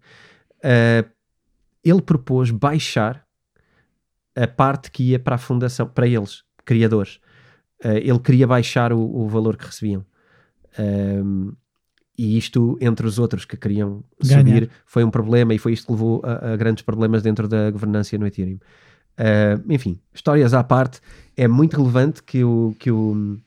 uh, 0.59 1.09
ele 1.83 2.03
propôs 2.03 2.51
baixar 2.51 3.25
a 4.37 4.47
parte 4.47 4.91
que 4.91 5.11
ia 5.11 5.19
para 5.19 5.37
a 5.37 5.39
fundação, 5.39 5.87
para 5.87 6.07
eles, 6.07 6.45
criadores. 6.65 7.19
Uh, 7.83 7.97
ele 8.03 8.19
queria 8.19 8.47
baixar 8.47 8.93
o, 8.93 9.01
o 9.01 9.29
valor 9.29 9.57
que 9.57 9.65
recebiam. 9.65 10.05
Uh, 10.79 11.57
e 12.17 12.39
isto, 12.39 12.79
entre 12.81 13.07
os 13.07 13.19
outros 13.19 13.45
que 13.45 13.57
queriam 13.57 14.05
Ganhar. 14.23 14.39
subir, 14.39 14.71
foi 14.87 15.03
um 15.05 15.11
problema 15.11 15.53
e 15.53 15.59
foi 15.59 15.73
isto 15.73 15.87
que 15.87 15.93
levou 15.93 16.23
a, 16.25 16.53
a 16.53 16.57
grandes 16.57 16.83
problemas 16.83 17.23
dentro 17.23 17.49
da 17.49 17.71
governança 17.71 18.17
no 18.17 18.27
Ethereum. 18.27 18.59
Uh, 19.19 19.73
enfim, 19.73 19.99
histórias 20.13 20.55
à 20.55 20.63
parte, 20.63 21.01
é 21.37 21.47
muito 21.47 21.77
relevante 21.77 22.23
que 22.23 22.43
o, 22.43 22.75
que 22.79 22.91
o, 22.91 23.39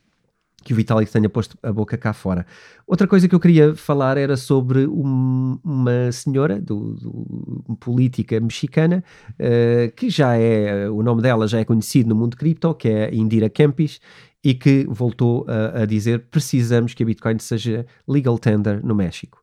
que 0.67 0.73
o 0.73 0.75
Vitalik 0.75 1.10
tenha 1.10 1.30
posto 1.30 1.58
a 1.63 1.71
boca 1.71 1.97
cá 1.97 2.12
fora. 2.12 2.45
Outra 2.86 3.08
coisa 3.08 3.25
que 3.25 3.34
eu 3.34 3.39
queria 3.39 3.73
falar 3.73 4.17
era 4.17 4.36
sobre 4.36 4.86
um, 4.86 5.58
uma 5.63 6.12
senhora 6.12 6.60
do, 6.60 6.93
do 6.95 7.77
política 7.80 8.38
mexicana 8.41 9.01
uh, 9.39 9.89
que 9.95 10.10
já 10.10 10.36
é, 10.36 10.89
o 10.89 11.01
nome 11.01 11.21
dela 11.21 11.47
já 11.47 11.60
é 11.60 11.63
conhecido 11.63 12.10
no 12.10 12.15
mundo 12.15 12.36
cripto, 12.36 12.73
que 12.75 12.89
é 12.89 13.15
Indira 13.15 13.49
Kempis, 13.49 14.01
e 14.43 14.53
que 14.53 14.86
voltou 14.89 15.45
a, 15.47 15.84
a 15.84 15.86
dizer 15.86 16.25
precisamos 16.30 16.93
que 16.93 17.01
a 17.01 17.06
Bitcoin 17.06 17.39
seja 17.39 17.86
legal 18.06 18.38
tender 18.38 18.86
no 18.86 18.93
México. 18.93 19.41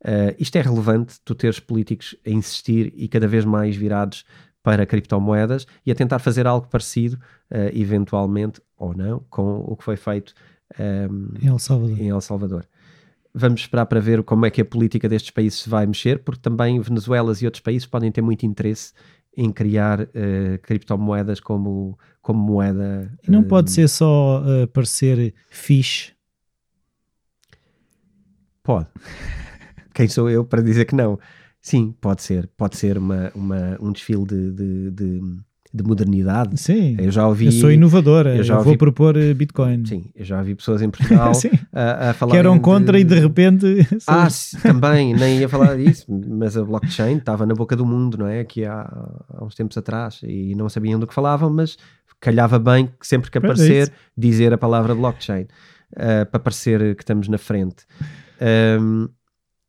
Uh, 0.00 0.32
isto 0.38 0.56
é 0.56 0.62
relevante, 0.62 1.16
tu 1.22 1.34
teres 1.34 1.60
políticos 1.60 2.16
a 2.26 2.30
insistir 2.30 2.94
e 2.96 3.08
cada 3.08 3.28
vez 3.28 3.44
mais 3.44 3.76
virados 3.76 4.24
para 4.62 4.86
criptomoedas 4.86 5.66
e 5.84 5.92
a 5.92 5.94
tentar 5.94 6.18
fazer 6.18 6.46
algo 6.46 6.66
parecido, 6.68 7.16
uh, 7.50 7.68
eventualmente 7.74 8.58
ou 8.78 8.96
não, 8.96 9.22
com 9.28 9.58
o 9.58 9.76
que 9.76 9.84
foi 9.84 9.96
feito 9.96 10.32
um, 10.78 11.28
em, 11.40 11.48
El 11.48 11.58
Salvador. 11.58 11.98
em 12.00 12.08
El 12.08 12.20
Salvador. 12.20 12.66
Vamos 13.34 13.62
esperar 13.62 13.86
para 13.86 14.00
ver 14.00 14.22
como 14.22 14.44
é 14.44 14.50
que 14.50 14.60
a 14.60 14.64
política 14.64 15.08
destes 15.08 15.30
países 15.30 15.60
se 15.60 15.68
vai 15.68 15.86
mexer, 15.86 16.18
porque 16.22 16.40
também 16.40 16.80
Venezuela 16.80 17.32
e 17.40 17.44
outros 17.46 17.62
países 17.62 17.86
podem 17.86 18.12
ter 18.12 18.20
muito 18.20 18.44
interesse 18.44 18.92
em 19.36 19.50
criar 19.50 20.02
uh, 20.02 20.58
criptomoedas 20.62 21.40
como, 21.40 21.98
como 22.20 22.38
moeda. 22.38 23.10
E 23.26 23.30
não 23.30 23.40
uh, 23.40 23.44
pode 23.44 23.70
ser 23.70 23.88
só 23.88 24.42
uh, 24.42 24.66
parecer 24.68 25.34
fixe? 25.48 26.12
Pode. 28.62 28.88
Quem 29.94 30.08
sou 30.08 30.30
eu 30.30 30.44
para 30.44 30.62
dizer 30.62 30.84
que 30.84 30.94
não? 30.94 31.18
Sim, 31.60 31.94
pode 32.00 32.22
ser. 32.22 32.48
Pode 32.56 32.76
ser 32.76 32.98
uma, 32.98 33.30
uma, 33.34 33.78
um 33.80 33.92
desfile 33.92 34.26
de, 34.26 34.52
de, 34.52 34.90
de 34.90 35.20
de 35.72 35.82
modernidade. 35.82 36.60
Sim, 36.60 36.96
eu 36.98 37.10
já 37.10 37.26
ouvi. 37.26 37.46
Eu 37.46 37.52
sou 37.52 37.72
inovadora, 37.72 38.36
eu 38.36 38.44
já 38.44 38.58
ouvi, 38.58 38.70
vou 38.70 38.78
propor 38.78 39.16
eh, 39.16 39.32
Bitcoin. 39.32 39.86
Sim, 39.86 40.04
eu 40.14 40.24
já 40.24 40.38
ouvi 40.38 40.54
pessoas 40.54 40.82
em 40.82 40.90
Portugal 40.90 41.32
a, 41.72 42.10
a, 42.10 42.14
falar. 42.14 42.32
Que 42.32 42.38
eram 42.38 42.58
contra 42.58 42.98
e 42.98 43.04
de 43.04 43.18
repente. 43.18 43.66
Ah, 44.06 44.28
também, 44.62 45.14
nem 45.14 45.38
ia 45.38 45.48
falar 45.48 45.76
disso, 45.76 46.06
mas 46.08 46.56
a 46.56 46.64
blockchain 46.64 47.16
estava 47.16 47.46
na 47.46 47.54
boca 47.54 47.74
do 47.74 47.86
mundo, 47.86 48.18
não 48.18 48.26
é? 48.26 48.40
Aqui 48.40 48.64
há, 48.64 48.82
há 49.28 49.44
uns 49.44 49.54
tempos 49.54 49.76
atrás 49.78 50.20
e 50.22 50.54
não 50.54 50.68
sabiam 50.68 50.98
do 50.98 51.06
que 51.06 51.14
falavam, 51.14 51.48
mas 51.48 51.76
calhava 52.20 52.58
bem 52.58 52.90
que 52.98 53.06
sempre 53.06 53.30
que 53.30 53.38
é 53.38 53.40
aparecer, 53.40 53.88
é 53.88 53.92
dizer 54.16 54.52
a 54.52 54.58
palavra 54.58 54.94
blockchain 54.94 55.42
uh, 55.92 56.26
para 56.30 56.40
parecer 56.40 56.94
que 56.94 57.02
estamos 57.02 57.28
na 57.28 57.38
frente. 57.38 57.84
Um, 58.80 59.08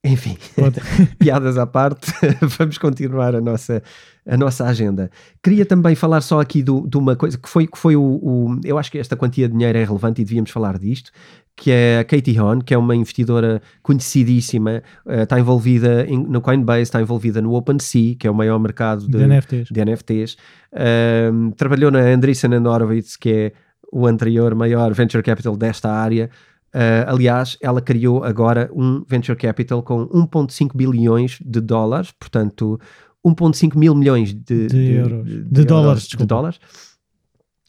enfim, 0.06 0.38
piadas 1.18 1.58
à 1.58 1.66
parte, 1.66 2.12
vamos 2.60 2.78
continuar 2.78 3.36
a 3.36 3.40
nossa, 3.40 3.82
a 4.28 4.36
nossa 4.36 4.66
agenda. 4.66 5.10
Queria 5.42 5.66
também 5.66 5.96
falar 5.96 6.20
só 6.20 6.42
aqui 6.42 6.62
do, 6.62 6.86
de 6.88 6.98
uma 6.98 7.16
coisa 7.16 7.38
que 7.38 7.48
foi, 7.48 7.68
que 7.68 7.78
foi 7.78 7.96
o, 7.96 8.02
o, 8.02 8.60
Eu 8.66 8.78
acho 8.78 8.92
que 8.92 8.98
esta 8.98 9.16
quantia 9.16 9.48
de 9.48 9.54
dinheiro 9.54 9.78
é 9.78 9.84
relevante 9.84 10.22
e 10.22 10.26
devíamos 10.26 10.52
falar 10.52 10.78
disto, 10.78 11.10
que 11.56 11.72
é 11.72 12.00
a 12.00 12.04
Katie 12.04 12.38
Hon, 12.38 12.60
que 12.60 12.74
é 12.74 12.78
uma 12.78 12.94
investidora 12.96 13.62
conhecidíssima, 13.82 14.84
uh, 15.06 15.22
está 15.22 15.40
envolvida 15.40 16.06
em, 16.06 16.18
no 16.18 16.42
Coinbase, 16.42 16.82
está 16.82 17.02
envolvida 17.02 17.42
no 17.42 17.54
OpenSea, 17.54 18.16
que 18.16 18.28
é 18.28 18.32
o 18.32 18.36
maior 18.36 18.60
mercado 18.60 19.08
de, 19.08 19.18
de 19.18 19.28
NFTs. 19.28 19.70
De 19.72 19.86
NFTs. 19.86 20.38
Uh, 20.74 21.52
trabalhou 21.56 21.92
na 21.92 22.00
Andreessen 22.00 22.54
Horowitz, 22.56 23.16
que 23.16 23.30
é 23.30 23.52
o 23.90 24.08
anterior 24.08 24.54
maior 24.56 24.92
venture 24.94 25.24
capital 25.24 25.56
desta 25.56 25.90
área. 25.90 26.30
Uh, 26.74 27.06
aliás, 27.06 27.56
ela 27.62 27.80
criou 27.80 28.24
agora 28.24 28.68
um 28.74 29.06
venture 29.08 29.38
capital 29.38 29.84
com 29.84 30.08
1,5 30.08 30.76
bilhões 30.76 31.38
de 31.40 31.62
dólares, 31.62 32.12
portanto, 32.20 32.80
1,5 33.24 33.78
mil 33.78 33.94
milhões 33.94 34.34
de, 34.34 34.68
de, 34.68 34.68
de 34.68 34.94
euros, 34.94 35.28
de, 35.28 35.44
de 35.44 35.66
dólares, 35.66 36.08
de 36.08 36.26
dólares 36.26 36.60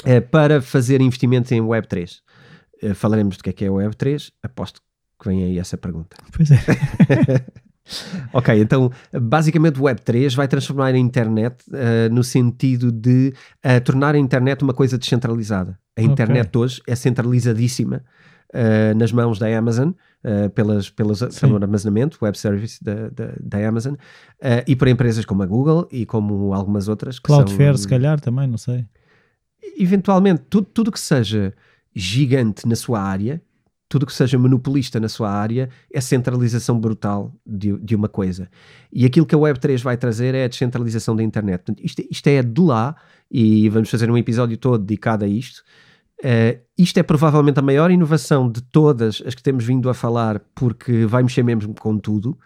uh, 0.05 0.27
para 0.31 0.63
fazer 0.63 1.03
investimentos 1.03 1.53
em 1.53 1.61
Web3. 1.61 2.21
Uh, 2.83 2.95
falaremos 2.95 3.37
do 3.37 3.45
que 3.45 3.51
é 3.51 3.53
que 3.53 3.65
é 3.67 3.69
Web3, 3.69 4.33
aposto 4.43 4.81
que 5.21 5.29
vem 5.29 5.45
aí 5.45 5.59
essa 5.59 5.77
pergunta. 5.77 6.17
Pois 6.35 6.51
é. 6.51 6.57
ok, 8.33 8.59
então 8.59 8.91
basicamente 9.13 9.79
o 9.79 9.83
Web3 9.83 10.35
vai 10.35 10.49
transformar 10.49 10.95
a 10.95 10.99
internet 10.99 11.63
no 12.11 12.25
sentido 12.25 12.91
de 12.91 13.33
tornar 13.85 14.15
a 14.15 14.19
internet 14.19 14.63
uma 14.63 14.75
coisa 14.75 14.99
descentralizada. 14.99 15.79
A 15.97 16.03
internet 16.03 16.49
okay. 16.49 16.61
hoje 16.61 16.83
é 16.87 16.97
centralizadíssima 16.97 18.03
uh, 18.55 18.97
nas 18.97 19.13
mãos 19.13 19.39
da 19.39 19.47
Amazon, 19.57 19.91
pelas, 20.55 20.89
pelas, 20.89 21.21
pelo 21.39 21.57
armazenamento, 21.57 22.17
web 22.23 22.39
service 22.39 22.83
da, 22.83 23.11
da, 23.11 23.35
da 23.39 23.69
Amazon, 23.69 23.95
e 24.67 24.75
por 24.75 24.89
empresas 24.89 25.23
como 25.27 25.43
a 25.43 25.47
Google 25.47 25.87
e 25.93 26.07
como 26.07 26.55
algumas 26.55 26.89
outras. 26.89 27.19
Cloudflare, 27.19 27.77
são, 27.77 27.83
se 27.83 27.89
calhar, 27.89 28.19
também, 28.19 28.49
não 28.49 28.57
sei. 28.57 28.87
Eventualmente, 29.79 30.45
tudo, 30.49 30.67
tudo 30.73 30.91
que 30.91 30.99
seja 30.99 31.53
gigante 31.95 32.67
na 32.67 32.75
sua 32.75 33.03
área 33.03 33.43
tudo 33.95 34.07
que 34.07 34.13
seja 34.13 34.37
monopolista 34.37 34.99
na 34.99 35.09
sua 35.09 35.31
área 35.31 35.69
é 35.93 36.01
centralização 36.01 36.81
brutal 36.81 37.33
de, 37.47 37.79
de 37.79 37.95
uma 37.95 38.09
coisa. 38.09 38.51
E 38.93 39.05
aquilo 39.05 39.25
que 39.25 39.37
a 39.37 39.39
Web3 39.39 39.83
vai 39.83 39.97
trazer 39.97 40.35
é 40.35 40.45
a 40.45 40.49
descentralização 40.49 41.15
da 41.15 41.23
internet. 41.23 41.59
Portanto, 41.59 41.81
isto, 41.81 42.03
isto 42.11 42.27
é 42.27 42.43
de 42.43 42.61
lá, 42.61 42.97
e 43.31 43.69
vamos 43.69 43.89
fazer 43.89 44.11
um 44.11 44.19
episódio 44.19 44.57
todo 44.57 44.83
dedicado 44.83 45.25
a 45.25 45.29
isto. 45.29 45.63
Uh, 46.25 46.59
isto 46.79 46.97
é 46.99 47.03
provavelmente 47.03 47.59
a 47.59 47.63
maior 47.63 47.91
inovação 47.91 48.51
de 48.51 48.63
todas 48.63 49.23
as 49.27 49.35
que 49.35 49.43
temos 49.43 49.63
vindo 49.63 49.91
a 49.91 49.95
falar, 49.95 50.41
porque 50.55 51.05
vai 51.05 51.23
mexer 51.23 51.43
mesmo 51.43 51.75
com 51.75 51.99
tudo 51.99 52.39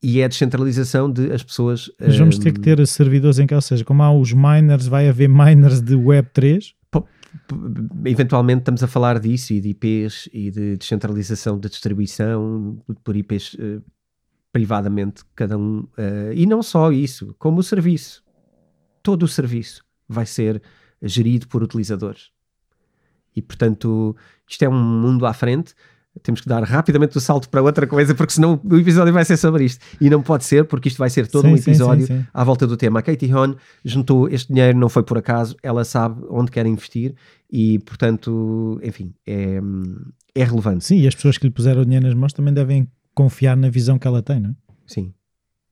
e 0.00 0.20
é 0.20 0.24
a 0.24 0.28
descentralização 0.28 1.10
de 1.10 1.32
as 1.32 1.42
pessoas. 1.42 1.90
Mas 2.00 2.16
vamos 2.16 2.38
ter 2.38 2.52
que 2.52 2.60
ter 2.60 2.86
servidores 2.86 3.40
em 3.40 3.46
que, 3.48 3.54
ou 3.54 3.60
seja, 3.60 3.84
como 3.84 4.04
há 4.04 4.12
os 4.12 4.32
miners, 4.32 4.86
vai 4.86 5.08
haver 5.08 5.28
miners 5.28 5.80
de 5.80 5.96
Web3? 5.96 6.74
eventualmente 8.06 8.60
estamos 8.60 8.82
a 8.82 8.86
falar 8.86 9.18
disso 9.20 9.52
e 9.52 9.60
de 9.60 9.68
IPs 9.68 10.30
e 10.32 10.50
de 10.50 10.76
descentralização 10.78 11.58
da 11.58 11.68
distribuição 11.68 12.82
por 13.04 13.14
IPs 13.14 13.54
eh, 13.60 13.80
privadamente, 14.50 15.22
cada 15.34 15.58
um. 15.58 15.86
E 16.34 16.46
não 16.46 16.62
só 16.62 16.90
isso, 16.90 17.34
como 17.38 17.60
o 17.60 17.62
serviço. 17.62 18.24
Todo 19.02 19.24
o 19.24 19.28
serviço 19.28 19.84
vai 20.08 20.24
ser 20.24 20.62
gerido 21.02 21.46
por 21.48 21.62
utilizadores. 21.62 22.30
E 23.38 23.42
portanto, 23.42 24.16
isto 24.48 24.62
é 24.64 24.68
um 24.68 24.78
mundo 24.78 25.24
à 25.26 25.32
frente 25.32 25.74
temos 26.22 26.40
que 26.40 26.48
dar 26.48 26.62
rapidamente 26.62 27.16
o 27.16 27.20
salto 27.20 27.48
para 27.48 27.62
outra 27.62 27.86
coisa, 27.86 28.14
porque 28.14 28.32
senão 28.32 28.60
o 28.64 28.76
episódio 28.76 29.12
vai 29.12 29.24
ser 29.24 29.36
sobre 29.36 29.64
isto. 29.64 29.84
E 30.00 30.10
não 30.10 30.22
pode 30.22 30.44
ser, 30.44 30.64
porque 30.64 30.88
isto 30.88 30.98
vai 30.98 31.10
ser 31.10 31.26
todo 31.26 31.44
sim, 31.44 31.52
um 31.52 31.56
episódio 31.56 32.06
sim, 32.06 32.18
sim, 32.18 32.26
à 32.32 32.44
volta 32.44 32.66
do 32.66 32.76
tema. 32.76 32.98
A 32.98 33.02
Katie 33.02 33.32
Hon 33.32 33.54
juntou 33.84 34.28
este 34.28 34.52
dinheiro, 34.52 34.76
não 34.76 34.88
foi 34.88 35.02
por 35.02 35.18
acaso, 35.18 35.56
ela 35.62 35.84
sabe 35.84 36.20
onde 36.28 36.50
quer 36.50 36.66
investir 36.66 37.14
e, 37.50 37.78
portanto, 37.80 38.80
enfim, 38.82 39.14
é, 39.26 39.60
é 40.34 40.44
relevante. 40.44 40.84
Sim, 40.84 40.98
e 40.98 41.06
as 41.06 41.14
pessoas 41.14 41.38
que 41.38 41.46
lhe 41.46 41.52
puseram 41.52 41.82
o 41.82 41.84
dinheiro 41.84 42.06
nas 42.06 42.14
mãos 42.14 42.32
também 42.32 42.52
devem 42.52 42.88
confiar 43.14 43.56
na 43.56 43.70
visão 43.70 43.98
que 43.98 44.06
ela 44.06 44.22
tem, 44.22 44.40
não 44.40 44.50
é? 44.50 44.54
Sim. 44.86 45.12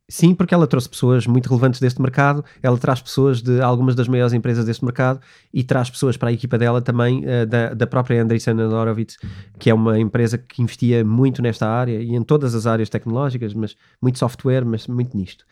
Sim, 0.09 0.37
porque 0.37 0.55
ela 0.55 0.69
trouxe 0.69 0.89
pessoas 0.89 1.27
muito 1.27 1.49
relevantes 1.49 1.81
deste 1.81 2.01
mercado, 2.01 2.45
ela 2.63 2.79
traz 2.79 3.03
pessoas 3.03 3.43
de 3.43 3.61
algumas 3.61 3.97
das 3.97 4.07
maiores 4.07 4.33
empresas 4.33 4.65
deste 4.65 4.85
mercado 4.85 5.21
e 5.53 5.65
traz 5.65 5.91
pessoas 5.91 6.17
para 6.17 6.29
a 6.29 6.33
equipa 6.33 6.57
dela 6.57 6.81
também, 6.81 7.25
uh, 7.25 7.45
da, 7.45 7.75
da 7.75 7.87
própria 7.89 8.23
Andreessen 8.23 8.61
Horowitz, 8.61 9.17
que 9.59 9.69
é 9.69 9.75
uma 9.75 9.99
empresa 9.99 10.39
que 10.39 10.63
investia 10.63 11.05
muito 11.05 11.43
nesta 11.43 11.69
área 11.69 12.01
e 12.01 12.15
em 12.15 12.23
todas 12.23 12.55
as 12.55 12.69
áreas 12.69 12.89
tecnológicas, 12.89 13.53
mas 13.53 13.77
muito 14.01 14.17
software, 14.17 14.65
mas 14.65 14.87
muito 14.87 15.17
nisto. 15.17 15.45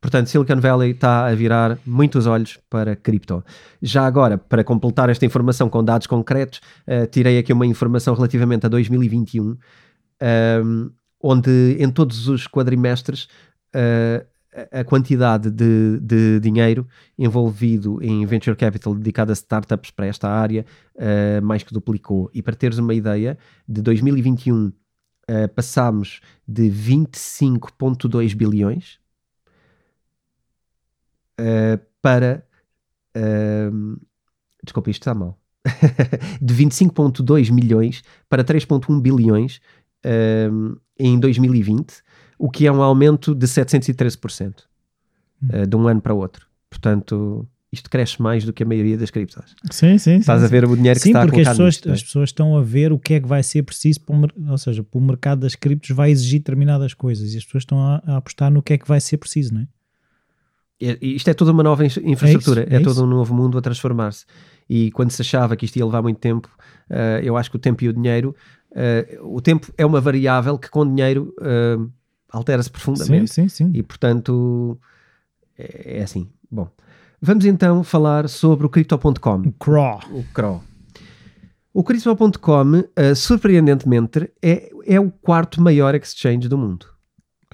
Portanto, 0.00 0.28
Silicon 0.28 0.60
Valley 0.60 0.92
está 0.92 1.26
a 1.26 1.34
virar 1.34 1.76
muitos 1.84 2.26
olhos 2.26 2.58
para 2.70 2.96
cripto. 2.96 3.44
Já 3.82 4.06
agora, 4.06 4.38
para 4.38 4.64
completar 4.64 5.10
esta 5.10 5.26
informação 5.26 5.68
com 5.68 5.84
dados 5.84 6.06
concretos, 6.06 6.62
uh, 6.86 7.06
tirei 7.10 7.38
aqui 7.38 7.52
uma 7.52 7.66
informação 7.66 8.14
relativamente 8.14 8.64
a 8.64 8.70
2021, 8.70 9.42
um, 9.44 9.56
ehm, 10.20 10.90
onde 11.20 11.76
em 11.78 11.90
todos 11.90 12.28
os 12.28 12.46
quadrimestres 12.46 13.28
a 14.72 14.84
quantidade 14.84 15.50
de, 15.50 16.00
de, 16.00 16.40
dinheiro 16.40 16.86
envolvido 17.18 18.02
em 18.02 18.24
venture 18.26 18.56
capital 18.56 18.94
dedicado 18.94 19.30
a 19.30 19.34
startups 19.34 19.90
para 19.90 20.06
esta 20.06 20.28
área 20.28 20.64
uh, 20.96 21.44
mais 21.44 21.62
que 21.62 21.72
duplicou. 21.72 22.30
E 22.32 22.42
para 22.42 22.56
teres 22.56 22.78
uma 22.78 22.94
ideia, 22.94 23.38
de 23.68 23.82
2021 23.82 24.66
uh, 24.66 24.72
passámos 25.54 26.20
de 26.46 26.64
25,2 26.64 28.34
bilhões 28.34 28.98
uh, 31.40 31.80
para. 32.00 32.44
Uh, 33.16 34.00
desculpa, 34.62 34.90
isto 34.90 35.02
está 35.02 35.14
mal. 35.14 35.38
de 36.40 36.54
25,2 36.54 37.52
milhões 37.52 38.02
para 38.28 38.42
3,1 38.42 39.00
bilhões 39.02 39.60
em 40.98 41.18
2020 41.18 42.02
o 42.38 42.50
que 42.50 42.66
é 42.66 42.72
um 42.72 42.82
aumento 42.82 43.34
de 43.34 43.46
713% 43.46 44.54
hum. 45.42 45.48
uh, 45.52 45.66
de 45.66 45.76
um 45.76 45.88
ano 45.88 46.00
para 46.00 46.14
o 46.14 46.18
outro. 46.18 46.46
Portanto, 46.70 47.46
isto 47.72 47.90
cresce 47.90 48.20
mais 48.20 48.44
do 48.44 48.52
que 48.52 48.62
a 48.62 48.66
maioria 48.66 48.96
das 48.96 49.10
criptos. 49.10 49.54
Sim, 49.70 49.98
sim. 49.98 50.16
Estás 50.16 50.40
sim, 50.40 50.46
a 50.46 50.48
ver 50.48 50.64
o 50.64 50.74
dinheiro 50.76 50.98
que 50.98 51.04
sim, 51.04 51.10
está 51.10 51.26
porque 51.26 51.40
a 51.40 51.42
as 51.42 51.48
pessoas, 51.48 51.74
nisto, 51.74 51.88
é? 51.88 51.92
as 51.92 52.02
pessoas 52.02 52.28
estão 52.30 52.56
a 52.56 52.62
ver 52.62 52.92
o 52.92 52.98
que 52.98 53.14
é 53.14 53.20
que 53.20 53.26
vai 53.26 53.42
ser 53.42 53.62
preciso, 53.62 54.00
para 54.00 54.14
o, 54.14 54.50
ou 54.50 54.58
seja, 54.58 54.82
para 54.82 54.98
o 54.98 55.02
mercado 55.02 55.40
das 55.40 55.54
criptos 55.54 55.90
vai 55.90 56.10
exigir 56.10 56.40
determinadas 56.40 56.94
coisas 56.94 57.34
e 57.34 57.36
as 57.36 57.44
pessoas 57.44 57.62
estão 57.62 57.80
a, 57.80 58.02
a 58.06 58.16
apostar 58.16 58.50
no 58.50 58.62
que 58.62 58.72
é 58.72 58.78
que 58.78 58.88
vai 58.88 59.00
ser 59.00 59.18
preciso, 59.18 59.54
não 59.54 59.62
é? 59.62 59.68
Isto 60.80 61.28
é 61.28 61.34
toda 61.34 61.50
uma 61.50 61.62
nova 61.64 61.84
infraestrutura, 61.84 62.60
é, 62.60 62.64
isso, 62.66 62.74
é, 62.74 62.76
é 62.76 62.80
todo 62.80 63.02
um 63.02 63.06
novo 63.06 63.34
mundo 63.34 63.58
a 63.58 63.60
transformar-se. 63.60 64.24
E 64.70 64.92
quando 64.92 65.10
se 65.10 65.20
achava 65.22 65.56
que 65.56 65.64
isto 65.64 65.76
ia 65.76 65.84
levar 65.84 66.02
muito 66.02 66.18
tempo, 66.18 66.48
uh, 66.88 67.20
eu 67.20 67.36
acho 67.36 67.50
que 67.50 67.56
o 67.56 67.58
tempo 67.58 67.82
e 67.82 67.88
o 67.88 67.92
dinheiro, 67.92 68.34
uh, 68.70 69.34
o 69.36 69.40
tempo 69.40 69.72
é 69.76 69.84
uma 69.84 70.00
variável 70.00 70.56
que 70.56 70.70
com 70.70 70.86
dinheiro 70.86 71.34
uh, 71.40 71.90
altera-se 72.32 72.70
profundamente. 72.70 73.32
Sim, 73.32 73.48
sim, 73.48 73.66
sim. 73.66 73.72
E 73.74 73.82
portanto, 73.82 74.78
é, 75.58 75.98
é 75.98 76.02
assim. 76.02 76.28
Bom, 76.50 76.68
vamos 77.20 77.44
então 77.44 77.82
falar 77.82 78.28
sobre 78.28 78.66
o 78.66 78.68
Crypto.com. 78.68 79.40
O 79.40 79.52
CRO. 79.52 79.98
O 80.12 80.24
CRO. 80.32 80.62
O 81.72 81.84
Crypto.com, 81.84 82.78
uh, 82.80 83.14
surpreendentemente, 83.14 84.30
é, 84.42 84.70
é 84.86 84.98
o 84.98 85.10
quarto 85.10 85.60
maior 85.60 85.94
exchange 85.94 86.48
do 86.48 86.58
mundo. 86.58 86.86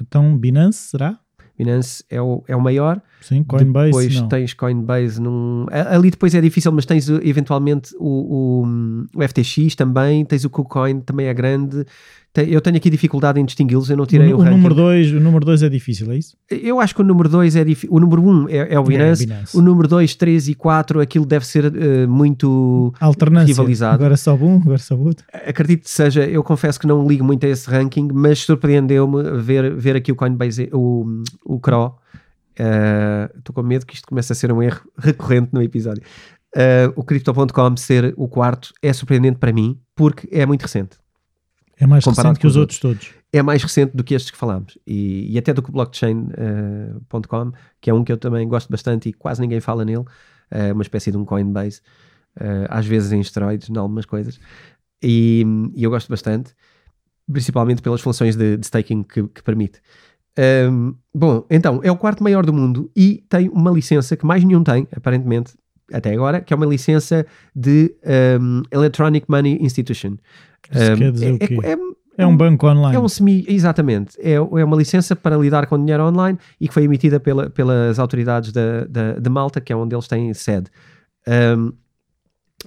Então, 0.00 0.36
Binance 0.36 0.90
será? 0.90 1.18
Binance 1.56 2.04
é 2.10 2.20
o, 2.20 2.42
é 2.48 2.56
o 2.56 2.60
maior. 2.60 3.00
Sim, 3.20 3.44
Coinbase. 3.44 3.90
Depois 3.90 4.20
não. 4.20 4.28
tens 4.28 4.54
Coinbase 4.54 5.20
num. 5.20 5.66
Ali 5.70 6.10
depois 6.10 6.34
é 6.34 6.40
difícil, 6.40 6.72
mas 6.72 6.84
tens 6.84 7.08
eventualmente 7.08 7.94
o, 7.98 8.64
o, 8.64 8.66
o 9.14 9.28
FTX 9.28 9.76
também, 9.76 10.24
tens 10.24 10.44
o 10.44 10.50
KuCoin, 10.50 11.00
também 11.00 11.26
é 11.26 11.34
grande 11.34 11.84
eu 12.36 12.60
tenho 12.60 12.76
aqui 12.76 12.90
dificuldade 12.90 13.40
em 13.40 13.44
distingui-los, 13.44 13.88
eu 13.88 13.96
não 13.96 14.06
tirei 14.06 14.32
o, 14.32 14.38
o, 14.38 14.40
o 14.40 14.44
número 14.44 14.74
2 14.74 15.12
O 15.12 15.20
número 15.20 15.44
2 15.44 15.62
é 15.62 15.68
difícil, 15.68 16.10
é 16.10 16.16
isso? 16.16 16.36
Eu 16.50 16.80
acho 16.80 16.94
que 16.94 17.00
o 17.00 17.04
número 17.04 17.28
2 17.28 17.54
é 17.54 17.64
difícil. 17.64 17.94
O 17.94 18.00
número 18.00 18.22
1 18.22 18.28
um 18.28 18.48
é, 18.48 18.74
é, 18.74 18.78
o 18.78 18.82
Binance. 18.82 19.22
É, 19.22 19.26
Binance. 19.26 19.56
O 19.56 19.62
número 19.62 19.86
2, 19.86 20.16
3 20.16 20.48
e 20.48 20.54
4, 20.54 21.00
aquilo 21.00 21.24
deve 21.24 21.46
ser 21.46 21.66
uh, 21.66 22.08
muito 22.08 22.92
rivalizado. 23.46 23.94
Agora 23.94 24.16
só 24.16 24.34
um, 24.34 24.56
agora 24.56 24.78
só 24.78 24.96
outro. 24.96 25.24
Acredito 25.32 25.84
que 25.84 25.90
seja, 25.90 26.24
eu 26.24 26.42
confesso 26.42 26.80
que 26.80 26.86
não 26.86 27.06
ligo 27.06 27.24
muito 27.24 27.46
a 27.46 27.48
esse 27.48 27.70
ranking, 27.70 28.08
mas 28.12 28.40
surpreendeu-me 28.40 29.40
ver, 29.40 29.72
ver 29.74 29.94
aqui 29.94 30.10
o 30.10 30.16
Coinbase, 30.16 30.68
o, 30.72 31.22
o 31.44 31.60
CRO. 31.60 31.94
Estou 32.56 33.52
uh, 33.52 33.54
com 33.54 33.62
medo 33.62 33.86
que 33.86 33.94
isto 33.94 34.08
comece 34.08 34.32
a 34.32 34.34
ser 34.34 34.52
um 34.52 34.60
erro 34.60 34.80
recorrente 34.98 35.50
no 35.52 35.62
episódio. 35.62 36.02
Uh, 36.56 36.90
o 36.96 37.04
Crypto.com 37.04 37.76
ser 37.76 38.14
o 38.16 38.28
quarto 38.28 38.72
é 38.82 38.92
surpreendente 38.92 39.38
para 39.38 39.52
mim, 39.52 39.78
porque 39.94 40.28
é 40.32 40.46
muito 40.46 40.62
recente. 40.62 41.03
É 41.76 41.86
mais 41.86 42.04
recente 42.04 42.38
que 42.38 42.46
os 42.46 42.56
outros, 42.56 42.78
todos. 42.78 43.10
É 43.32 43.42
mais 43.42 43.62
recente 43.62 43.96
do 43.96 44.04
que 44.04 44.14
estes 44.14 44.30
que 44.30 44.36
falámos. 44.36 44.78
E, 44.86 45.32
e 45.32 45.38
até 45.38 45.52
do 45.52 45.62
que 45.62 45.70
o 45.70 45.72
blockchain.com, 45.72 47.48
uh, 47.48 47.52
que 47.80 47.90
é 47.90 47.94
um 47.94 48.04
que 48.04 48.12
eu 48.12 48.16
também 48.16 48.46
gosto 48.46 48.70
bastante 48.70 49.08
e 49.08 49.12
quase 49.12 49.40
ninguém 49.40 49.60
fala 49.60 49.84
nele. 49.84 50.04
É 50.50 50.70
uh, 50.70 50.74
uma 50.74 50.82
espécie 50.82 51.10
de 51.10 51.16
um 51.16 51.24
Coinbase, 51.24 51.80
uh, 52.38 52.66
às 52.68 52.86
vezes 52.86 53.12
em 53.12 53.20
esteroides, 53.20 53.68
em 53.68 53.76
algumas 53.76 54.06
coisas. 54.06 54.38
E, 55.02 55.44
e, 55.74 55.82
eu 55.82 55.90
gosto 55.90 56.08
bastante, 56.08 56.54
principalmente 57.30 57.82
pelas 57.82 58.00
funções 58.00 58.36
de, 58.36 58.56
de 58.56 58.66
staking 58.66 59.02
que, 59.02 59.26
que 59.28 59.42
permite. 59.42 59.80
Um, 60.70 60.94
bom, 61.14 61.44
então, 61.48 61.80
é 61.82 61.90
o 61.90 61.96
quarto 61.96 62.22
maior 62.22 62.44
do 62.44 62.52
mundo 62.52 62.90
e 62.96 63.24
tem 63.28 63.48
uma 63.48 63.70
licença 63.70 64.16
que 64.16 64.26
mais 64.26 64.42
nenhum 64.42 64.64
tem, 64.64 64.88
aparentemente, 64.96 65.54
até 65.92 66.12
agora, 66.12 66.40
que 66.40 66.52
é 66.52 66.56
uma 66.56 66.66
licença 66.66 67.26
de 67.54 67.94
um, 68.40 68.62
Electronic 68.70 69.26
Money 69.28 69.58
Institution. 69.60 70.16
Isso 70.72 70.96
quer 70.96 71.12
dizer 71.12 71.30
é, 71.30 71.32
o 71.32 71.38
quê? 71.38 71.58
É, 71.62 71.72
é, 71.72 71.78
é, 72.18 72.26
um 72.26 72.36
banco 72.36 72.66
online. 72.66 72.96
É 72.96 73.00
um 73.00 73.08
semi, 73.08 73.44
exatamente. 73.48 74.16
É, 74.20 74.34
é 74.34 74.40
uma 74.40 74.76
licença 74.76 75.16
para 75.16 75.36
lidar 75.36 75.66
com 75.66 75.78
dinheiro 75.78 76.04
online 76.04 76.38
e 76.60 76.68
que 76.68 76.74
foi 76.74 76.84
emitida 76.84 77.18
pela, 77.18 77.50
pelas 77.50 77.98
autoridades 77.98 78.52
da, 78.52 78.84
da, 78.84 79.12
de 79.14 79.30
Malta, 79.30 79.60
que 79.60 79.72
é 79.72 79.76
onde 79.76 79.94
eles 79.94 80.06
têm 80.06 80.32
sede. 80.34 80.70
Um, 81.26 81.72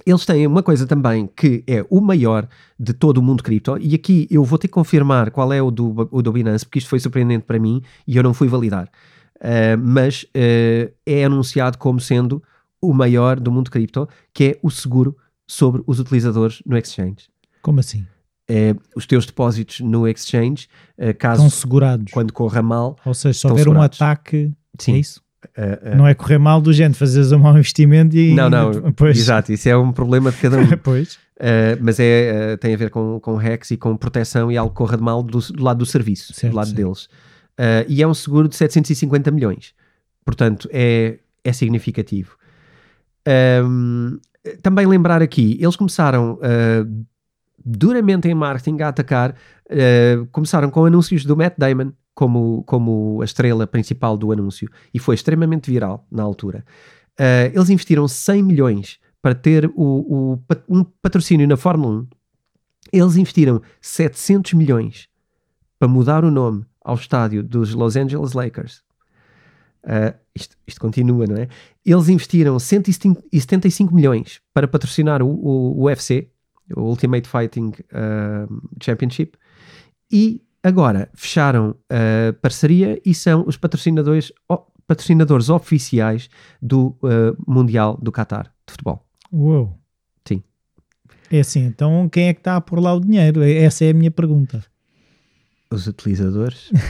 eles 0.06 0.24
têm 0.24 0.46
uma 0.46 0.62
coisa 0.62 0.86
também 0.86 1.28
que 1.34 1.64
é 1.66 1.84
o 1.90 2.00
maior 2.00 2.48
de 2.78 2.92
todo 2.92 3.18
o 3.18 3.22
mundo 3.22 3.42
cripto, 3.42 3.76
e 3.80 3.94
aqui 3.94 4.28
eu 4.30 4.44
vou 4.44 4.58
ter 4.58 4.68
que 4.68 4.74
confirmar 4.74 5.30
qual 5.30 5.52
é 5.52 5.60
o 5.60 5.70
do, 5.70 6.08
o 6.10 6.22
do 6.22 6.32
Binance, 6.32 6.64
porque 6.64 6.78
isto 6.78 6.88
foi 6.88 7.00
surpreendente 7.00 7.44
para 7.44 7.58
mim 7.58 7.82
e 8.06 8.16
eu 8.16 8.22
não 8.22 8.32
fui 8.32 8.48
validar. 8.48 8.88
Uh, 9.36 9.78
mas 9.78 10.24
uh, 10.24 10.92
é 11.06 11.24
anunciado 11.24 11.78
como 11.78 12.00
sendo 12.00 12.42
o 12.80 12.92
maior 12.92 13.38
do 13.40 13.50
mundo 13.50 13.70
cripto, 13.70 14.08
que 14.32 14.44
é 14.44 14.58
o 14.62 14.70
seguro 14.70 15.16
sobre 15.46 15.82
os 15.86 15.98
utilizadores 15.98 16.62
no 16.66 16.76
exchange. 16.76 17.28
Como 17.62 17.80
assim? 17.80 18.06
É, 18.50 18.74
os 18.96 19.06
teus 19.06 19.26
depósitos 19.26 19.80
no 19.80 20.08
exchange, 20.08 20.68
uh, 20.98 21.12
caso 21.18 21.44
Estão 21.44 21.50
segurados. 21.60 22.12
quando 22.12 22.32
corra 22.32 22.62
mal, 22.62 22.96
Ou 23.04 23.12
seja, 23.12 23.38
se 23.38 23.46
houver 23.46 23.62
um 23.68 23.72
segurados. 23.72 24.00
ataque, 24.00 24.52
Sim. 24.78 24.94
é 24.94 24.98
isso? 24.98 25.20
uh, 25.56 25.92
uh, 25.92 25.96
Não 25.96 26.06
é 26.06 26.14
correr 26.14 26.38
mal 26.38 26.60
do 26.60 26.72
gente, 26.72 26.94
fazeres 26.96 27.30
um 27.30 27.38
mau 27.38 27.52
investimento 27.52 28.16
e. 28.16 28.34
não, 28.34 28.48
não, 28.48 28.92
Pois. 28.96 29.18
exato, 29.18 29.52
isso 29.52 29.68
é 29.68 29.76
um 29.76 29.92
problema 29.92 30.30
de 30.30 30.38
cada 30.38 30.56
um. 30.58 30.66
pois. 30.82 31.14
Uh, 31.36 31.76
mas 31.82 32.00
é, 32.00 32.56
tem 32.56 32.72
a 32.74 32.76
ver 32.76 32.88
com, 32.90 33.20
com 33.20 33.36
hacks 33.36 33.70
e 33.70 33.76
com 33.76 33.96
proteção 33.96 34.50
e 34.50 34.56
algo 34.56 34.74
corra 34.74 34.96
de 34.96 35.02
mal 35.02 35.22
do, 35.22 35.38
do 35.38 35.62
lado 35.62 35.78
do 35.78 35.86
serviço, 35.86 36.32
Certo, 36.32 36.52
do 36.52 36.56
lado 36.56 36.70
sim. 36.70 36.74
deles. 36.74 37.08
E 37.88 38.02
é 38.02 38.06
um 38.08 38.14
seguro 38.14 38.48
de 38.48 38.56
750 38.56 39.30
milhões. 39.30 39.74
Portanto, 40.24 40.68
é, 40.72 41.18
é 41.44 41.52
significativo. 41.52 42.36
Um, 43.64 44.18
também 44.62 44.86
lembrar 44.86 45.20
aqui, 45.22 45.58
eles 45.60 45.76
começaram 45.76 46.38
duramente 47.68 48.28
em 48.28 48.34
marketing 48.34 48.80
a 48.82 48.88
atacar, 48.88 49.30
uh, 49.32 50.26
começaram 50.32 50.70
com 50.70 50.84
anúncios 50.84 51.24
do 51.24 51.36
Matt 51.36 51.54
Damon 51.58 51.92
como, 52.14 52.64
como 52.64 53.20
a 53.20 53.24
estrela 53.24 53.66
principal 53.66 54.16
do 54.16 54.32
anúncio 54.32 54.68
e 54.92 54.98
foi 54.98 55.14
extremamente 55.14 55.70
viral 55.70 56.06
na 56.10 56.22
altura. 56.22 56.64
Uh, 57.20 57.52
eles 57.52 57.68
investiram 57.68 58.08
100 58.08 58.42
milhões 58.42 58.98
para 59.20 59.34
ter 59.34 59.66
o, 59.74 60.36
o 60.36 60.38
um 60.68 60.84
patrocínio 61.02 61.46
na 61.46 61.56
Fórmula 61.56 62.00
1. 62.00 62.06
Eles 62.92 63.16
investiram 63.16 63.60
700 63.80 64.54
milhões 64.54 65.08
para 65.78 65.88
mudar 65.88 66.24
o 66.24 66.30
nome 66.30 66.64
ao 66.80 66.94
estádio 66.94 67.42
dos 67.42 67.74
Los 67.74 67.96
Angeles 67.96 68.32
Lakers. 68.32 68.82
Uh, 69.84 70.16
isto, 70.34 70.56
isto 70.66 70.80
continua, 70.80 71.26
não 71.26 71.36
é? 71.36 71.48
Eles 71.84 72.08
investiram 72.08 72.58
175 72.58 73.94
milhões 73.94 74.40
para 74.54 74.66
patrocinar 74.66 75.22
o, 75.22 75.28
o, 75.28 75.80
o 75.80 75.84
UFC, 75.84 76.30
o 76.76 76.82
Ultimate 76.82 77.28
Fighting 77.28 77.68
uh, 77.92 78.62
Championship, 78.82 79.36
e 80.10 80.42
agora 80.62 81.08
fecharam 81.14 81.74
a 81.90 82.32
parceria 82.40 83.00
e 83.04 83.14
são 83.14 83.44
os 83.46 83.56
patrocinadores, 83.56 84.32
o- 84.48 84.62
patrocinadores 84.86 85.48
oficiais 85.50 86.28
do 86.60 86.96
uh, 87.02 87.36
Mundial 87.46 87.96
do 88.00 88.10
Qatar 88.12 88.44
de 88.66 88.72
futebol. 88.72 89.06
Uou. 89.32 89.78
Sim. 90.26 90.42
É 91.30 91.40
assim, 91.40 91.64
então 91.64 92.08
quem 92.08 92.28
é 92.28 92.34
que 92.34 92.40
está 92.40 92.56
a 92.56 92.60
pôr 92.60 92.80
lá 92.80 92.94
o 92.94 93.00
dinheiro? 93.00 93.42
Essa 93.42 93.84
é 93.84 93.90
a 93.90 93.94
minha 93.94 94.10
pergunta. 94.10 94.64
Os 95.70 95.86
utilizadores. 95.86 96.70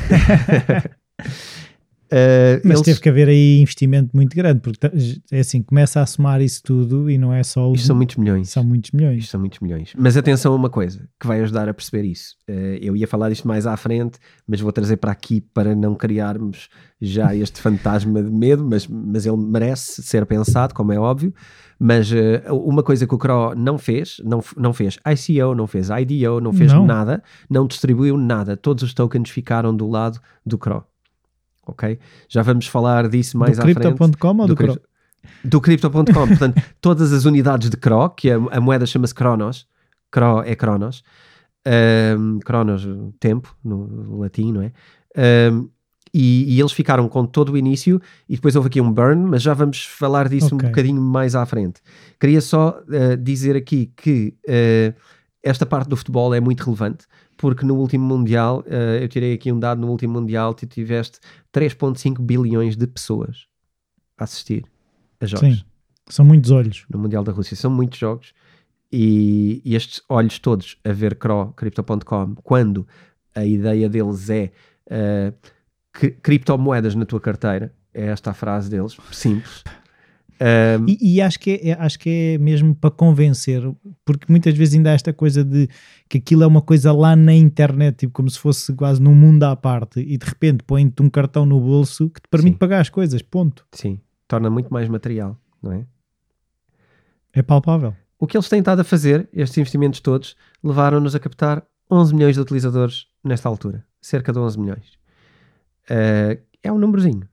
Uh, 2.11 2.61
Mas 2.65 2.77
eles- 2.79 2.83
teve 2.87 3.01
que 3.01 3.09
haver 3.09 3.29
aí 3.29 3.61
investimento 3.61 4.17
muito 4.17 4.35
grande, 4.35 4.61
porque 4.61 4.79
ta- 4.79 4.91
é 5.31 5.41
assim, 5.41 5.61
começa 5.63 6.01
a 6.01 6.07
somar 6.07 6.41
isso 6.41 6.63
tudo 6.63 7.11
e 7.11 7.19
não 7.19 7.33
é 7.33 7.43
só 7.43 7.71
o. 7.71 7.75
Isto 7.75 7.87
são 7.89 7.97
muitos 7.97 8.17
milhões. 8.17 8.49
são 8.49 8.65
muitos 8.65 8.91
milhões. 8.93 9.19
Isto 9.25 9.31
são 9.33 9.41
muitos 9.41 9.61
milhões. 9.61 9.93
Mas 9.97 10.17
atenção 10.17 10.53
a 10.53 10.57
uma 10.57 10.71
coisa 10.71 11.07
que 11.21 11.27
vai 11.27 11.41
ajudar 11.43 11.69
a 11.69 11.75
perceber 11.75 12.05
isso. 12.07 12.35
Eh, 12.49 12.79
eu 12.81 12.97
ia 12.97 13.07
falar 13.07 13.29
disto 13.29 13.47
mais 13.47 13.67
à 13.67 13.77
frente, 13.77 14.19
mas 14.47 14.59
vou 14.61 14.73
trazer 14.73 14.97
para 14.97 15.13
aqui 15.13 15.41
para 15.41 15.75
não 15.75 15.95
criarmos 15.95 16.69
já 17.01 17.35
este 17.37 17.61
fantasma 17.63 18.23
de 18.23 18.31
medo, 18.31 18.65
mas, 18.65 18.87
mas 18.87 19.27
ele 19.27 19.37
merece 19.37 20.03
ser 20.03 20.25
pensado, 20.25 20.73
como 20.75 20.93
é 20.93 20.99
óbvio. 20.99 21.33
Mas 21.79 22.11
eh, 22.11 22.43
uma 22.51 22.83
coisa 22.83 23.07
que 23.07 23.15
o 23.15 23.19
CRO 23.19 23.55
não 23.55 23.77
fez, 23.79 24.17
não, 24.25 24.43
não 24.57 24.73
fez 24.73 24.99
ICO, 25.07 25.55
não 25.55 25.67
fez 25.67 25.89
IDO, 25.91 26.41
não 26.41 26.53
fez 26.53 26.73
Não. 26.73 26.87
nada, 26.87 27.23
não 27.51 27.67
distribuiu 27.67 28.17
nada. 28.17 28.57
Todos 28.57 28.83
os 28.83 28.95
tokens 28.95 29.31
ficaram 29.31 29.77
do 29.77 29.87
lado 29.89 30.19
do 30.45 30.57
CRO. 30.59 30.83
Ok? 31.69 31.99
Já 32.29 32.43
vamos 32.43 32.67
falar 32.67 33.09
disso 33.09 33.37
mais 33.39 33.57
do 33.57 33.61
à 33.61 33.63
frente 33.65 33.77
Crypto.com 33.81 34.29
ou 34.29 34.47
do, 34.47 34.47
do 34.49 34.57
Cro? 34.57 34.67
cripto- 34.67 34.89
do 35.45 35.61
Crypto.com. 35.61 36.05
Portanto, 36.29 36.63
todas 36.81 37.13
as 37.13 37.25
unidades 37.25 37.69
de 37.71 37.77
CRO, 37.77 38.09
que 38.11 38.31
a, 38.31 38.37
a 38.37 38.61
moeda 38.61 38.87
chama-se 38.87 39.15
Cronos, 39.15 39.67
CRO 40.11 40.43
é 40.45 40.55
Cronos, 40.55 41.03
um, 42.19 42.39
Cronos, 42.41 42.89
tempo, 43.21 43.55
no 43.65 44.19
latim, 44.21 44.53
não 44.53 44.63
é? 44.63 44.73
Um, 45.53 45.69
e, 46.15 46.55
e 46.55 46.59
eles 46.61 46.73
ficaram 46.73 47.07
com 47.09 47.27
todo 47.27 47.53
o 47.53 47.57
início 47.59 48.01
e 48.27 48.35
depois 48.37 48.57
houve 48.57 48.69
aqui 48.69 48.81
um 48.81 48.91
burn, 48.91 49.29
mas 49.29 49.43
já 49.43 49.53
vamos 49.53 49.85
falar 49.85 50.27
disso 50.29 50.55
Ok. 50.55 50.67
um 50.67 50.71
bocadinho 50.71 51.01
mais 51.03 51.35
à 51.35 51.45
frente. 51.45 51.83
Queria 52.19 52.41
só 52.41 52.81
uh, 52.89 53.17
dizer 53.19 53.55
aqui 53.57 53.93
que 53.95 54.35
uh, 54.49 54.99
esta 55.43 55.67
parte 55.67 55.89
do 55.89 55.97
futebol 55.97 56.33
é 56.35 56.41
muito 56.41 56.65
relevante, 56.65 57.05
porque 57.39 57.65
no 57.65 57.77
último 57.77 58.05
Mundial, 58.05 58.63
uh, 58.67 59.01
eu 59.01 59.09
tirei 59.09 59.33
aqui 59.33 59.51
um 59.51 59.59
dado, 59.59 59.81
no 59.81 59.89
último 59.89 60.15
Mundial 60.15 60.53
tu 60.53 60.67
tiveste 60.67 61.19
3.5 61.55 62.21
bilhões 62.21 62.77
de 62.77 62.87
pessoas 62.87 63.47
a 64.19 64.25
assistir 64.25 64.65
a 65.21 65.25
jogos 65.25 65.59
Sim. 65.59 65.65
São 66.09 66.25
muitos 66.25 66.51
olhos. 66.51 66.85
no 66.91 66.99
Mundial 66.99 67.23
da 67.23 67.33
Rússia. 67.33 67.55
São 67.55 67.71
muitos 67.71 67.99
jogos 67.99 68.33
e, 68.91 69.61
e 69.65 69.75
estes 69.75 70.03
olhos 70.09 70.39
todos 70.39 70.79
a 70.85 70.93
ver 70.93 71.15
Cro, 71.17 71.53
Crypto.com, 71.57 72.35
quando 72.37 72.87
a 73.35 73.45
ideia 73.45 73.89
deles 73.89 74.29
é 74.31 74.51
uh, 74.91 75.35
cri- 75.93 76.13
criptomoedas 76.23 76.95
na 76.95 77.05
tua 77.05 77.21
carteira, 77.21 77.73
é 77.93 78.07
esta 78.07 78.31
a 78.31 78.35
frase 78.35 78.71
deles, 78.71 78.97
simples. 79.13 79.63
Um, 80.41 80.87
E, 80.89 81.17
e 81.17 81.21
acho, 81.21 81.39
que 81.41 81.51
é, 81.51 81.69
é- 81.71 81.77
acho 81.81 81.99
que 81.99 82.09
é 82.09 82.39
mesmo 82.39 82.75
para 82.75 82.91
convencer, 82.91 83.63
porque 84.05 84.27
muitas 84.29 84.57
vezes 84.57 84.75
ainda 84.75 84.91
há 84.91 84.95
esta 84.95 85.13
coisa 85.13 85.45
de 85.45 85.69
que 86.09 86.19
aquilo 86.19 86.45
é 86.45 86.47
uma 86.47 86.63
coisa 86.63 86.93
lá 86.93 87.17
na 87.17 87.35
internet, 87.35 87.97
tipo 87.99 88.13
como 88.13 88.31
se 88.31 88.39
fosse 88.39 88.73
quase 88.75 89.03
num 89.03 89.15
mundo 89.15 89.43
à 89.45 89.57
parte, 89.57 90.01
e 90.01 90.17
de 90.17 90.25
repente 90.25 90.63
põe-te 90.63 91.03
um 91.03 91.11
cartão 91.11 91.45
no 91.45 91.61
bolso 91.61 92.09
que 92.11 92.21
te 92.21 92.29
permite 92.29 92.55
Sim. 92.55 92.59
pagar 92.59 92.81
as 92.81 92.89
coisas, 92.89 93.21
ponto. 93.21 93.67
sim, 93.73 94.01
torna 94.29 94.49
muito 94.49 94.73
mais 94.73 94.89
material, 94.89 95.37
não 95.63 95.73
é? 95.73 95.85
É 97.33 97.43
palpável. 97.43 97.95
O 98.19 98.27
que 98.27 98.37
eles 98.37 98.49
têm 98.49 98.61
estado 98.61 98.81
a 98.81 98.85
fazer, 98.85 99.29
estes 99.33 99.59
investimentos 99.59 100.01
todos, 100.01 100.37
levaram-nos 100.63 101.15
a 101.15 101.21
captar 101.21 101.65
11 101.91 102.15
milhões 102.15 102.35
de 102.35 102.41
utilizadores 102.41 103.07
nesta 103.23 103.49
altura. 103.49 103.85
Cerca 104.01 104.33
de 104.33 104.39
11 104.39 104.59
milhões. 104.59 104.99
Uh, 105.91 106.41
é 106.63 106.73
um 106.73 106.79
númerozinho. 106.79 107.29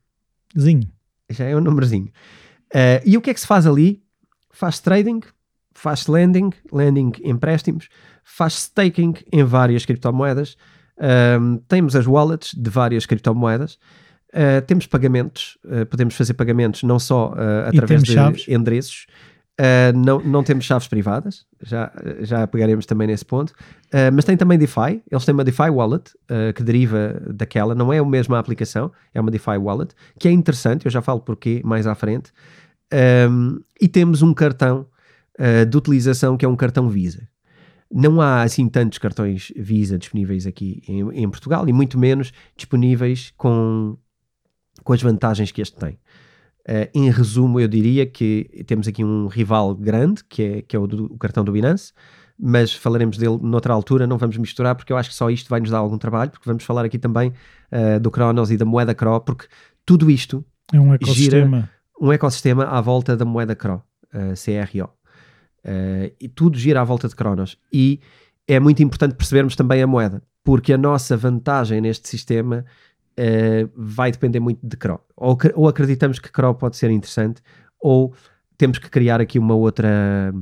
Zinho. 0.58 0.90
já 1.30 1.46
é 1.46 1.56
um 1.56 1.62
númerozinho. 1.62 2.10
Uh, 2.74 3.02
e 3.06 3.18
o 3.18 3.22
que 3.22 3.30
é 3.30 3.34
que 3.34 3.40
se 3.40 3.48
faz 3.48 3.66
ali? 3.66 4.04
Faz 4.52 4.80
trading, 4.80 5.22
faz 5.74 6.08
lending, 6.08 6.52
lending 6.72 7.12
empréstimos, 7.24 7.90
faz 8.24 8.54
staking 8.54 9.14
em 9.32 9.44
várias 9.44 9.86
criptomoedas, 9.86 10.56
Um, 10.98 11.58
temos 11.68 11.96
as 11.96 12.08
wallets 12.08 12.54
de 12.54 12.70
várias 12.70 13.06
criptomoedas, 13.06 13.78
uh, 14.34 14.62
temos 14.66 14.88
pagamentos, 14.88 15.58
uh, 15.66 15.86
podemos 15.86 16.16
fazer 16.16 16.34
pagamentos 16.36 16.84
não 16.84 16.98
só 16.98 17.32
uh, 17.32 17.68
através 17.68 18.02
de 18.04 18.14
chaves? 18.14 18.46
endereços, 18.48 19.06
uh, 19.60 19.98
não, 19.98 20.20
não 20.20 20.44
temos 20.44 20.66
chaves 20.66 20.88
privadas, 20.88 21.46
já, 21.62 21.92
já 22.22 22.46
pegaremos 22.48 22.86
também 22.86 23.08
nesse 23.08 23.26
ponto, 23.26 23.54
Uh, 23.96 24.12
mas 24.14 24.26
tem 24.26 24.36
também 24.36 24.58
DeFi, 24.58 25.02
eles 25.10 25.24
têm 25.24 25.34
uma 25.34 25.44
DeFi 25.46 25.70
wallet 25.70 26.12
uh, 26.24 26.52
que 26.54 26.62
deriva 26.62 27.22
daquela, 27.34 27.74
não 27.74 27.94
é 27.94 28.00
a 28.00 28.04
mesma 28.04 28.38
aplicação, 28.38 28.92
é 29.14 29.22
uma 29.22 29.32
DeFi 29.32 29.58
wallet, 29.58 29.96
que 30.20 30.28
é 30.28 30.32
interessante, 30.32 30.86
eu 30.86 30.92
já 30.92 31.02
falo 31.02 31.22
porquê 31.22 31.62
mais 31.64 31.88
à 31.88 31.96
frente. 31.96 32.34
Um, 33.32 33.58
e 33.80 33.88
temos 33.88 34.22
um 34.22 34.34
cartão 34.34 34.88
de 35.70 35.78
utilização 35.78 36.38
que 36.38 36.46
é 36.46 36.48
um 36.48 36.56
cartão 36.56 36.90
Visa. 36.90 37.28
Não 37.92 38.22
há 38.22 38.42
assim 38.42 38.70
tantos 38.70 38.98
cartões 38.98 39.52
Visa 39.56 39.98
disponíveis 39.98 40.48
aqui 40.48 40.82
em, 40.88 41.24
em 41.24 41.30
Portugal 41.30 41.68
e 41.68 41.74
muito 41.74 41.98
menos 41.98 42.32
disponíveis 42.56 43.34
com, 43.36 43.98
com 44.84 44.94
as 44.94 45.02
vantagens 45.02 45.52
que 45.52 45.62
este 45.62 45.78
tem. 45.78 45.98
Uh, 46.68 46.90
em 46.96 47.12
resumo, 47.12 47.60
eu 47.60 47.68
diria 47.68 48.06
que 48.08 48.64
temos 48.66 48.88
aqui 48.88 49.04
um 49.04 49.28
rival 49.28 49.76
grande, 49.76 50.24
que 50.28 50.42
é, 50.42 50.62
que 50.64 50.76
é 50.76 50.80
o, 50.80 50.88
do- 50.88 51.06
o 51.14 51.18
cartão 51.18 51.44
do 51.44 51.52
Binance, 51.52 51.94
mas 52.40 52.74
falaremos 52.74 53.18
dele 53.18 53.38
noutra 53.42 53.72
altura, 53.74 54.08
não 54.08 54.18
vamos 54.18 54.36
misturar, 54.38 54.74
porque 54.76 54.92
eu 54.92 54.98
acho 54.98 55.10
que 55.10 55.16
só 55.16 55.30
isto 55.30 55.48
vai 55.48 55.60
nos 55.60 55.70
dar 55.70 55.78
algum 55.78 55.98
trabalho, 55.98 56.32
porque 56.32 56.50
vamos 56.50 56.64
falar 56.64 56.84
aqui 56.84 56.98
também 56.98 57.32
uh, 57.72 58.00
do 58.00 58.10
Cronos 58.10 58.50
e 58.50 58.58
da 58.58 58.66
moeda 58.66 58.96
Cro, 58.96 59.22
porque 59.22 59.46
tudo 59.86 60.10
isto 60.10 60.44
É 60.74 60.80
um 60.80 60.92
ecossistema. 60.94 61.70
um 62.02 62.12
ecossistema 62.12 62.66
à 62.66 62.82
volta 62.82 63.16
da 63.16 63.26
moeda 63.26 63.56
CRO, 63.56 63.76
uh, 63.76 64.34
CRO. 64.34 64.90
Uh, 65.64 66.14
e 66.20 66.28
tudo 66.28 66.58
gira 66.58 66.82
à 66.82 66.84
volta 66.84 67.08
de 67.08 67.16
Cronos. 67.16 67.58
E 67.72 68.00
é 68.48 68.60
muito 68.60 68.82
importante 68.84 69.16
percebermos 69.16 69.56
também 69.56 69.82
a 69.82 69.88
moeda, 69.88 70.22
porque 70.44 70.74
a 70.74 70.78
nossa 70.78 71.16
vantagem 71.18 71.80
neste 71.82 72.08
sistema 72.10 72.66
uh, 73.20 73.70
vai 73.76 74.12
depender 74.12 74.40
muito 74.40 74.60
de 74.66 74.76
CRO. 74.78 75.00
Ou, 75.16 75.38
ou 75.56 75.68
acreditamos 75.68 76.20
que 76.20 76.32
CRO 76.32 76.54
pode 76.56 76.78
ser 76.78 76.90
interessante, 76.90 77.42
ou 77.80 78.14
temos 78.58 78.78
que 78.78 78.90
criar 78.90 79.20
aqui 79.22 79.38
uma 79.38 79.54
outra, 79.56 80.34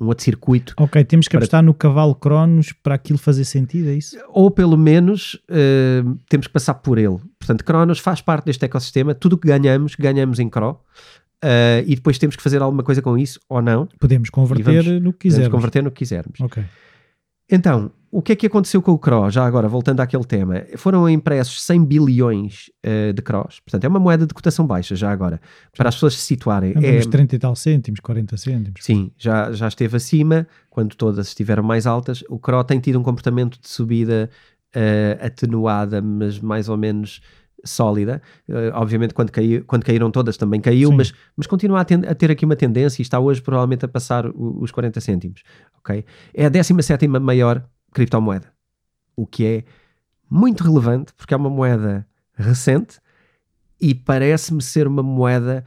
um 0.00 0.06
outro 0.06 0.24
circuito 0.24 0.74
Ok, 0.78 1.04
temos 1.04 1.26
que 1.28 1.32
Para- 1.32 1.40
apostar 1.40 1.62
no 1.62 1.74
cavalo 1.74 2.14
Cronos 2.14 2.72
para 2.72 2.94
aquilo 2.94 3.18
fazer 3.18 3.44
sentido, 3.44 3.88
é 3.90 3.94
isso? 3.94 4.16
ou 4.30 4.50
pelo 4.50 4.76
menos 4.76 5.38
eh, 5.48 6.02
temos 6.28 6.46
que 6.46 6.52
passar 6.52 6.74
por 6.74 6.98
ele. 6.98 7.18
Portanto, 7.38 7.64
Cronos 7.64 7.98
faz 7.98 8.20
parte 8.20 8.46
deste 8.46 8.64
ecossistema, 8.64 9.14
tudo 9.14 9.34
o 9.34 9.38
que 9.38 9.48
ganhamos, 9.48 9.94
ganhamos 9.96 10.38
em 10.38 10.48
Cro, 10.48 10.80
eh, 11.44 11.84
e 11.86 11.94
depois 11.94 12.16
temos 12.18 12.36
que 12.36 12.42
fazer 12.42 12.62
alguma 12.62 12.82
coisa 12.82 13.02
com 13.02 13.18
isso 13.18 13.38
ou 13.48 13.60
não, 13.60 13.86
Podemos 14.00 14.30
converter 14.30 14.64
vamos- 14.84 14.86
no 14.86 14.90
que 14.92 15.00
podemos 15.02 15.18
quisermos. 15.18 15.48
converter 15.50 15.82
no 15.82 15.90
que 15.90 15.98
quisermos. 15.98 16.40
Ok. 16.40 16.64
Então, 17.50 17.90
o 18.10 18.22
que 18.22 18.32
é 18.32 18.36
que 18.36 18.46
aconteceu 18.46 18.80
com 18.80 18.92
o 18.92 18.98
CRO? 18.98 19.30
Já 19.30 19.44
agora, 19.44 19.68
voltando 19.68 20.00
àquele 20.00 20.24
tema, 20.24 20.64
foram 20.76 21.08
impressos 21.08 21.62
100 21.62 21.84
bilhões 21.84 22.70
uh, 22.84 23.12
de 23.12 23.20
CROs, 23.20 23.60
portanto 23.60 23.84
é 23.84 23.88
uma 23.88 24.00
moeda 24.00 24.26
de 24.26 24.32
cotação 24.32 24.66
baixa, 24.66 24.96
já 24.96 25.10
agora, 25.10 25.40
para 25.76 25.88
as 25.88 25.94
pessoas 25.94 26.14
se 26.14 26.22
situarem. 26.22 26.72
É, 26.76 27.00
30 27.00 27.36
e 27.36 27.38
tal 27.38 27.54
cêntimos, 27.54 28.00
40 28.00 28.36
cêntimos. 28.36 28.80
Sim, 28.82 29.10
já, 29.18 29.52
já 29.52 29.68
esteve 29.68 29.96
acima, 29.96 30.46
quando 30.70 30.94
todas 30.96 31.28
estiveram 31.28 31.62
mais 31.62 31.86
altas. 31.86 32.24
O 32.28 32.38
CRO 32.38 32.64
tem 32.64 32.80
tido 32.80 32.98
um 32.98 33.02
comportamento 33.02 33.60
de 33.60 33.68
subida 33.68 34.30
uh, 34.74 35.26
atenuada, 35.26 36.00
mas 36.00 36.40
mais 36.40 36.68
ou 36.68 36.76
menos 36.76 37.20
sólida. 37.64 38.22
Uh, 38.48 38.72
obviamente, 38.74 39.12
quando, 39.12 39.30
caiu, 39.30 39.64
quando 39.66 39.84
caíram 39.84 40.10
todas 40.10 40.36
também 40.36 40.60
caiu, 40.60 40.90
mas, 40.92 41.12
mas 41.36 41.46
continua 41.46 41.80
a, 41.80 41.84
ten, 41.84 42.00
a, 42.06 42.14
ter 42.14 42.30
aqui 42.30 42.44
uma 42.44 42.56
tendência 42.56 43.00
e 43.00 43.04
está 43.04 43.18
hoje 43.18 43.42
provavelmente 43.42 43.84
a 43.84 43.88
passar 43.88 44.26
o, 44.26 44.62
os 44.62 44.70
40 44.70 45.00
cêntimos. 45.00 45.42
Okay? 45.80 46.04
É 46.32 46.46
a 46.46 46.48
17 46.48 47.06
maior 47.06 47.62
criptomoeda, 47.92 48.52
o 49.16 49.26
que 49.26 49.44
é 49.44 49.64
muito 50.30 50.62
relevante 50.62 51.12
porque 51.14 51.34
é 51.34 51.36
uma 51.36 51.50
moeda 51.50 52.06
recente 52.34 52.98
e 53.80 53.94
parece-me 53.94 54.62
ser 54.62 54.86
uma 54.86 55.02
moeda. 55.02 55.64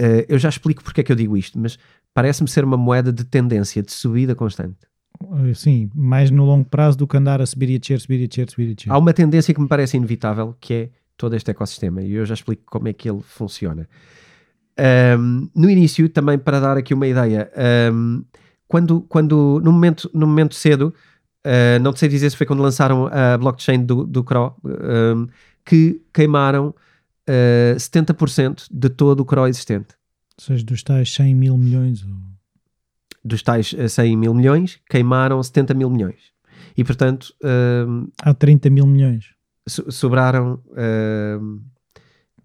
Uh, 0.00 0.24
eu 0.28 0.38
já 0.38 0.48
explico 0.48 0.82
porque 0.82 1.00
é 1.00 1.04
que 1.04 1.12
eu 1.12 1.16
digo 1.16 1.36
isto, 1.36 1.58
mas 1.58 1.78
parece-me 2.14 2.48
ser 2.48 2.64
uma 2.64 2.76
moeda 2.76 3.12
de 3.12 3.24
tendência, 3.24 3.82
de 3.82 3.92
subida 3.92 4.34
constante. 4.34 4.88
Eh, 5.20 5.54
sim, 5.54 5.90
mais 5.94 6.30
no 6.30 6.44
longo 6.44 6.64
prazo 6.64 6.96
do 6.98 7.06
que 7.06 7.16
andar 7.16 7.40
a 7.40 7.46
subir 7.46 7.70
e 7.70 7.76
a 7.76 7.78
descer, 7.78 8.00
subir 8.00 8.20
e 8.20 8.24
a 8.24 8.26
descer, 8.26 8.50
subir 8.50 8.68
e 8.68 8.72
a 8.72 8.74
descer. 8.74 8.92
Há 8.92 8.98
uma 8.98 9.12
tendência 9.12 9.52
que 9.52 9.60
me 9.60 9.68
parece 9.68 9.96
inevitável, 9.96 10.56
que 10.60 10.74
é 10.74 10.90
todo 11.16 11.34
este 11.34 11.50
ecossistema, 11.50 12.02
e 12.02 12.12
eu 12.12 12.24
já 12.24 12.34
explico 12.34 12.62
como 12.66 12.88
é 12.88 12.92
que 12.92 13.10
ele 13.10 13.20
funciona. 13.22 13.88
Um, 15.18 15.50
no 15.54 15.68
início, 15.68 16.08
também 16.08 16.38
para 16.38 16.60
dar 16.60 16.76
aqui 16.76 16.94
uma 16.94 17.06
ideia, 17.06 17.50
um, 17.92 18.24
quando, 18.68 19.00
quando 19.02 19.60
no, 19.64 19.72
momento, 19.72 20.08
no 20.14 20.26
momento 20.26 20.54
cedo, 20.54 20.94
uh, 21.48 21.82
não 21.82 21.94
sei 21.96 22.08
dizer 22.08 22.30
se 22.30 22.36
foi 22.36 22.46
quando 22.46 22.62
lançaram 22.62 23.06
a 23.06 23.38
blockchain 23.38 23.84
do, 23.84 24.04
do 24.04 24.22
CRO, 24.22 24.54
um, 24.64 25.26
que 25.64 26.00
queimaram 26.12 26.68
uh, 26.68 27.76
70% 27.76 28.66
de 28.70 28.88
todo 28.88 29.20
o 29.20 29.24
CRO 29.24 29.46
existente. 29.46 29.96
Ou 30.38 30.44
seja, 30.44 30.64
dos 30.64 30.82
tais 30.82 31.12
100 31.14 31.34
mil 31.34 31.56
milhões. 31.56 32.04
Ou... 32.04 32.10
Dos 33.24 33.42
tais 33.42 33.74
100 33.88 34.16
mil 34.16 34.34
milhões, 34.34 34.78
queimaram 34.88 35.42
70 35.42 35.74
mil 35.74 35.90
milhões. 35.90 36.32
E 36.76 36.84
portanto. 36.84 37.34
Há 38.22 38.32
30 38.32 38.70
mil 38.70 38.86
milhões 38.86 39.38
sobraram. 39.68 40.60
Uh, 40.70 41.60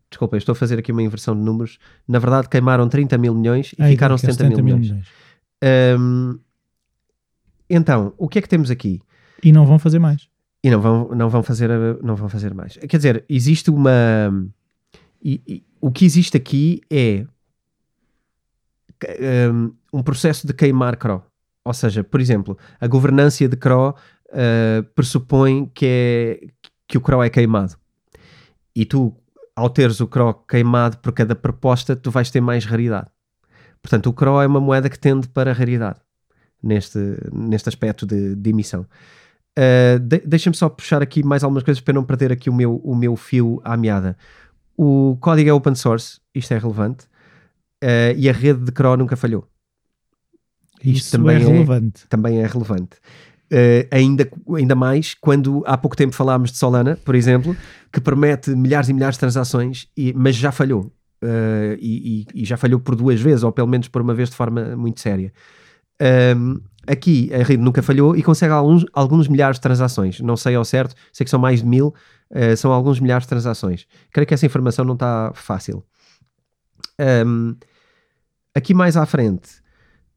desculpa, 0.09 0.37
estou 0.37 0.53
a 0.53 0.55
fazer 0.55 0.77
aqui 0.77 0.91
uma 0.91 1.01
inversão 1.01 1.35
de 1.35 1.41
números. 1.41 1.79
Na 2.07 2.19
verdade, 2.19 2.49
queimaram 2.49 2.87
30 2.87 3.17
mil 3.17 3.33
milhões 3.33 3.73
e 3.77 3.87
ficaram 3.89 4.17
70, 4.17 4.33
70 4.33 4.55
mil, 4.61 4.63
mil 4.63 4.77
milhões. 4.77 5.07
milhões. 5.63 5.99
Um, 5.99 6.39
então, 7.75 8.13
o 8.17 8.27
que 8.27 8.39
é 8.39 8.41
que 8.41 8.49
temos 8.49 8.69
aqui? 8.69 9.01
E 9.43 9.51
não 9.51 9.65
vão 9.65 9.79
fazer 9.79 9.99
mais. 9.99 10.27
E 10.63 10.69
não 10.69 10.79
vão, 10.79 11.09
não 11.09 11.29
vão, 11.29 11.43
fazer, 11.43 11.69
não 12.01 12.15
vão 12.15 12.29
fazer 12.29 12.53
mais. 12.53 12.77
Quer 12.77 12.97
dizer, 12.97 13.25
existe 13.27 13.69
uma. 13.69 13.91
E, 15.21 15.41
e, 15.47 15.63
o 15.81 15.91
que 15.91 16.05
existe 16.05 16.37
aqui 16.37 16.81
é 16.89 17.25
um, 19.51 19.73
um, 19.91 20.03
processo 20.03 20.47
de 20.47 20.53
queimar 20.53 20.95
CRO. 20.95 21.21
Ou 21.65 21.73
seja, 21.73 22.03
por 22.03 22.21
exemplo, 22.21 22.57
a 22.79 22.87
governância 22.87 23.49
de 23.49 23.57
CRO 23.57 23.89
uh, 23.89 24.83
pressupõe 24.95 25.69
que 25.73 25.85
é, 25.85 26.47
que 26.87 26.97
o 26.97 27.01
CRO 27.01 27.23
é 27.23 27.29
queimado. 27.29 27.75
E 28.75 28.85
tu, 28.85 29.13
ao 29.55 29.69
teres 29.69 29.99
o 29.99 30.07
CRO 30.07 30.33
queimado 30.47 30.97
por 30.99 31.11
cada 31.11 31.35
proposta, 31.35 31.95
tu 31.95 32.11
vais 32.11 32.29
ter 32.29 32.39
mais 32.39 32.65
raridade. 32.65 33.07
Portanto, 33.81 34.07
o 34.07 34.13
CRO 34.13 34.41
é 34.41 34.47
uma 34.47 34.61
moeda 34.61 34.89
que 34.89 34.99
tende 34.99 35.27
para 35.27 35.51
a 35.51 35.53
raridade 35.53 36.02
neste, 36.63 36.99
neste 37.31 37.69
aspecto 37.69 38.05
de, 38.05 38.35
de 38.35 38.49
emissão. 38.49 38.85
Uh, 39.57 39.99
de, 39.99 40.19
Deixa-me 40.25 40.55
só 40.55 40.69
puxar 40.69 41.01
aqui 41.01 41.23
mais 41.23 41.43
algumas 41.43 41.63
coisas 41.63 41.81
para 41.81 41.93
não 41.93 42.03
perder 42.03 42.31
aqui 42.31 42.49
o 42.49 42.53
meu, 42.53 42.77
o 42.77 42.95
meu 42.95 43.15
fio 43.15 43.61
à 43.63 43.77
meada. 43.77 44.17
O 44.75 45.17
código 45.19 45.49
é 45.49 45.53
open 45.53 45.75
source, 45.75 46.19
isto 46.33 46.53
é 46.53 46.57
relevante, 46.57 47.05
uh, 47.83 48.17
e 48.17 48.29
a 48.29 48.33
rede 48.33 48.61
de 48.61 48.71
CRO 48.71 48.97
nunca 48.97 49.15
falhou. 49.15 49.47
Isto 50.83 51.05
Isso 51.05 51.11
também 51.11 51.37
é, 51.37 51.41
é 51.41 51.45
relevante. 51.45 52.07
também 52.09 52.39
é 52.39 52.47
relevante. 52.47 52.97
Uh, 53.51 53.85
ainda, 53.91 54.27
ainda 54.55 54.73
mais 54.73 55.13
quando 55.13 55.63
há 55.67 55.77
pouco 55.77 55.95
tempo 55.95 56.15
falámos 56.15 56.51
de 56.51 56.57
Solana, 56.57 56.97
por 57.05 57.13
exemplo, 57.13 57.55
que 57.91 58.01
promete 58.01 58.49
milhares 58.49 58.89
e 58.89 58.93
milhares 58.93 59.15
de 59.15 59.19
transações, 59.19 59.87
e, 59.95 60.11
mas 60.13 60.35
já 60.35 60.51
falhou. 60.51 60.91
Uh, 61.23 61.77
e, 61.79 62.25
e, 62.33 62.43
já 62.43 62.57
falhou 62.57 62.81
por 62.81 62.95
duas 62.95 63.21
vezes, 63.21 63.43
ou 63.43 63.51
pelo 63.51 63.67
menos 63.67 63.87
por 63.87 64.01
uma 64.01 64.13
vez 64.13 64.29
de 64.29 64.35
forma 64.35 64.75
muito 64.75 64.99
séria. 64.99 65.31
Um, 66.35 66.59
aqui 66.85 67.31
a 67.33 67.43
rede 67.43 67.63
nunca 67.63 67.81
falhou 67.81 68.15
e 68.15 68.21
consegue 68.21 68.51
alguns, 68.51 68.85
alguns 68.93 69.27
milhares 69.27 69.57
de 69.57 69.61
transações. 69.61 70.19
Não 70.19 70.35
sei 70.35 70.55
ao 70.55 70.65
certo, 70.65 70.95
sei 71.11 71.23
que 71.23 71.29
são 71.29 71.39
mais 71.39 71.61
de 71.61 71.65
mil, 71.65 71.93
uh, 72.31 72.57
são 72.57 72.71
alguns 72.71 72.99
milhares 72.99 73.23
de 73.23 73.29
transações. 73.29 73.87
Creio 74.11 74.27
que 74.27 74.33
essa 74.33 74.45
informação 74.45 74.83
não 74.83 74.95
está 74.95 75.31
fácil. 75.33 75.83
Um, 77.25 77.55
aqui 78.53 78.73
mais 78.73 78.97
à 78.97 79.05
frente, 79.05 79.63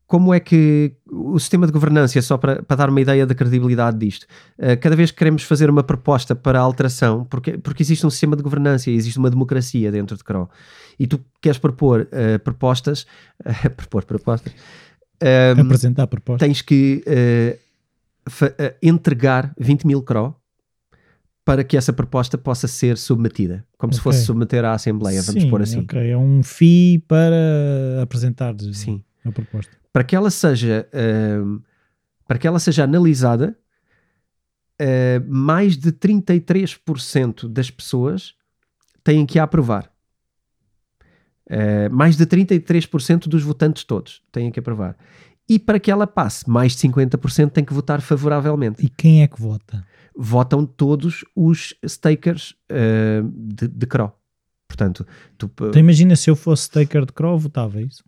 como 0.06 0.32
é 0.32 0.38
que 0.38 0.94
o 1.10 1.38
sistema 1.38 1.66
de 1.66 1.72
governança, 1.72 2.20
só 2.22 2.38
para, 2.38 2.62
para 2.62 2.76
dar 2.76 2.90
uma 2.90 3.00
ideia 3.00 3.26
da 3.26 3.34
credibilidade 3.34 3.98
disto, 3.98 4.24
uh, 4.58 4.78
cada 4.80 4.94
vez 4.94 5.10
que 5.10 5.18
queremos 5.18 5.42
fazer 5.42 5.68
uma 5.70 5.82
proposta 5.82 6.34
para 6.34 6.60
alteração, 6.60 7.24
porque, 7.24 7.58
porque 7.58 7.82
existe 7.82 8.06
um 8.06 8.10
sistema 8.10 8.36
de 8.36 8.42
governança, 8.42 8.90
existe 8.90 9.18
uma 9.18 9.30
democracia 9.30 9.90
dentro 9.90 10.16
de 10.16 10.24
CRO, 10.24 10.48
e 10.98 11.06
tu 11.06 11.20
queres 11.40 11.58
propor 11.58 12.02
uh, 12.02 12.38
propostas, 12.40 13.06
propor 13.76 14.04
propostas, 14.04 14.52
um, 15.22 15.60
apresentar 15.60 16.06
propostas, 16.06 16.46
tens 16.46 16.62
que 16.62 17.02
entregar 18.82 19.54
20 19.58 19.86
mil 19.86 20.02
CRO 20.02 20.34
para 21.44 21.62
que 21.62 21.76
essa 21.76 21.92
proposta 21.92 22.36
possa 22.36 22.66
ser 22.66 22.98
submetida, 22.98 23.64
como 23.78 23.90
okay. 23.90 23.98
se 23.98 24.02
fosse 24.02 24.24
submeter 24.24 24.64
à 24.64 24.72
Assembleia, 24.72 25.22
vamos 25.22 25.42
Sim, 25.42 25.50
pôr 25.50 25.62
assim. 25.62 25.80
Ok, 25.80 26.10
é 26.10 26.16
um 26.16 26.42
FII 26.42 27.04
para 27.06 28.02
apresentar 28.02 28.54
Sim. 28.72 29.02
a 29.24 29.30
proposta 29.30 29.76
para 29.96 30.04
que 30.04 30.14
ela 30.14 30.30
seja, 30.30 30.86
uh, 30.92 31.62
para 32.28 32.36
que 32.36 32.46
ela 32.46 32.58
seja 32.58 32.84
analisada, 32.84 33.56
uh, 34.78 35.24
mais 35.26 35.74
de 35.74 35.90
33% 35.90 37.48
das 37.48 37.70
pessoas 37.70 38.34
têm 39.02 39.24
que 39.24 39.38
a 39.38 39.44
aprovar. 39.44 39.90
Uh, 41.48 41.92
mais 41.92 42.16
de 42.16 42.26
33% 42.26 43.28
dos 43.28 43.42
votantes 43.42 43.84
todos 43.84 44.22
têm 44.32 44.50
que 44.50 44.58
aprovar. 44.58 44.96
E 45.48 45.58
para 45.58 45.78
que 45.78 45.90
ela 45.90 46.06
passe, 46.06 46.48
mais 46.48 46.72
de 46.74 46.88
50% 46.88 47.50
têm 47.50 47.64
que 47.64 47.72
votar 47.72 48.00
favoravelmente. 48.00 48.84
E 48.84 48.88
quem 48.88 49.22
é 49.22 49.28
que 49.28 49.40
vota? 49.40 49.86
Votam 50.16 50.66
todos 50.66 51.24
os 51.36 51.74
stakers 51.86 52.54
uh, 52.70 53.22
de, 53.32 53.68
de 53.68 53.86
CRO. 53.86 54.12
Portanto, 54.66 55.06
tu, 55.38 55.50
então 55.56 55.80
imagina 55.80 56.16
se 56.16 56.28
eu 56.28 56.34
fosse 56.34 56.64
staker 56.64 57.06
de 57.06 57.12
CRO, 57.12 57.38
votava 57.38 57.80
isso? 57.80 58.02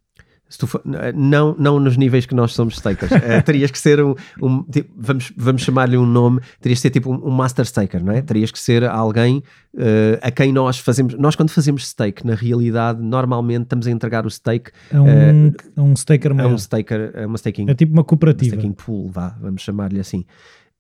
For, 0.51 0.83
não, 1.15 1.55
não 1.59 1.79
nos 1.79 1.97
níveis 1.97 2.25
que 2.25 2.35
nós 2.35 2.53
somos 2.53 2.77
stakers. 2.77 3.11
uh, 3.11 3.43
terias 3.45 3.71
que 3.71 3.79
ser 3.79 4.03
um, 4.03 4.15
um 4.41 4.63
tipo, 4.63 4.91
vamos, 4.97 5.33
vamos 5.37 5.63
chamar-lhe 5.63 5.97
um 5.97 6.07
nome, 6.07 6.41
terias 6.61 6.79
que 6.79 6.83
ser 6.83 6.91
tipo 6.91 7.13
um, 7.13 7.29
um, 7.29 7.31
master 7.31 7.67
staker, 7.67 8.03
não 8.03 8.13
é? 8.13 8.23
Terias 8.23 8.51
que 8.51 8.59
ser 8.59 8.85
alguém 8.85 9.43
uh, 9.75 10.19
a 10.23 10.31
quem 10.31 10.53
nós 10.53 10.79
fazemos. 10.79 11.15
Nós, 11.15 11.37
quando 11.37 11.51
fazemos 11.51 11.87
stake, 11.87 12.27
na 12.27 12.35
realidade, 12.35 13.03
normalmente 13.03 13.65
estamos 13.65 13.87
a 13.87 13.91
entregar 13.91 14.25
o 14.25 14.31
stake 14.31 14.71
a 14.93 15.01
um, 15.01 15.49
uh, 15.49 15.83
um 15.83 15.95
staker 15.95 16.35
maior. 16.35 16.51
A 16.51 16.55
um 16.55 16.59
staker, 16.59 17.13
a 17.15 17.27
uma 17.27 17.37
staking. 17.37 17.69
É 17.69 17.75
tipo 17.75 17.93
uma 17.93 18.05
cooperativa. 18.05 18.57
Uma 18.57 18.61
staking 18.61 18.73
pool, 18.73 19.11
vá, 19.11 19.37
vamos 19.41 19.63
chamar-lhe 19.63 20.01
assim. 20.01 20.25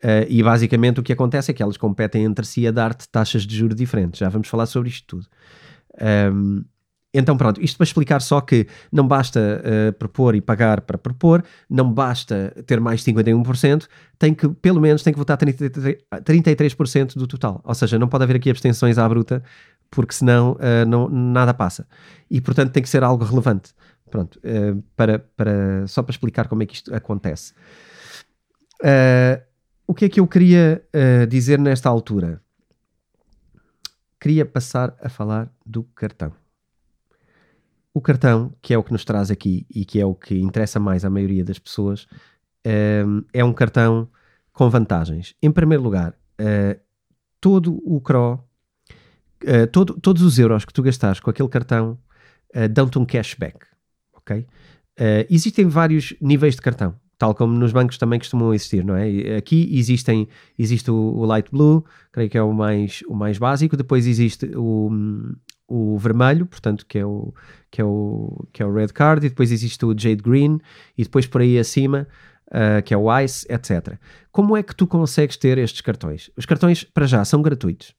Uh, 0.02 0.24
e 0.28 0.42
basicamente 0.42 1.00
o 1.00 1.02
que 1.02 1.12
acontece 1.12 1.50
é 1.50 1.54
que 1.54 1.62
elas 1.62 1.76
competem 1.76 2.24
entre 2.24 2.46
si 2.46 2.66
a 2.66 2.70
dar-te 2.70 3.08
taxas 3.08 3.42
de 3.42 3.56
juros 3.56 3.76
diferentes. 3.76 4.20
Já 4.20 4.28
vamos 4.28 4.48
falar 4.48 4.66
sobre 4.66 4.88
isto 4.88 5.06
tudo. 5.06 5.26
Um, 6.32 6.64
então, 7.18 7.36
pronto, 7.36 7.60
isto 7.60 7.76
para 7.76 7.84
explicar 7.84 8.22
só 8.22 8.40
que 8.40 8.68
não 8.92 9.06
basta 9.06 9.40
uh, 9.40 9.92
propor 9.94 10.36
e 10.36 10.40
pagar 10.40 10.82
para 10.82 10.96
propor, 10.96 11.44
não 11.68 11.92
basta 11.92 12.54
ter 12.64 12.80
mais 12.80 13.02
de 13.02 13.12
51%, 13.12 13.88
tem 14.16 14.32
que, 14.32 14.48
pelo 14.48 14.80
menos, 14.80 15.02
tem 15.02 15.12
que 15.12 15.18
votar 15.18 15.36
33%, 15.36 15.98
33% 16.22 17.14
do 17.16 17.26
total. 17.26 17.60
Ou 17.64 17.74
seja, 17.74 17.98
não 17.98 18.06
pode 18.06 18.22
haver 18.22 18.36
aqui 18.36 18.48
abstenções 18.48 18.98
à 18.98 19.08
bruta, 19.08 19.42
porque 19.90 20.14
senão 20.14 20.52
uh, 20.52 20.86
não, 20.86 21.08
nada 21.08 21.52
passa. 21.52 21.88
E, 22.30 22.40
portanto, 22.40 22.70
tem 22.70 22.82
que 22.82 22.88
ser 22.88 23.02
algo 23.02 23.24
relevante. 23.24 23.74
Pronto, 24.08 24.38
uh, 24.38 24.80
para, 24.94 25.18
para, 25.18 25.86
só 25.88 26.02
para 26.02 26.12
explicar 26.12 26.46
como 26.46 26.62
é 26.62 26.66
que 26.66 26.76
isto 26.76 26.94
acontece. 26.94 27.52
o 29.88 29.94
que 29.94 30.04
é 30.04 30.08
que 30.08 30.20
eu 30.20 30.26
queria 30.28 30.82
dizer 31.28 31.58
nesta 31.58 31.88
altura? 31.88 32.40
Queria 34.20 34.46
passar 34.46 34.96
a 35.02 35.08
falar 35.08 35.50
do 35.66 35.82
cartão. 35.82 36.32
O 37.94 38.00
cartão, 38.00 38.54
que 38.60 38.74
é 38.74 38.78
o 38.78 38.82
que 38.82 38.92
nos 38.92 39.04
traz 39.04 39.30
aqui 39.30 39.66
e 39.74 39.84
que 39.84 40.00
é 40.00 40.06
o 40.06 40.14
que 40.14 40.38
interessa 40.38 40.78
mais 40.78 41.04
à 41.04 41.10
maioria 41.10 41.44
das 41.44 41.58
pessoas, 41.58 42.06
ehm, 42.64 43.22
é 43.32 43.44
um 43.44 43.52
cartão 43.52 44.08
com 44.58 44.68
vantagens. 44.68 45.36
Em 45.40 45.52
primeiro 45.52 45.84
lugar, 45.84 46.14
uh, 46.40 46.80
todo 47.40 47.80
o 47.84 48.00
CRO, 48.00 48.44
uh, 49.44 49.66
todo, 49.70 49.94
todos 50.00 50.20
os 50.20 50.36
euros 50.36 50.64
que 50.64 50.72
tu 50.72 50.82
gastares 50.82 51.20
com 51.20 51.30
aquele 51.30 51.48
cartão 51.48 51.96
uh, 52.56 52.68
dão-te 52.68 52.98
um 52.98 53.06
cashback. 53.06 53.58
ok? 54.12 54.44
existem 55.30 55.68
vários 55.68 56.12
níveis 56.20 56.56
de 56.56 56.60
cartão. 56.60 56.92
tal 57.16 57.32
como 57.32 57.56
nos 57.56 57.70
bancos 57.70 57.98
também 57.98 58.18
costumam 58.18 58.52
existir, 58.52 58.84
não 58.84 58.96
é? 58.96 59.36
Aqui 59.36 59.68
existem, 59.78 60.26
existe 60.58 60.90
o, 60.90 61.24
light 61.24 61.48
blue, 61.52 61.84
creio 62.10 62.28
que 62.28 62.36
é 62.36 62.42
o 62.42 62.52
mais, 62.52 63.04
o 63.06 63.14
mais 63.14 63.38
básico, 63.38 63.76
depois 63.76 64.08
existe 64.08 64.50
o, 64.56 64.90
o 65.68 65.98
vermelho, 65.98 66.46
portanto, 66.46 66.86
que 66.86 66.98
é 66.98 67.04
o, 67.04 67.32
que, 67.70 67.80
é 67.80 67.84
o, 67.84 68.46
que 68.52 68.62
é 68.62 68.66
o 68.66 68.72
red 68.72 68.88
card, 68.88 69.26
e 69.26 69.28
depois 69.28 69.52
existe 69.52 69.84
o 69.84 69.96
jade 69.96 70.22
green, 70.22 70.58
e 70.96 71.04
depois 71.04 71.26
por 71.26 71.42
aí 71.42 71.58
acima, 71.58 72.08
uh, 72.48 72.82
que 72.82 72.94
é 72.94 72.96
o 72.96 73.16
ice, 73.20 73.46
etc. 73.52 73.98
Como 74.32 74.56
é 74.56 74.62
que 74.62 74.74
tu 74.74 74.86
consegues 74.86 75.36
ter 75.36 75.58
estes 75.58 75.82
cartões? 75.82 76.30
Os 76.36 76.46
cartões, 76.46 76.82
para 76.82 77.06
já, 77.06 77.24
são 77.24 77.42
gratuitos. 77.42 77.94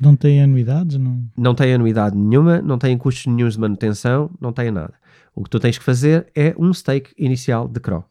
Não 0.00 0.14
tem 0.14 0.42
anuidades? 0.42 0.98
Não. 0.98 1.24
Não 1.36 1.54
têm 1.54 1.74
anuidade 1.74 2.16
nenhuma, 2.16 2.60
não 2.60 2.78
têm 2.78 2.98
custos 2.98 3.26
nenhums 3.26 3.54
de 3.54 3.60
manutenção, 3.60 4.30
não 4.40 4.52
têm 4.52 4.70
nada. 4.70 4.94
O 5.34 5.42
que 5.42 5.50
tu 5.50 5.58
tens 5.58 5.78
que 5.78 5.84
fazer 5.84 6.30
é 6.34 6.54
um 6.58 6.72
stake 6.72 7.12
inicial 7.16 7.66
de 7.66 7.80
CRO. 7.80 8.04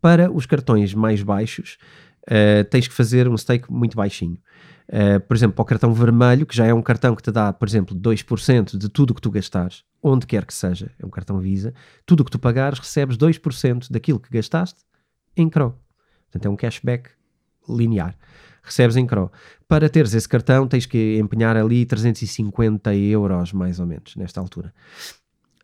Para 0.00 0.30
os 0.30 0.46
cartões 0.46 0.94
mais 0.94 1.22
baixos, 1.22 1.78
uh, 2.28 2.64
tens 2.70 2.88
que 2.88 2.94
fazer 2.94 3.28
um 3.28 3.36
stake 3.36 3.72
muito 3.72 3.96
baixinho. 3.96 4.38
Uh, 4.92 5.18
por 5.20 5.34
exemplo, 5.34 5.54
para 5.54 5.62
o 5.62 5.64
cartão 5.64 5.94
vermelho, 5.94 6.44
que 6.44 6.54
já 6.54 6.66
é 6.66 6.74
um 6.74 6.82
cartão 6.82 7.16
que 7.16 7.22
te 7.22 7.32
dá, 7.32 7.50
por 7.50 7.66
exemplo, 7.66 7.96
2% 7.96 8.76
de 8.76 8.90
tudo 8.90 9.12
o 9.12 9.14
que 9.14 9.22
tu 9.22 9.30
gastares, 9.30 9.84
onde 10.02 10.26
quer 10.26 10.44
que 10.44 10.52
seja, 10.52 10.90
é 10.98 11.06
um 11.06 11.08
cartão 11.08 11.40
Visa, 11.40 11.72
tudo 12.04 12.20
o 12.20 12.24
que 12.26 12.30
tu 12.30 12.38
pagares, 12.38 12.78
recebes 12.78 13.16
2% 13.16 13.90
daquilo 13.90 14.20
que 14.20 14.30
gastaste 14.30 14.80
em 15.34 15.48
CRO. 15.48 15.74
Portanto, 16.30 16.46
é 16.46 16.50
um 16.50 16.56
cashback 16.56 17.08
linear. 17.66 18.14
Recebes 18.62 18.96
em 18.96 19.06
CRO. 19.06 19.32
Para 19.66 19.88
teres 19.88 20.12
esse 20.12 20.28
cartão, 20.28 20.68
tens 20.68 20.84
que 20.84 21.18
empenhar 21.18 21.56
ali 21.56 21.86
350 21.86 22.94
euros, 22.94 23.50
mais 23.54 23.80
ou 23.80 23.86
menos, 23.86 24.14
nesta 24.14 24.40
altura. 24.40 24.74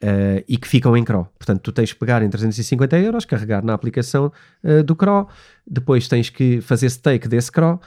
Uh, 0.03 0.43
e 0.49 0.57
que 0.57 0.67
ficam 0.67 0.97
em 0.97 1.05
CRO. 1.05 1.29
Portanto, 1.39 1.61
tu 1.61 1.71
tens 1.71 1.93
que 1.93 1.99
pegar 1.99 2.23
em 2.23 2.31
350 2.31 2.99
euros, 2.99 3.25
carregar 3.27 3.63
na 3.63 3.75
aplicação 3.75 4.33
uh, 4.65 4.83
do 4.83 4.97
CRO, 4.97 5.29
depois 5.67 6.09
tens 6.09 6.31
que 6.31 6.63
fazer 6.63 6.89
stake 6.89 7.29
desse 7.29 7.53
CRO 7.53 7.79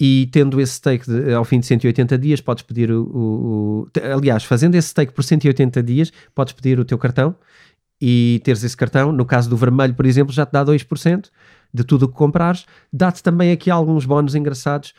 e 0.00 0.30
tendo 0.32 0.58
esse 0.58 0.72
stake 0.74 1.04
de, 1.06 1.34
ao 1.34 1.44
fim 1.44 1.60
de 1.60 1.66
180 1.66 2.16
dias, 2.16 2.40
podes 2.40 2.62
pedir 2.62 2.90
o, 2.90 3.02
o, 3.02 3.80
o, 3.82 3.88
Aliás, 4.16 4.42
fazendo 4.44 4.74
esse 4.74 4.88
stake 4.88 5.12
por 5.12 5.22
180 5.22 5.82
dias, 5.82 6.10
podes 6.34 6.54
pedir 6.54 6.80
o 6.80 6.86
teu 6.86 6.96
cartão 6.96 7.36
e 8.00 8.40
teres 8.42 8.64
esse 8.64 8.74
cartão. 8.74 9.12
No 9.12 9.26
caso 9.26 9.50
do 9.50 9.58
vermelho, 9.58 9.94
por 9.94 10.06
exemplo, 10.06 10.32
já 10.32 10.46
te 10.46 10.52
dá 10.52 10.64
2% 10.64 11.28
de 11.74 11.84
tudo 11.84 12.04
o 12.04 12.08
que 12.08 12.14
comprares. 12.14 12.64
Dá-te 12.90 13.22
também 13.22 13.52
aqui 13.52 13.70
alguns 13.70 14.06
bónus 14.06 14.34
engraçados 14.34 14.94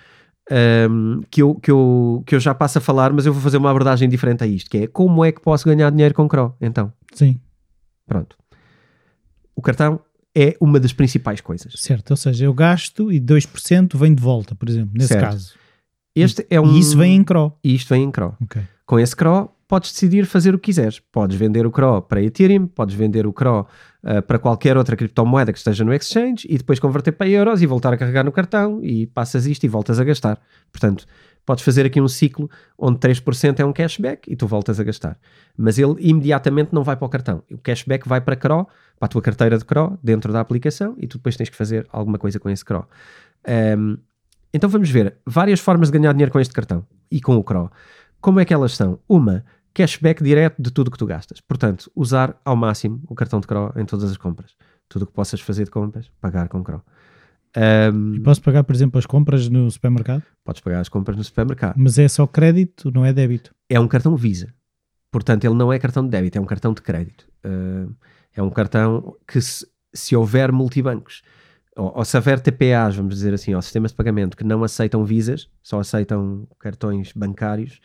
um, 0.89 1.21
que, 1.31 1.41
eu, 1.41 1.55
que, 1.55 1.71
eu, 1.71 2.23
que 2.23 2.35
eu 2.35 2.39
já 2.39 2.53
passo 2.53 2.77
a 2.77 2.81
falar, 2.81 3.11
mas 3.11 3.25
eu 3.25 3.33
vou 3.33 3.41
fazer 3.41 3.57
uma 3.57 3.71
abordagem 3.71 4.07
diferente 4.07 4.43
a 4.43 4.47
isto, 4.47 4.69
que 4.69 4.77
é 4.77 4.87
como 4.87 5.25
é 5.25 5.31
que 5.31 5.41
posso 5.41 5.65
ganhar 5.65 5.89
dinheiro 5.89 6.13
com 6.13 6.27
CRO, 6.27 6.55
então? 6.61 6.93
Sim. 7.13 7.39
Pronto. 8.05 8.37
O 9.55 9.63
cartão 9.63 9.99
é 10.35 10.55
uma 10.59 10.79
das 10.79 10.93
principais 10.93 11.41
coisas. 11.41 11.73
Certo, 11.77 12.11
ou 12.11 12.17
seja, 12.17 12.45
eu 12.45 12.53
gasto 12.53 13.11
e 13.11 13.19
2% 13.19 13.97
vem 13.97 14.13
de 14.13 14.21
volta, 14.21 14.55
por 14.55 14.69
exemplo, 14.69 14.91
nesse 14.93 15.09
Certo. 15.09 15.25
caso. 15.25 15.53
Este 16.15 16.45
é 16.49 16.59
um... 16.59 16.75
E 16.75 16.79
isso 16.79 16.97
vem 16.97 17.15
em 17.15 17.23
CRO. 17.23 17.53
E 17.63 17.75
isto 17.75 17.89
vem 17.89 18.03
em 18.03 18.11
CRO. 18.11 18.35
Ok. 18.41 18.61
Com 18.85 18.99
esse 18.99 19.15
CRO, 19.15 19.49
podes 19.67 19.93
decidir 19.93 20.25
fazer 20.25 20.53
o 20.53 20.59
que 20.59 20.65
quiseres. 20.65 20.99
Podes 20.99 21.37
vender 21.37 21.65
o 21.65 21.71
CRO 21.71 22.01
para 22.01 22.21
Ethereum, 22.21 22.67
podes 22.67 22.93
vender 22.93 23.25
o 23.25 23.31
CRO 23.31 23.65
uh, 24.03 24.21
para 24.23 24.37
qualquer 24.37 24.75
outra 24.75 24.97
criptomoeda 24.97 25.53
que 25.53 25.57
esteja 25.57 25.85
no 25.85 25.93
exchange 25.93 26.45
e 26.49 26.57
depois 26.57 26.77
converter 26.77 27.13
para 27.13 27.29
euros 27.29 27.61
e 27.61 27.65
voltar 27.65 27.93
a 27.93 27.97
carregar 27.97 28.25
no 28.25 28.33
cartão 28.33 28.83
e 28.83 29.07
passas 29.07 29.45
isto 29.45 29.63
e 29.63 29.69
voltas 29.69 29.97
a 29.97 30.03
gastar. 30.03 30.37
Portanto, 30.73 31.05
podes 31.45 31.63
fazer 31.63 31.85
aqui 31.85 32.01
um 32.01 32.07
ciclo 32.09 32.49
onde 32.77 32.99
3% 32.99 33.61
é 33.61 33.65
um 33.65 33.71
cashback 33.71 34.29
e 34.29 34.35
tu 34.35 34.45
voltas 34.45 34.77
a 34.77 34.83
gastar. 34.83 35.17
Mas 35.57 35.79
ele 35.79 35.95
imediatamente 35.99 36.73
não 36.73 36.83
vai 36.83 36.97
para 36.97 37.05
o 37.05 37.09
cartão. 37.09 37.41
O 37.49 37.57
cashback 37.57 38.05
vai 38.05 38.19
para 38.19 38.35
CRO, 38.35 38.67
para 39.01 39.07
a 39.07 39.09
tua 39.09 39.21
carteira 39.23 39.57
de 39.57 39.65
CRO, 39.65 39.97
dentro 40.03 40.31
da 40.31 40.39
aplicação 40.39 40.93
e 40.99 41.07
tu 41.07 41.17
depois 41.17 41.35
tens 41.35 41.49
que 41.49 41.55
fazer 41.55 41.87
alguma 41.91 42.19
coisa 42.19 42.39
com 42.39 42.47
esse 42.51 42.63
CRO. 42.63 42.87
Um, 43.75 43.97
então 44.53 44.69
vamos 44.69 44.91
ver 44.91 45.15
várias 45.25 45.59
formas 45.59 45.89
de 45.89 45.97
ganhar 45.97 46.13
dinheiro 46.13 46.31
com 46.31 46.39
este 46.39 46.53
cartão 46.53 46.85
e 47.09 47.19
com 47.19 47.35
o 47.35 47.43
CRO. 47.43 47.71
Como 48.21 48.39
é 48.39 48.45
que 48.45 48.53
elas 48.53 48.75
são? 48.75 48.99
Uma, 49.09 49.43
cashback 49.73 50.23
direto 50.23 50.61
de 50.61 50.69
tudo 50.69 50.91
que 50.91 50.99
tu 50.99 51.07
gastas. 51.07 51.41
Portanto, 51.41 51.91
usar 51.95 52.39
ao 52.45 52.55
máximo 52.55 53.01
o 53.07 53.15
cartão 53.15 53.39
de 53.39 53.47
CRO 53.47 53.73
em 53.75 53.85
todas 53.85 54.11
as 54.11 54.17
compras. 54.17 54.51
Tudo 54.87 55.03
o 55.03 55.07
que 55.07 55.13
possas 55.13 55.41
fazer 55.41 55.63
de 55.63 55.71
compras, 55.71 56.11
pagar 56.21 56.47
com 56.47 56.63
CRO. 56.63 56.83
Um, 57.57 58.13
E 58.13 58.19
posso 58.19 58.39
pagar, 58.43 58.63
por 58.63 58.75
exemplo, 58.75 58.99
as 58.99 59.07
compras 59.07 59.49
no 59.49 59.69
supermercado, 59.71 60.21
podes 60.45 60.61
pagar 60.61 60.79
as 60.79 60.89
compras 60.89 61.17
no 61.17 61.23
supermercado. 61.23 61.73
mas 61.75 61.97
é 61.97 62.07
só 62.07 62.27
crédito, 62.27 62.91
não 62.91 63.03
é 63.03 63.11
débito. 63.11 63.51
É 63.67 63.79
um 63.79 63.87
cartão 63.87 64.15
Visa. 64.15 64.53
Portanto, 65.11 65.43
ele 65.43 65.55
não 65.55 65.73
é 65.73 65.79
cartão 65.79 66.03
de 66.03 66.09
débito, 66.11 66.37
é 66.37 66.41
um 66.41 66.45
cartão 66.45 66.71
de 66.71 66.83
crédito. 66.83 67.27
Uh, 67.43 67.93
é 68.35 68.41
um 68.41 68.49
cartão 68.49 69.15
que, 69.27 69.41
se, 69.41 69.65
se 69.93 70.15
houver 70.15 70.51
multibancos, 70.51 71.21
ou, 71.75 71.91
ou 71.97 72.05
se 72.05 72.15
houver 72.17 72.39
TPAs, 72.39 72.95
vamos 72.95 73.15
dizer 73.15 73.33
assim, 73.33 73.53
ou 73.55 73.61
sistemas 73.61 73.91
de 73.91 73.97
pagamento 73.97 74.35
que 74.35 74.43
não 74.43 74.63
aceitam 74.63 75.03
visas, 75.05 75.49
só 75.61 75.79
aceitam 75.79 76.47
cartões 76.59 77.11
bancários, 77.13 77.79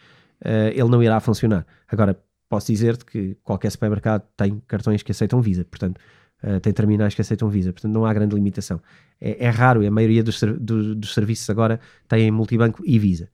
uh, 0.44 0.70
ele 0.72 0.88
não 0.88 1.02
irá 1.02 1.18
funcionar. 1.20 1.66
Agora, 1.88 2.18
posso 2.48 2.72
dizer-te 2.72 3.04
que 3.04 3.36
qualquer 3.42 3.70
supermercado 3.70 4.22
tem 4.36 4.60
cartões 4.66 5.02
que 5.02 5.12
aceitam 5.12 5.40
Visa, 5.40 5.64
portanto, 5.64 5.98
uh, 6.42 6.60
tem 6.60 6.72
terminais 6.72 7.14
que 7.14 7.20
aceitam 7.20 7.48
Visa, 7.48 7.72
portanto, 7.72 7.92
não 7.92 8.04
há 8.04 8.12
grande 8.12 8.34
limitação. 8.34 8.80
É, 9.20 9.46
é 9.46 9.48
raro, 9.48 9.86
a 9.86 9.90
maioria 9.90 10.22
dos, 10.22 10.40
do- 10.40 10.94
dos 10.94 11.14
serviços 11.14 11.48
agora 11.50 11.80
têm 12.08 12.30
multibanco 12.30 12.82
e 12.84 12.98
Visa. 12.98 13.28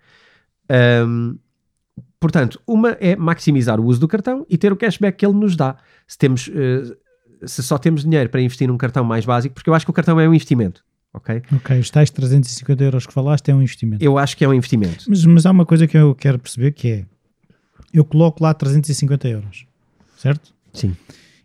Um, 1.07 1.39
portanto, 2.23 2.63
uma 2.65 2.91
é 3.01 3.17
maximizar 3.17 3.81
o 3.81 3.85
uso 3.85 3.99
do 3.99 4.07
cartão 4.07 4.47
e 4.49 4.57
ter 4.57 4.73
o 4.73 4.77
cashback 4.77 5.19
que 5.19 5.27
ele 5.27 5.35
nos 5.35 5.57
dá. 5.57 5.77
Se, 6.07 6.17
temos, 6.17 6.49
eh, 6.55 6.97
se 7.45 7.63
só 7.65 7.77
temos 7.77 8.05
dinheiro 8.05 8.31
para 8.31 8.41
investir 8.41 8.69
num 8.69 8.79
cartão 8.79 9.03
mais 9.03 9.25
básico, 9.25 9.53
porque 9.53 9.69
eu 9.69 9.75
acho 9.75 9.85
que 9.85 9.91
o 9.91 9.93
cartão 9.93 10.21
é 10.21 10.29
um 10.29 10.33
investimento, 10.33 10.85
ok? 11.13 11.43
Ok, 11.57 11.81
os 11.81 11.91
tais 11.91 12.11
350 12.11 12.85
euros 12.85 13.07
que 13.07 13.13
falaste 13.13 13.51
é 13.51 13.55
um 13.55 13.61
investimento. 13.61 14.05
Eu 14.05 14.17
acho 14.17 14.37
que 14.37 14.45
é 14.45 14.49
um 14.49 14.55
investimento. 14.55 15.05
Mas, 15.09 15.25
mas 15.27 15.45
há 15.45 15.51
uma 15.51 15.67
coisa 15.67 15.89
que 15.89 15.99
eu 15.99 16.15
quero 16.15 16.39
perceber 16.39 16.71
que 16.71 16.89
é, 16.89 17.07
eu 17.93 18.05
coloco 18.05 18.41
lá 18.43 18.55
350 18.55 19.29
euros, 19.29 19.67
certo? 20.17 20.55
Sim. 20.73 20.97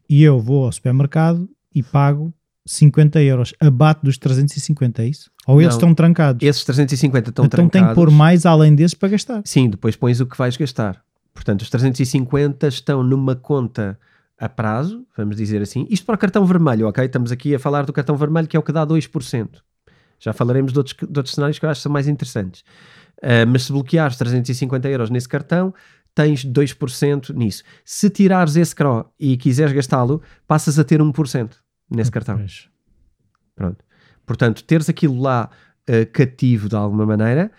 E 0.08 0.22
eu 0.22 0.40
vou 0.40 0.66
ao 0.66 0.72
supermercado 0.72 1.50
e 1.74 1.82
pago 1.82 2.32
50 2.68 3.22
euros 3.22 3.54
abaixo 3.60 4.02
dos 4.04 4.18
350, 4.18 5.02
é 5.02 5.08
isso? 5.08 5.32
Ou 5.48 5.62
eles 5.62 5.74
Não. 5.74 5.78
estão 5.78 5.96
trancados? 5.96 6.46
Esses 6.46 6.64
350 6.66 7.30
estão 7.30 7.46
então 7.46 7.64
tem 7.64 7.70
trancados. 7.70 7.96
que 7.96 7.96
pôr 7.96 8.12
mais 8.12 8.46
além 8.46 8.76
desses 8.76 8.94
para 8.94 9.10
gastar. 9.10 9.42
Sim, 9.46 9.70
depois 9.70 9.96
pões 9.96 10.20
o 10.20 10.26
que 10.26 10.38
vais 10.38 10.58
gastar. 10.58 11.02
Portanto, 11.34 11.62
os 11.62 11.70
350 11.70 12.68
estão 12.68 13.02
numa 13.02 13.36
conta 13.36 13.98
a 14.38 14.50
prazo, 14.50 15.06
vamos 15.16 15.38
dizer 15.38 15.62
assim. 15.62 15.88
Isto 15.90 16.06
para 16.06 16.16
o 16.16 16.18
cartão 16.18 16.46
vermelho, 16.46 16.88
ok? 16.88 17.06
Estamos 17.06 17.32
aqui 17.32 17.56
a 17.56 17.60
falar 17.60 17.86
do 17.86 17.94
cartão 17.94 18.16
vermelho, 18.18 18.48
que 18.48 18.58
é 18.58 18.60
o 18.60 18.64
que 18.64 18.72
dá 18.72 18.86
2%. 18.86 19.48
Já 20.20 20.34
falaremos 20.34 20.74
de 20.74 20.80
outros, 20.80 20.96
de 20.96 21.18
outros 21.20 21.34
cenários 21.36 21.58
que 21.58 21.66
eu 21.66 21.70
acho 21.70 21.80
que 21.80 21.84
são 21.84 21.92
mais 21.92 22.08
interessantes. 22.08 22.64
Ah, 23.22 23.46
mas 23.48 23.64
se 23.64 23.72
bloqueares 23.72 24.18
350 24.18 24.90
euros 24.90 25.10
nesse 25.10 25.30
cartão, 25.30 25.74
tens 26.14 26.44
2% 26.44 27.34
nisso. 27.36 27.64
Se 27.86 28.10
tirares 28.10 28.56
esse 28.56 28.76
CRO 28.76 29.06
e 29.20 29.38
quiseres 29.38 29.74
gastá-lo, 29.74 30.22
passas 30.48 30.78
a 30.80 30.84
ter 30.84 31.00
1% 31.00 31.50
nesse 31.90 32.12
cartão. 32.12 32.38
Pois. 32.38 32.70
Pronto. 33.56 33.84
Portanto, 34.26 34.64
teres 34.64 34.90
aquilo 34.90 35.20
lá 35.22 35.50
eh, 35.88 36.06
cativo 36.06 36.68
de 36.68 36.76
alguma 36.76 37.06
maneira 37.06 37.52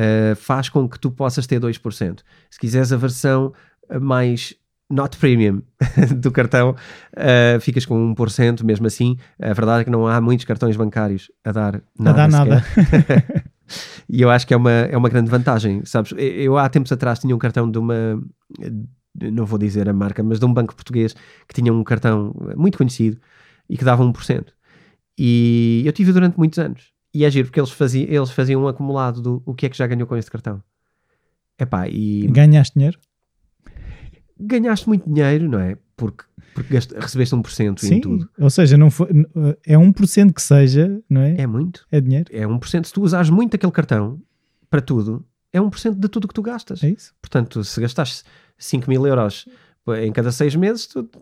eh, 0.00 0.36
faz 0.36 0.68
com 0.68 0.88
que 0.88 0.96
tu 0.96 1.10
possas 1.10 1.44
ter 1.44 1.60
2%. 1.60 2.20
Se 2.48 2.58
quiseres 2.58 2.92
a 2.92 2.96
versão 2.96 3.52
eh, 3.88 3.98
mais 3.98 4.54
not 4.88 5.16
premium 5.18 5.60
do 6.16 6.30
cartão, 6.30 6.76
eh, 7.16 7.58
ficas 7.60 7.84
com 7.84 8.14
1%, 8.14 8.62
mesmo 8.62 8.86
assim. 8.86 9.16
A 9.42 9.52
verdade 9.52 9.80
é 9.80 9.84
que 9.84 9.90
não 9.90 10.06
há 10.06 10.20
muitos 10.20 10.44
cartões 10.44 10.76
bancários 10.76 11.32
a 11.44 11.50
dar 11.50 11.82
nada. 11.98 12.16
dar 12.16 12.28
nada. 12.28 12.64
e 14.08 14.22
eu 14.22 14.30
acho 14.30 14.46
que 14.46 14.54
é 14.54 14.56
uma, 14.56 14.70
é 14.70 14.96
uma 14.96 15.08
grande 15.08 15.30
vantagem, 15.30 15.84
sabes? 15.84 16.12
Eu, 16.12 16.18
eu 16.18 16.58
há 16.58 16.68
tempos 16.68 16.92
atrás 16.92 17.18
tinha 17.18 17.34
um 17.34 17.38
cartão 17.38 17.68
de 17.68 17.78
uma, 17.78 18.22
não 19.20 19.44
vou 19.44 19.58
dizer 19.58 19.88
a 19.88 19.92
marca, 19.92 20.22
mas 20.22 20.38
de 20.38 20.44
um 20.44 20.54
banco 20.54 20.76
português 20.76 21.12
que 21.48 21.54
tinha 21.54 21.72
um 21.72 21.82
cartão 21.82 22.32
muito 22.56 22.78
conhecido 22.78 23.18
e 23.68 23.76
que 23.76 23.84
dava 23.84 24.02
1%. 24.04 24.46
E 25.18 25.82
eu 25.84 25.92
tive 25.92 26.12
durante 26.12 26.36
muitos 26.38 26.58
anos. 26.58 26.92
E 27.12 27.24
é 27.24 27.30
giro 27.30 27.46
porque 27.48 27.58
eles 27.58 27.70
faziam, 27.70 28.08
eles 28.08 28.30
faziam 28.30 28.62
um 28.62 28.68
acumulado 28.68 29.20
do 29.20 29.42
o 29.46 29.54
que 29.54 29.66
é 29.66 29.68
que 29.68 29.76
já 29.76 29.86
ganhou 29.86 30.06
com 30.06 30.16
esse 30.16 30.30
cartão. 30.30 30.62
Epá, 31.58 31.88
e 31.88 32.26
Ganhaste 32.28 32.74
dinheiro? 32.76 32.98
ganhaste 34.40 34.86
muito 34.88 35.08
dinheiro, 35.12 35.48
não 35.48 35.58
é? 35.58 35.76
Porque, 35.96 36.24
porque 36.54 36.72
gast- 36.74 36.92
recebeste 36.96 37.34
1% 37.34 37.82
em 37.90 38.00
tudo. 38.00 38.28
Ou 38.38 38.50
seja, 38.50 38.76
não 38.76 38.90
foi, 38.90 39.08
é 39.66 39.76
1% 39.76 40.32
que 40.32 40.42
seja, 40.42 41.00
não 41.10 41.20
é? 41.20 41.40
É 41.40 41.46
muito. 41.46 41.86
É 41.90 42.00
dinheiro. 42.00 42.26
É 42.32 42.46
1%. 42.46 42.84
Se 42.86 42.92
tu 42.92 43.02
usares 43.02 43.30
muito 43.30 43.54
aquele 43.56 43.72
cartão 43.72 44.20
para 44.70 44.80
tudo, 44.80 45.26
é 45.52 45.60
1% 45.60 45.94
de 45.98 46.08
tudo 46.08 46.28
que 46.28 46.34
tu 46.34 46.42
gastas. 46.42 46.82
É 46.84 46.90
isso? 46.90 47.12
Portanto, 47.20 47.64
se 47.64 47.80
gastaste 47.80 48.22
5 48.56 48.88
mil 48.88 49.04
euros 49.06 49.46
em 50.02 50.12
cada 50.12 50.30
6 50.30 50.54
meses, 50.54 50.86
tu, 50.86 51.02
tu- 51.02 51.20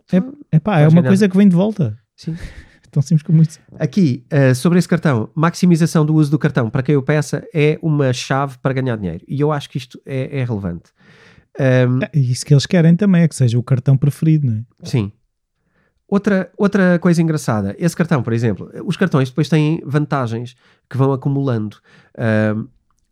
É 0.51 0.59
pá, 0.59 0.79
é 0.79 0.87
uma 0.87 0.95
ganhar. 1.01 1.07
coisa 1.07 1.27
que 1.29 1.37
vem 1.37 1.47
de 1.47 1.55
volta. 1.55 1.97
Sim. 2.17 2.35
Tão 2.91 3.01
simples 3.01 3.23
como 3.23 3.41
isso. 3.41 3.59
Aqui, 3.77 4.25
uh, 4.31 4.55
sobre 4.55 4.79
esse 4.79 4.87
cartão, 4.87 5.29
maximização 5.35 6.05
do 6.05 6.15
uso 6.15 6.31
do 6.31 6.39
cartão 6.39 6.69
para 6.69 6.81
quem 6.81 6.95
o 6.95 7.03
peça 7.03 7.45
é 7.53 7.77
uma 7.81 8.11
chave 8.13 8.57
para 8.57 8.73
ganhar 8.73 8.95
dinheiro. 8.97 9.23
E 9.27 9.39
eu 9.39 9.51
acho 9.51 9.69
que 9.69 9.77
isto 9.77 10.01
é, 10.05 10.39
é 10.39 10.43
relevante. 10.43 10.91
Um, 11.59 11.99
É 12.01 12.09
isso 12.17 12.45
que 12.45 12.53
eles 12.53 12.65
querem 12.65 12.95
também, 12.95 13.23
é 13.23 13.27
que 13.27 13.35
seja 13.35 13.57
o 13.57 13.63
cartão 13.63 13.97
preferido, 13.97 14.47
não 14.47 14.53
é? 14.57 14.63
sim. 14.83 15.11
Outra, 16.09 16.49
outra 16.57 16.97
coisa 16.99 17.21
engraçada, 17.21 17.75
esse 17.77 17.93
cartão, 17.93 18.23
por 18.23 18.31
exemplo, 18.31 18.71
os 18.85 18.95
cartões 18.95 19.27
depois 19.27 19.49
têm 19.49 19.81
vantagens 19.85 20.55
que 20.89 20.95
vão 20.95 21.11
acumulando. 21.11 21.75
Um, 22.55 22.65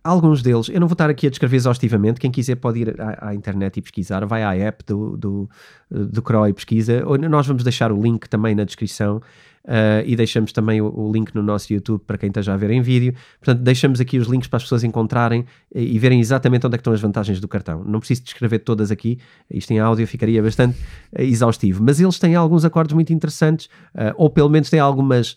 alguns 0.05 0.43
deles, 0.43 0.69
eu 0.69 0.79
não 0.79 0.87
vou 0.87 0.93
estar 0.93 1.09
aqui 1.09 1.25
a 1.25 1.29
descrever 1.31 1.55
exaustivamente, 1.55 2.19
quem 2.19 2.29
quiser 2.29 2.55
pode 2.55 2.79
ir 2.79 3.01
à, 3.01 3.29
à 3.29 3.35
internet 3.35 3.77
e 3.77 3.81
pesquisar, 3.81 4.23
vai 4.25 4.43
à 4.43 4.53
app 4.55 4.83
do, 4.85 5.17
do, 5.17 5.49
do 5.89 6.21
Crow 6.21 6.47
e 6.47 6.53
pesquisa, 6.53 7.03
ou 7.05 7.17
nós 7.17 7.47
vamos 7.47 7.63
deixar 7.63 7.91
o 7.91 7.99
link 7.99 8.29
também 8.29 8.53
na 8.53 8.63
descrição 8.63 9.17
uh, 9.17 10.05
e 10.05 10.15
deixamos 10.15 10.51
também 10.51 10.79
o, 10.79 10.93
o, 10.95 11.11
link 11.11 11.33
no 11.33 11.41
nosso 11.41 11.73
YouTube 11.73 12.03
para 12.05 12.19
quem 12.19 12.27
esteja 12.27 12.53
a 12.53 12.57
ver 12.57 12.69
em 12.69 12.83
vídeo, 12.83 13.15
portanto 13.39 13.63
deixamos 13.63 13.99
aqui 13.99 14.19
os 14.19 14.27
links 14.27 14.47
para 14.47 14.57
as 14.57 14.63
pessoas 14.63 14.83
encontrarem 14.83 15.43
e, 15.73 15.95
e 15.95 15.97
verem 15.97 16.19
exatamente 16.19 16.67
onde 16.67 16.75
é 16.75 16.77
estão 16.77 16.93
as 16.93 17.01
vantagens 17.01 17.39
do 17.39 17.47
cartão, 17.47 17.83
não 17.83 17.97
preciso 17.97 18.21
descrever 18.23 18.59
todas 18.59 18.91
aqui, 18.91 19.17
isto 19.49 19.71
em 19.71 19.79
áudio 19.79 20.05
ficaria 20.05 20.41
bastante 20.43 20.77
uh, 21.17 21.21
exaustivo, 21.23 21.83
mas 21.83 21.99
eles 21.99 22.19
têm 22.19 22.35
alguns 22.35 22.63
acordos 22.63 22.93
muito 22.93 23.11
interessantes, 23.11 23.65
uh, 23.95 24.13
ou 24.17 24.29
pelo 24.29 24.49
menos 24.49 24.69
têm 24.69 24.79
algumas 24.79 25.35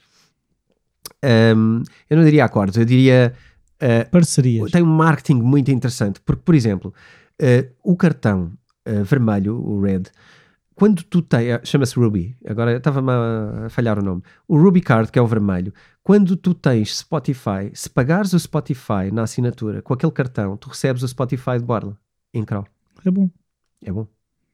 um, 1.57 1.83
eu 2.09 2.17
não 2.17 2.25
diria 2.25 2.45
acordos, 2.45 2.77
eu 2.77 2.85
diria 2.85 3.35
Uh, 3.81 4.11
Parcerias. 4.11 4.73
Tem 4.73 4.83
um 4.83 4.87
marketing 4.87 5.41
muito 5.41 5.71
interessante, 5.71 6.21
porque, 6.21 6.43
por 6.45 6.55
exemplo, 6.55 6.93
uh, 7.41 7.73
o 7.83 7.97
cartão 7.97 8.53
uh, 8.87 9.05
vermelho, 9.05 9.57
o 9.57 9.81
red, 9.81 10.03
quando 10.75 11.03
tu 11.05 11.23
tens, 11.23 11.61
chama-se 11.65 11.95
Ruby, 11.95 12.37
agora 12.47 12.77
estava-me 12.77 13.11
a 13.11 13.69
falhar 13.69 13.99
o 13.99 14.03
nome, 14.03 14.23
o 14.47 14.57
Ruby 14.61 14.81
Card, 14.81 15.11
que 15.11 15.19
é 15.19 15.23
o 15.23 15.27
vermelho, 15.27 15.73
quando 16.03 16.37
tu 16.37 16.55
tens 16.55 16.99
Spotify, 16.99 17.71
se 17.73 17.89
pagares 17.91 18.33
o 18.33 18.39
Spotify 18.39 19.11
na 19.13 19.23
assinatura 19.23 19.83
com 19.83 19.93
aquele 19.93 20.13
cartão, 20.13 20.57
tu 20.57 20.69
recebes 20.69 21.03
o 21.03 21.09
Spotify 21.09 21.59
de 21.59 21.65
borla, 21.65 21.99
em 22.33 22.45
Crow. 22.45 22.65
É 23.05 23.11
bom. 23.11 23.31
É 23.83 23.93
bom. 23.93 24.07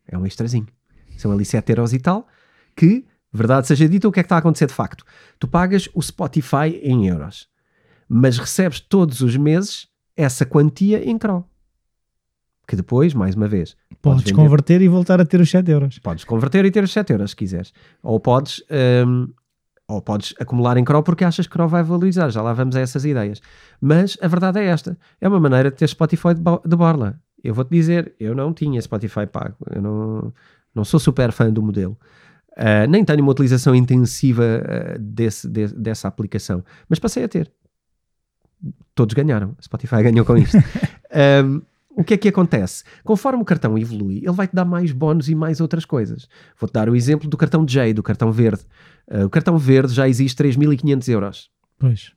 É 0.06 0.18
um 0.18 0.26
extrazinho. 0.26 0.66
São 1.16 1.32
ali 1.32 1.44
7 1.44 1.70
euros 1.70 1.92
e 1.92 1.98
tal, 1.98 2.26
que, 2.74 3.06
verdade 3.32 3.66
seja 3.66 3.88
dita, 3.88 4.08
o 4.08 4.12
que 4.12 4.20
é 4.20 4.22
que 4.22 4.26
está 4.26 4.36
a 4.36 4.38
acontecer 4.38 4.66
de 4.66 4.74
facto? 4.74 5.04
Tu 5.38 5.46
pagas 5.46 5.88
o 5.94 6.02
Spotify 6.02 6.80
em 6.82 7.06
euros 7.06 7.48
mas 8.08 8.38
recebes 8.38 8.80
todos 8.80 9.20
os 9.20 9.36
meses 9.36 9.88
essa 10.16 10.44
quantia 10.44 11.08
em 11.08 11.18
CRO. 11.18 11.44
Que 12.66 12.76
depois, 12.76 13.12
mais 13.12 13.34
uma 13.34 13.46
vez, 13.46 13.76
podes, 14.00 14.22
podes 14.22 14.32
converter 14.32 14.80
e 14.80 14.88
voltar 14.88 15.20
a 15.20 15.26
ter 15.26 15.40
os 15.40 15.50
7 15.50 15.70
euros. 15.70 15.98
Podes 15.98 16.24
converter 16.24 16.64
e 16.64 16.70
ter 16.70 16.82
os 16.82 16.92
7 16.92 17.12
euros 17.12 17.30
se 17.30 17.36
quiseres. 17.36 17.72
Ou 18.02 18.18
podes, 18.18 18.62
um, 19.06 19.28
ou 19.86 20.00
podes 20.00 20.34
acumular 20.40 20.76
em 20.78 20.84
CRO 20.84 21.02
porque 21.02 21.24
achas 21.24 21.46
que 21.46 21.52
CRO 21.52 21.68
vai 21.68 21.82
valorizar. 21.82 22.30
Já 22.30 22.40
lá 22.40 22.54
vamos 22.54 22.74
a 22.74 22.80
essas 22.80 23.04
ideias. 23.04 23.42
Mas 23.80 24.16
a 24.22 24.28
verdade 24.28 24.60
é 24.60 24.64
esta: 24.64 24.96
é 25.20 25.28
uma 25.28 25.38
maneira 25.38 25.70
de 25.70 25.76
ter 25.76 25.88
Spotify 25.88 26.34
de, 26.34 26.40
de 26.40 26.76
borla. 26.76 27.20
Eu 27.42 27.52
vou-te 27.52 27.70
dizer, 27.70 28.14
eu 28.18 28.34
não 28.34 28.54
tinha 28.54 28.80
Spotify 28.80 29.26
pago. 29.26 29.56
Eu 29.70 29.82
não, 29.82 30.32
não 30.74 30.84
sou 30.84 30.98
super 30.98 31.30
fã 31.32 31.52
do 31.52 31.62
modelo. 31.62 31.98
Uh, 32.52 32.88
nem 32.88 33.04
tenho 33.04 33.20
uma 33.20 33.32
utilização 33.32 33.74
intensiva 33.74 34.42
uh, 34.42 34.98
desse, 34.98 35.46
de, 35.46 35.66
dessa 35.74 36.08
aplicação. 36.08 36.64
Mas 36.88 36.98
passei 36.98 37.24
a 37.24 37.28
ter 37.28 37.52
todos 38.94 39.14
ganharam. 39.14 39.56
Spotify 39.60 40.02
ganhou 40.04 40.24
com 40.24 40.36
isto. 40.36 40.56
um, 41.44 41.62
o 41.96 42.02
que 42.02 42.14
é 42.14 42.16
que 42.16 42.28
acontece? 42.28 42.82
Conforme 43.04 43.40
o 43.40 43.44
cartão 43.44 43.78
evolui, 43.78 44.18
ele 44.18 44.32
vai-te 44.32 44.54
dar 44.54 44.64
mais 44.64 44.90
bónus 44.90 45.28
e 45.28 45.34
mais 45.34 45.60
outras 45.60 45.84
coisas. 45.84 46.28
Vou-te 46.58 46.72
dar 46.72 46.88
o 46.88 46.96
exemplo 46.96 47.28
do 47.28 47.36
cartão 47.36 47.64
J, 47.64 47.92
do 47.94 48.02
cartão 48.02 48.32
verde. 48.32 48.62
Uh, 49.08 49.26
o 49.26 49.30
cartão 49.30 49.56
verde 49.56 49.94
já 49.94 50.08
existe 50.08 50.42
3.500 50.42 51.08
euros. 51.08 51.50
Pois, 51.78 52.12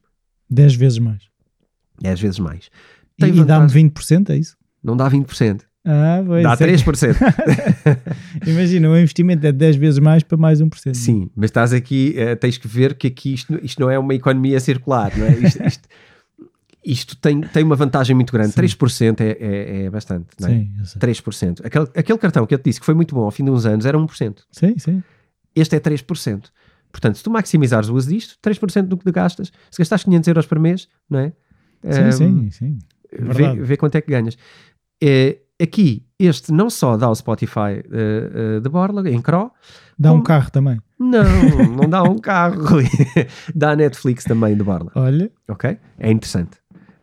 10 0.50 0.76
vezes 0.76 1.00
mais. 1.00 1.24
10 2.02 2.20
vezes 2.20 2.40
mais. 2.40 2.70
Tem 3.20 3.34
e, 3.34 3.40
e 3.40 3.46
dá-me 3.46 3.68
20%, 3.68 4.30
é 4.30 4.38
isso? 4.38 4.58
Não 4.84 4.98
dá 4.98 5.10
20%. 5.10 5.62
Ah, 5.90 6.22
pois 6.26 6.44
Dá 6.44 6.58
3%. 6.58 7.16
É 8.44 8.44
Imagina, 8.50 8.90
o 8.90 8.98
investimento 8.98 9.48
é 9.48 9.54
10 9.54 9.78
vezes 9.78 10.00
mais 10.00 10.22
para 10.22 10.38
mais 10.38 10.62
1%. 10.62 10.94
Sim, 10.94 11.30
mas 11.34 11.50
estás 11.50 11.72
aqui, 11.72 12.14
uh, 12.18 12.36
tens 12.36 12.58
que 12.58 12.68
ver 12.68 12.96
que 12.96 13.08
aqui 13.08 13.34
isto, 13.34 13.58
isto 13.64 13.80
não 13.80 13.90
é 13.90 13.98
uma 13.98 14.14
economia 14.14 14.60
circular, 14.60 15.18
não 15.18 15.26
é? 15.26 15.32
Isto, 15.40 15.64
isto, 15.64 15.88
isto 16.88 17.18
tem, 17.18 17.42
tem 17.42 17.64
uma 17.64 17.76
vantagem 17.76 18.16
muito 18.16 18.32
grande. 18.32 18.54
Sim. 18.54 18.62
3% 18.62 19.20
é, 19.20 19.38
é, 19.40 19.84
é 19.84 19.90
bastante, 19.90 20.28
não 20.40 20.48
é? 20.48 20.52
Sim, 20.86 21.00
3%. 21.00 21.66
Aquele, 21.66 21.88
aquele 21.94 22.18
cartão 22.18 22.46
que 22.48 22.54
eu 22.54 22.58
te 22.58 22.64
disse 22.64 22.80
que 22.80 22.86
foi 22.86 22.96
muito 22.96 23.14
bom 23.14 23.26
ao 23.26 23.32
fim 23.32 23.44
de 23.44 23.52
uns 23.52 23.66
anos 23.66 23.86
era 23.86 23.98
1%. 23.98 24.38
Sim, 24.50 24.76
sim. 24.78 25.04
Este 25.54 25.76
é 25.76 25.80
3%. 25.82 26.46
Portanto, 26.90 27.18
se 27.18 27.24
tu 27.24 27.30
maximizares 27.30 27.90
o 27.90 27.96
uso 27.96 28.10
disto, 28.10 28.38
3% 28.42 28.84
do 28.84 28.96
que 28.98 29.12
gastas, 29.12 29.52
se 29.70 29.78
gastares 29.78 30.06
500 30.06 30.28
euros 30.30 30.46
por 30.46 30.60
mês, 30.60 30.88
não 31.10 31.20
é? 31.20 31.34
Sim, 31.92 32.04
um, 32.04 32.12
sim, 32.12 32.52
sim. 32.52 32.80
É 33.12 33.22
vê, 33.22 33.54
vê, 33.56 33.78
quanto 33.78 33.96
é 33.96 34.02
que 34.02 34.10
ganhas. 34.10 34.38
É, 35.04 35.40
aqui, 35.62 36.06
este 36.18 36.54
não 36.54 36.70
só 36.70 36.96
dá 36.96 37.10
o 37.10 37.16
Spotify 37.16 37.84
uh, 37.86 38.58
uh, 38.58 38.62
de 38.62 38.70
Borla, 38.70 39.08
em 39.10 39.22
Cro. 39.22 39.52
Dá 40.00 40.10
como... 40.10 40.22
um 40.22 40.24
carro 40.24 40.50
também. 40.52 40.80
Não, 40.98 41.24
não 41.76 41.90
dá 41.90 42.02
um 42.04 42.18
carro, 42.18 42.80
dá 43.54 43.72
a 43.72 43.76
Netflix 43.76 44.24
também 44.24 44.56
de 44.56 44.64
Borla. 44.64 44.92
Olha. 44.96 45.30
Ok? 45.50 45.78
É 46.00 46.10
interessante 46.10 46.58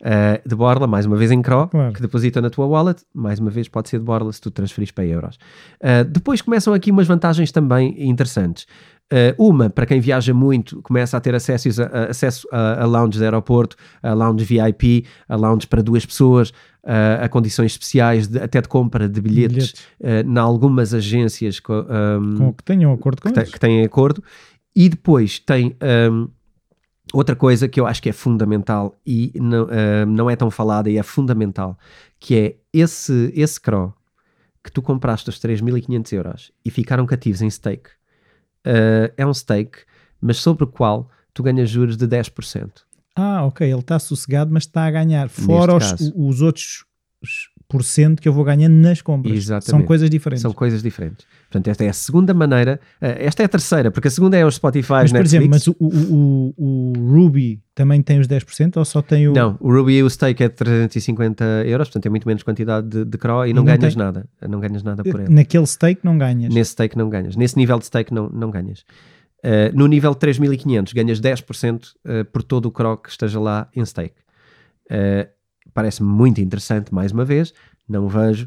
uh, 0.04 0.48
de 0.48 0.54
Borla, 0.54 0.86
mais 0.86 1.06
uma 1.06 1.16
vez 1.16 1.30
em 1.30 1.40
CRO, 1.40 1.68
claro. 1.68 1.92
que 1.92 2.00
deposita 2.00 2.40
na 2.40 2.50
tua 2.50 2.66
wallet, 2.66 3.02
mais 3.14 3.38
uma 3.38 3.50
vez 3.50 3.68
pode 3.68 3.88
ser 3.88 3.98
de 3.98 4.04
Borla 4.04 4.32
se 4.32 4.40
tu 4.40 4.50
transferires 4.50 4.92
para 4.92 5.04
euros. 5.04 5.36
Uh, 5.80 6.04
depois 6.08 6.42
começam 6.42 6.74
aqui 6.74 6.90
umas 6.90 7.06
vantagens 7.06 7.50
também 7.50 7.94
interessantes. 8.08 8.66
Uh, 9.12 9.34
uma, 9.50 9.68
para 9.68 9.84
quem 9.84 10.00
viaja 10.00 10.32
muito, 10.32 10.80
começa 10.82 11.16
a 11.16 11.20
ter 11.20 11.34
acessos 11.34 11.78
a, 11.78 12.06
acesso 12.06 12.48
a, 12.50 12.82
a 12.82 12.86
lounge 12.86 13.18
de 13.18 13.24
aeroporto, 13.24 13.76
a 14.02 14.14
lounge 14.14 14.44
VIP, 14.44 15.04
a 15.28 15.36
lounge 15.36 15.66
para 15.66 15.82
duas 15.82 16.06
pessoas, 16.06 16.50
uh, 16.84 17.22
a 17.22 17.28
condições 17.28 17.72
especiais, 17.72 18.26
de, 18.26 18.38
até 18.38 18.60
de 18.60 18.68
compra 18.68 19.08
de 19.08 19.20
bilhetes, 19.20 19.72
bilhetes. 20.00 20.26
Uh, 20.26 20.30
em 20.30 20.38
algumas 20.38 20.94
agências 20.94 21.60
um, 21.68 22.36
com 22.36 22.52
que 22.54 22.64
tenham 22.64 22.92
acordo 22.92 23.20
com 23.20 23.30
que, 23.30 23.44
que 23.44 23.60
têm 23.60 23.84
acordo. 23.84 24.22
E 24.74 24.88
depois 24.88 25.38
tem 25.38 25.76
um, 26.10 26.28
Outra 27.14 27.36
coisa 27.36 27.68
que 27.68 27.78
eu 27.78 27.86
acho 27.86 28.02
que 28.02 28.08
é 28.08 28.12
fundamental 28.12 29.00
e 29.06 29.32
não, 29.36 29.66
uh, 29.66 30.06
não 30.06 30.28
é 30.28 30.34
tão 30.34 30.50
falada 30.50 30.90
e 30.90 30.98
é 30.98 31.02
fundamental, 31.04 31.78
que 32.18 32.36
é 32.36 32.56
esse, 32.72 33.32
esse 33.36 33.60
CRO 33.60 33.94
que 34.64 34.72
tu 34.72 34.82
compraste 34.82 35.30
os 35.30 35.38
3.500 35.38 36.12
euros 36.12 36.52
e 36.64 36.70
ficaram 36.72 37.06
cativos 37.06 37.40
em 37.40 37.48
stake, 37.48 37.90
uh, 38.66 39.14
é 39.16 39.24
um 39.24 39.32
stake, 39.32 39.78
mas 40.20 40.38
sobre 40.38 40.64
o 40.64 40.66
qual 40.66 41.08
tu 41.32 41.44
ganhas 41.44 41.70
juros 41.70 41.96
de 41.96 42.08
10%. 42.08 42.82
Ah, 43.14 43.44
ok, 43.44 43.64
ele 43.70 43.78
está 43.78 43.96
sossegado, 44.00 44.50
mas 44.52 44.64
está 44.64 44.84
a 44.84 44.90
ganhar, 44.90 45.28
fora 45.28 45.76
os, 45.76 46.12
os, 46.16 46.42
outros 46.42 46.84
que 48.20 48.28
eu 48.28 48.32
vou 48.32 48.44
ganhando 48.44 48.74
nas 48.74 49.02
compras. 49.02 49.34
Exatamente. 49.34 49.70
São 49.70 49.82
coisas 49.82 50.08
diferentes. 50.10 50.42
São 50.42 50.52
coisas 50.52 50.82
diferentes. 50.82 51.26
Portanto, 51.50 51.68
esta 51.68 51.84
é 51.84 51.88
a 51.88 51.92
segunda 51.92 52.32
maneira. 52.32 52.80
Eh, 53.00 53.26
esta 53.26 53.42
é 53.42 53.46
a 53.46 53.48
terceira, 53.48 53.90
porque 53.90 54.08
a 54.08 54.10
segunda 54.10 54.36
é 54.36 54.44
os 54.44 54.56
Spotify, 54.56 54.92
mas, 54.92 55.12
Netflix. 55.12 55.30
Por 55.30 55.36
exemplo, 55.36 55.50
mas 55.50 55.66
o, 55.66 55.76
o, 55.78 56.54
o, 56.56 56.92
o, 56.98 57.12
Ruby 57.14 57.60
também 57.74 58.02
tem 58.02 58.20
os 58.20 58.28
10% 58.28 58.76
ou 58.76 58.84
só 58.84 59.02
tem 59.02 59.28
o... 59.28 59.32
Não, 59.32 59.56
o 59.60 59.72
Ruby 59.72 60.02
o 60.02 60.10
stake 60.10 60.42
é 60.42 60.48
de 60.48 60.54
350 60.54 61.44
euros, 61.66 61.88
portanto 61.88 62.06
é 62.06 62.10
muito 62.10 62.26
menos 62.26 62.42
quantidade 62.42 62.88
de, 62.88 63.04
de 63.04 63.18
CRO 63.18 63.44
e, 63.44 63.50
e 63.50 63.52
não, 63.52 63.62
não, 63.62 63.64
ganhas 63.64 63.94
tem... 63.94 64.02
nada. 64.02 64.28
Não 64.48 64.60
ganhas 64.60 64.82
nada 64.82 65.02
por 65.02 65.20
ele. 65.20 65.32
Naquele 65.32 65.66
stake 65.66 66.00
não 66.04 66.18
ganhas? 66.18 66.52
Nesse 66.52 66.72
stake 66.72 66.96
não 66.96 67.08
ganhas. 67.08 67.36
Nesse 67.36 67.56
nível 67.56 67.78
de 67.78 67.86
stake 67.86 68.12
não, 68.12 68.28
não 68.28 68.50
ganhas. 68.50 68.84
Uh, 69.44 69.70
no 69.74 69.86
nível 69.86 70.12
de 70.12 70.20
3.500 70.20 70.94
ganhas 70.94 71.20
10% 71.20 71.84
uh, 71.84 72.24
por 72.32 72.42
todo 72.42 72.66
o 72.66 72.70
CRO 72.70 72.96
que 72.96 73.10
esteja 73.10 73.38
lá 73.38 73.68
em 73.76 73.84
stake. 73.84 74.14
Uh, 74.90 75.28
Parece-me 75.74 76.08
muito 76.08 76.40
interessante, 76.40 76.94
mais 76.94 77.12
uma 77.12 77.24
vez, 77.24 77.52
não 77.88 78.08
vejo 78.08 78.46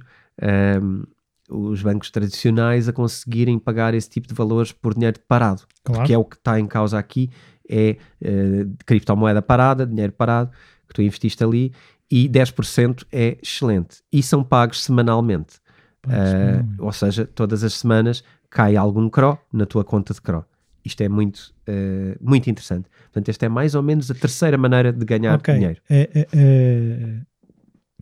um, 0.82 1.04
os 1.50 1.82
bancos 1.82 2.10
tradicionais 2.10 2.88
a 2.88 2.94
conseguirem 2.94 3.60
pagar 3.60 3.94
esse 3.94 4.10
tipo 4.10 4.28
de 4.28 4.34
valores 4.34 4.72
por 4.72 4.94
dinheiro 4.94 5.20
parado, 5.28 5.64
claro. 5.84 6.02
porque 6.02 6.14
é 6.14 6.18
o 6.18 6.26
que 6.26 6.36
está 6.36 6.60
em 6.60 6.66
causa 6.66 6.98
aqui, 6.98 7.30
é 7.70 7.98
uh, 8.22 8.78
criptomoeda 8.86 9.42
parada, 9.42 9.86
dinheiro 9.86 10.14
parado, 10.14 10.52
que 10.88 10.94
tu 10.94 11.02
investiste 11.02 11.44
ali, 11.44 11.74
e 12.10 12.30
10% 12.30 13.06
é 13.12 13.38
excelente. 13.44 13.98
E 14.12 14.24
são 14.24 14.44
pagos 14.44 14.84
semanalmente. 14.84 15.58
Uh, 16.06 16.86
ou 16.86 16.94
seja, 16.94 17.26
todas 17.26 17.64
as 17.64 17.74
semanas 17.74 18.24
cai 18.50 18.78
algum 18.78 19.10
CRO 19.10 19.38
na 19.52 19.66
tua 19.66 19.84
conta 19.84 20.14
de 20.14 20.22
CRO. 20.22 20.46
Isto 20.88 21.02
é 21.02 21.10
muito, 21.10 21.54
uh, 21.68 22.18
muito 22.22 22.50
interessante. 22.50 22.90
Portanto, 23.04 23.28
esta 23.28 23.46
é 23.46 23.50
mais 23.50 23.76
ou 23.76 23.84
menos 23.84 24.10
a 24.10 24.14
terceira 24.16 24.58
maneira 24.58 24.94
de 24.94 25.04
ganhar 25.04 25.38
okay. 25.38 25.56
dinheiro. 25.56 25.82
É, 25.90 26.10
é, 26.14 26.28
é 26.34 27.22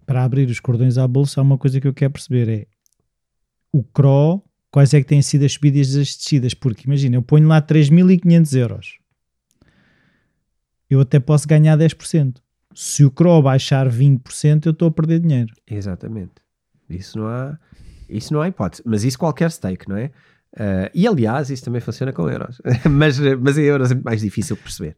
para 0.05 0.23
abrir 0.23 0.47
os 0.47 0.59
cordões 0.59 0.99
à 0.99 1.07
bolsa, 1.07 1.41
há 1.41 1.43
uma 1.43 1.57
coisa 1.57 1.81
que 1.81 1.87
eu 1.87 1.93
quero 1.93 2.13
perceber: 2.13 2.47
é 2.47 2.67
o 3.73 3.83
CRO, 3.83 4.43
quais 4.69 4.93
é 4.93 5.01
que 5.01 5.07
têm 5.07 5.21
sido 5.21 5.45
as 5.45 5.53
subidas 5.53 5.95
e 5.95 6.01
as 6.01 6.15
descidas? 6.15 6.53
Porque 6.53 6.83
imagina, 6.85 7.15
eu 7.15 7.23
ponho 7.23 7.47
lá 7.47 7.59
3.500 7.59 8.55
euros, 8.55 8.99
eu 10.87 10.99
até 10.99 11.19
posso 11.19 11.47
ganhar 11.47 11.75
10%. 11.75 12.35
Se 12.75 13.03
o 13.03 13.09
CRO 13.09 13.41
baixar 13.41 13.89
20%, 13.89 14.67
eu 14.67 14.71
estou 14.73 14.89
a 14.89 14.91
perder 14.91 15.19
dinheiro. 15.21 15.53
Exatamente. 15.65 16.33
Isso 16.87 17.17
não 17.17 17.27
há, 17.27 17.57
isso 18.07 18.31
não 18.31 18.41
há 18.41 18.47
hipótese. 18.47 18.83
Mas 18.85 19.03
isso 19.03 19.17
qualquer 19.17 19.49
stake, 19.49 19.89
não 19.89 19.97
é? 19.97 20.11
Uh, 20.55 20.89
e 20.93 21.05
aliás, 21.07 21.49
isso 21.49 21.65
também 21.65 21.81
funciona 21.81 22.13
com 22.13 22.29
euros. 22.29 22.61
mas, 22.89 23.19
mas 23.19 23.57
em 23.57 23.63
euros 23.63 23.91
é 23.91 23.95
mais 23.95 24.21
difícil 24.21 24.55
de 24.55 24.61
perceber. 24.61 24.95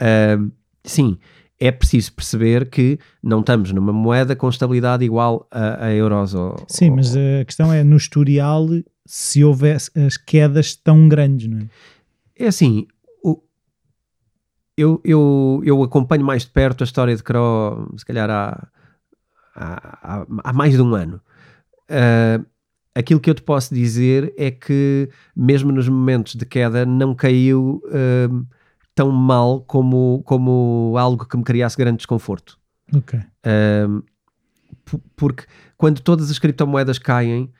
Uh, 0.00 0.50
sim, 0.84 1.18
é 1.58 1.70
preciso 1.72 2.12
perceber 2.12 2.68
que 2.70 2.98
não 3.22 3.40
estamos 3.40 3.72
numa 3.72 3.92
moeda 3.92 4.36
com 4.36 4.48
estabilidade 4.48 5.04
igual 5.04 5.48
a, 5.50 5.86
a 5.86 5.92
euros. 5.92 6.34
Ou, 6.34 6.56
Sim, 6.68 6.90
ou, 6.90 6.96
mas 6.96 7.16
a 7.16 7.44
questão 7.44 7.72
é 7.72 7.82
no 7.82 7.96
historial 7.96 8.66
se 9.06 9.44
houvesse 9.44 9.90
as 9.98 10.16
quedas 10.16 10.74
tão 10.74 11.08
grandes, 11.08 11.48
não 11.48 11.58
é? 11.58 11.68
É 12.36 12.46
assim, 12.48 12.86
eu, 14.76 15.00
eu, 15.04 15.62
eu 15.64 15.82
acompanho 15.82 16.24
mais 16.24 16.42
de 16.44 16.50
perto 16.50 16.82
a 16.82 16.84
história 16.84 17.14
de 17.14 17.22
Cro, 17.22 17.92
se 17.96 18.04
calhar 18.04 18.28
há, 18.28 18.68
há, 19.54 20.26
há- 20.42 20.52
mais 20.52 20.74
de 20.74 20.82
um 20.82 20.94
ano. 20.94 21.20
Ah, 21.88 22.40
aquilo 22.94 23.20
que 23.20 23.28
eu 23.28 23.34
te 23.34 23.42
posso 23.42 23.74
dizer 23.74 24.32
é 24.36 24.50
que, 24.50 25.08
mesmo 25.34 25.72
nos 25.72 25.88
momentos 25.88 26.34
de 26.34 26.46
queda, 26.46 26.86
não 26.86 27.14
caiu 27.14 27.82
ah, 27.86 28.44
tão 28.94 29.10
mal 29.10 29.60
como, 29.62 30.22
como 30.24 30.94
algo 30.98 31.26
que 31.26 31.36
me 31.36 31.42
criasse 31.42 31.76
grande 31.76 31.98
desconforto. 31.98 32.58
Ok. 32.94 33.18
P- 34.84 35.00
porque 35.16 35.44
quando 35.76 36.00
todas 36.00 36.30
as 36.30 36.38
criptomoedas 36.38 36.98
caem, 36.98 37.50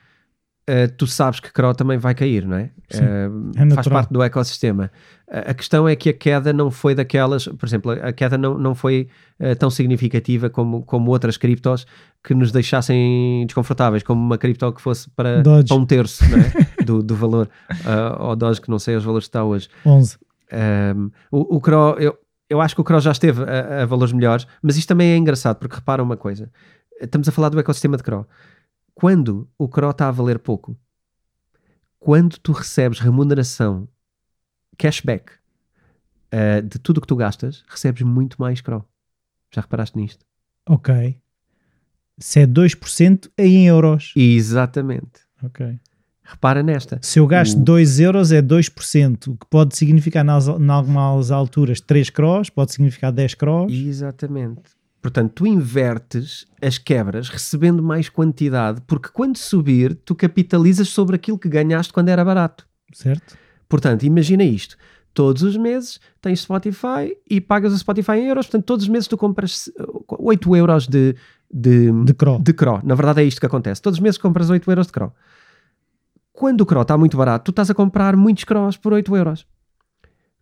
uh, 0.69 0.91
tu 0.97 1.07
sabes 1.07 1.39
que 1.39 1.51
CRO 1.51 1.73
também 1.73 1.97
vai 1.97 2.13
cair, 2.13 2.45
não 2.45 2.57
é? 2.57 2.69
Um, 2.93 3.51
é 3.55 3.75
faz 3.75 3.87
parte 3.87 4.13
do 4.13 4.21
ecossistema. 4.21 4.91
A 5.29 5.51
a 5.51 5.53
questão 5.53 5.87
é 5.87 5.95
que 5.95 6.09
a 6.09 6.13
queda 6.13 6.53
não 6.53 6.69
foi 6.69 6.93
daquelas, 6.93 7.47
por 7.47 7.65
exemplo, 7.65 7.91
a 7.91 8.13
queda 8.13 8.37
não, 8.37 8.57
não 8.57 8.75
foi 8.75 9.07
uh, 9.39 9.55
tão 9.55 9.69
significativa 9.69 10.49
como, 10.49 10.83
como 10.83 11.09
outras 11.11 11.37
criptos 11.37 11.85
que 12.23 12.33
nos 12.33 12.51
deixassem 12.51 13.43
desconfortáveis, 13.45 14.03
como 14.03 14.21
uma 14.21 14.37
cripto 14.37 14.71
que 14.73 14.81
fosse 14.81 15.09
para, 15.11 15.41
para 15.43 15.75
um 15.75 15.85
terço 15.85 16.23
é? 16.25 16.83
do, 16.83 17.01
do 17.01 17.15
valor, 17.15 17.49
uh, 17.71 18.23
ou 18.23 18.35
Doge, 18.35 18.61
que 18.61 18.69
não 18.69 18.79
sei 18.79 18.95
os 18.95 19.03
valores 19.03 19.25
que 19.25 19.29
está 19.29 19.43
hoje. 19.43 19.67
11. 19.85 20.17
Um, 20.95 21.11
o, 21.31 21.55
o 21.57 21.61
Cro, 21.61 21.95
eu, 21.99 22.17
eu 22.49 22.61
acho 22.61 22.75
que 22.75 22.81
o 22.81 22.83
Cro 22.83 22.99
já 22.99 23.11
esteve 23.11 23.43
a, 23.43 23.83
a 23.83 23.85
valores 23.85 24.13
melhores, 24.13 24.47
mas 24.61 24.77
isto 24.77 24.87
também 24.87 25.11
é 25.11 25.17
engraçado, 25.17 25.57
porque 25.57 25.75
repara 25.75 26.03
uma 26.03 26.17
coisa: 26.17 26.51
estamos 27.01 27.27
a 27.27 27.31
falar 27.31 27.49
do 27.49 27.59
ecossistema 27.59 27.97
de 27.97 28.03
Cro. 28.03 28.27
Quando 28.95 29.47
o 29.57 29.67
Cro 29.67 29.89
está 29.91 30.07
a 30.07 30.11
valer 30.11 30.39
pouco, 30.39 30.75
quando 31.99 32.37
tu 32.39 32.51
recebes 32.53 32.99
remuneração, 32.99 33.87
cashback 34.77 35.33
uh, 36.33 36.61
de 36.61 36.79
tudo 36.79 36.97
o 36.99 37.01
que 37.01 37.07
tu 37.07 37.15
gastas, 37.15 37.63
recebes 37.67 38.01
muito 38.03 38.37
mais 38.39 38.61
Cro. 38.61 38.83
Já 39.53 39.61
reparaste 39.61 39.97
nisto? 39.97 40.25
Ok. 40.67 41.17
Se 42.17 42.39
é 42.41 42.47
2% 42.47 43.29
é 43.37 43.45
em 43.45 43.67
euros. 43.67 44.13
Exatamente. 44.15 45.21
Ok. 45.43 45.77
Repara 46.23 46.63
nesta. 46.63 46.97
Se 47.03 47.19
eu 47.19 47.27
gasto 47.27 47.57
O- 47.57 47.63
2 47.63 47.99
euros 47.99 48.31
é 48.31 48.41
2%, 48.41 49.27
o 49.27 49.37
que 49.37 49.45
pode 49.47 49.75
significar 49.75 50.25
em 50.25 50.69
algumas 50.69 51.29
alturas 51.29 51.79
3 51.81 52.09
crós, 52.09 52.49
pode 52.49 52.71
significar 52.71 53.11
10 53.11 53.35
crós. 53.35 53.71
Exatamente. 53.71 54.61
Portanto, 55.05 55.33
tu 55.35 55.45
invertes 55.45 56.47
as 56.59 56.79
quebras 56.79 57.29
recebendo 57.29 57.83
mais 57.83 58.09
quantidade, 58.09 58.81
porque 58.87 59.07
quando 59.09 59.37
subir, 59.37 59.93
tu 59.93 60.15
capitalizas 60.15 60.89
sobre 60.89 61.15
aquilo 61.15 61.37
que 61.37 61.47
ganhaste 61.47 61.93
quando 61.93 62.09
era 62.09 62.25
barato. 62.25 62.67
Certo? 62.91 63.37
Portanto, 63.69 64.01
imagina 64.01 64.43
isto. 64.43 64.75
Todos 65.13 65.43
os 65.43 65.57
meses 65.57 65.99
tens 66.19 66.39
Spotify 66.39 67.15
e 67.29 67.39
pagas 67.39 67.71
o 67.71 67.77
Spotify 67.77 68.13
em 68.13 68.29
euros. 68.29 68.47
Portanto, 68.47 68.65
todos 68.65 68.85
os 68.85 68.89
meses 68.89 69.07
tu 69.07 69.15
compras 69.15 69.71
eh, 69.79 69.83
8 70.07 70.55
euros 70.55 70.87
de, 70.87 71.15
de, 71.53 71.91
De 72.03 72.13
cró. 72.15 72.39
de 72.39 72.51
CRO. 72.51 72.81
Na 72.83 72.95
verdade, 72.95 73.21
é 73.21 73.25
isto 73.25 73.39
que 73.39 73.45
acontece. 73.45 73.83
Todos 73.83 73.99
os 73.99 74.01
meses 74.01 74.17
compras 74.17 74.49
8 74.49 74.71
euros 74.71 74.87
de 74.87 74.93
CRO. 74.93 75.13
Quando 76.33 76.61
o 76.61 76.65
CRO 76.65 76.81
está 76.81 76.97
muito 76.97 77.15
barato, 77.15 77.45
tu 77.45 77.51
estás 77.51 77.69
a 77.69 77.75
comprar 77.75 78.15
muitos 78.15 78.43
CROs 78.43 78.75
por 78.75 78.91
8 78.91 79.15
euros. 79.15 79.45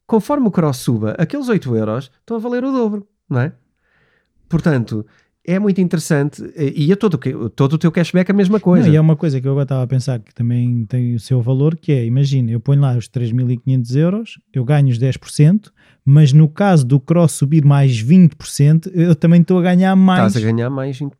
Conforme 0.08 0.48
o 0.48 0.52
CRO 0.52 0.74
suba, 0.74 1.16
aqueles 1.20 1.50
8 1.50 1.76
euros 1.76 2.10
estão 2.22 2.38
a 2.38 2.40
valer 2.40 2.64
o 2.64 2.72
dobro, 2.72 3.06
não 3.30 3.42
é? 3.42 3.52
Portanto, 4.54 5.04
é 5.44 5.58
muito 5.58 5.82
interessante 5.82 6.44
eh, 6.56 6.72
e 6.76 6.94
a 6.94 6.96
todo, 6.96 7.18
todo 7.50 7.74
o 7.74 7.78
teu 7.80 7.92
cashback 7.92 8.30
a 8.30 8.36
mesma 8.36 8.60
coisa. 8.60 8.86
Não, 8.86 8.94
e 8.94 8.96
é 8.96 9.02
uma 9.02 9.16
coisa 9.16 9.42
que 9.42 9.48
eu 9.48 9.52
agora 9.52 9.64
estava 9.64 9.82
a 9.82 9.88
pensar 9.88 10.20
que 10.20 10.32
também 10.32 10.86
tem 10.86 11.16
o 11.16 11.20
seu 11.20 11.42
valor, 11.42 11.76
que 11.76 11.92
é, 11.92 12.06
imagina, 12.06 12.52
eu 12.52 12.60
ponho 12.60 12.80
lá 12.80 12.96
os 12.96 13.10
3.500 13.10 13.96
euros, 13.96 14.40
eu 14.54 14.64
ganho 14.64 14.90
os 14.90 15.00
10%, 15.00 15.72
mas 16.06 16.32
no 16.32 16.48
caso 16.48 16.86
do 16.86 17.00
cross 17.00 17.32
subir 17.32 17.66
mais 17.66 18.04
20%, 18.04 18.92
eu 18.94 19.16
também 19.16 19.42
estou 19.42 19.58
a 19.58 19.64
ganhar 19.64 19.96
mais. 19.96 20.36
Estás 20.36 20.46
a 20.46 20.52
ganhar 20.52 20.70
mais 20.70 21.00
20%. 21.00 21.12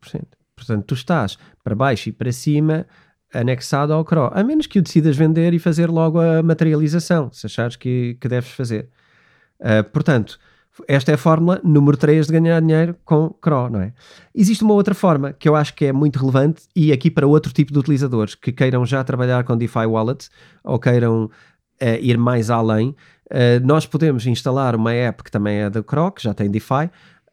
Portanto, 0.54 0.84
tu 0.86 0.94
estás 0.94 1.36
para 1.64 1.74
baixo 1.74 2.08
e 2.08 2.12
para 2.12 2.30
cima 2.30 2.86
anexado 3.32 3.92
ao 3.92 4.04
CRO, 4.04 4.30
a 4.32 4.44
menos 4.44 4.68
que 4.68 4.78
o 4.78 4.82
decidas 4.82 5.16
vender 5.16 5.52
e 5.52 5.58
fazer 5.58 5.90
logo 5.90 6.20
a 6.20 6.40
materialização, 6.40 7.32
se 7.32 7.46
achares 7.46 7.74
que, 7.74 8.16
que 8.20 8.28
deves 8.28 8.50
fazer. 8.50 8.88
Ah, 9.60 9.82
portanto, 9.82 10.38
esta 10.88 11.12
é 11.12 11.14
a 11.14 11.18
fórmula 11.18 11.60
número 11.62 11.96
3 11.96 12.26
de 12.26 12.32
ganhar 12.32 12.60
dinheiro 12.60 12.96
com 13.04 13.30
CRO, 13.40 13.68
não 13.70 13.80
é? 13.80 13.92
Existe 14.34 14.64
uma 14.64 14.74
outra 14.74 14.94
forma 14.94 15.32
que 15.32 15.48
eu 15.48 15.54
acho 15.54 15.74
que 15.74 15.84
é 15.84 15.92
muito 15.92 16.18
relevante 16.18 16.62
e 16.74 16.92
aqui 16.92 17.10
para 17.10 17.26
outro 17.26 17.52
tipo 17.52 17.72
de 17.72 17.78
utilizadores 17.78 18.34
que 18.34 18.52
queiram 18.52 18.84
já 18.84 19.02
trabalhar 19.04 19.44
com 19.44 19.56
DeFi 19.56 19.86
Wallet 19.86 20.28
ou 20.64 20.78
queiram 20.78 21.30
eh, 21.80 22.00
ir 22.00 22.18
mais 22.18 22.50
além, 22.50 22.94
eh, 23.30 23.60
nós 23.60 23.86
podemos 23.86 24.26
instalar 24.26 24.74
uma 24.74 24.92
app 24.92 25.22
que 25.22 25.30
também 25.30 25.58
é 25.58 25.70
da 25.70 25.82
CRO, 25.82 26.12
que 26.12 26.22
já 26.22 26.34
tem 26.34 26.50
DeFi, 26.50 26.90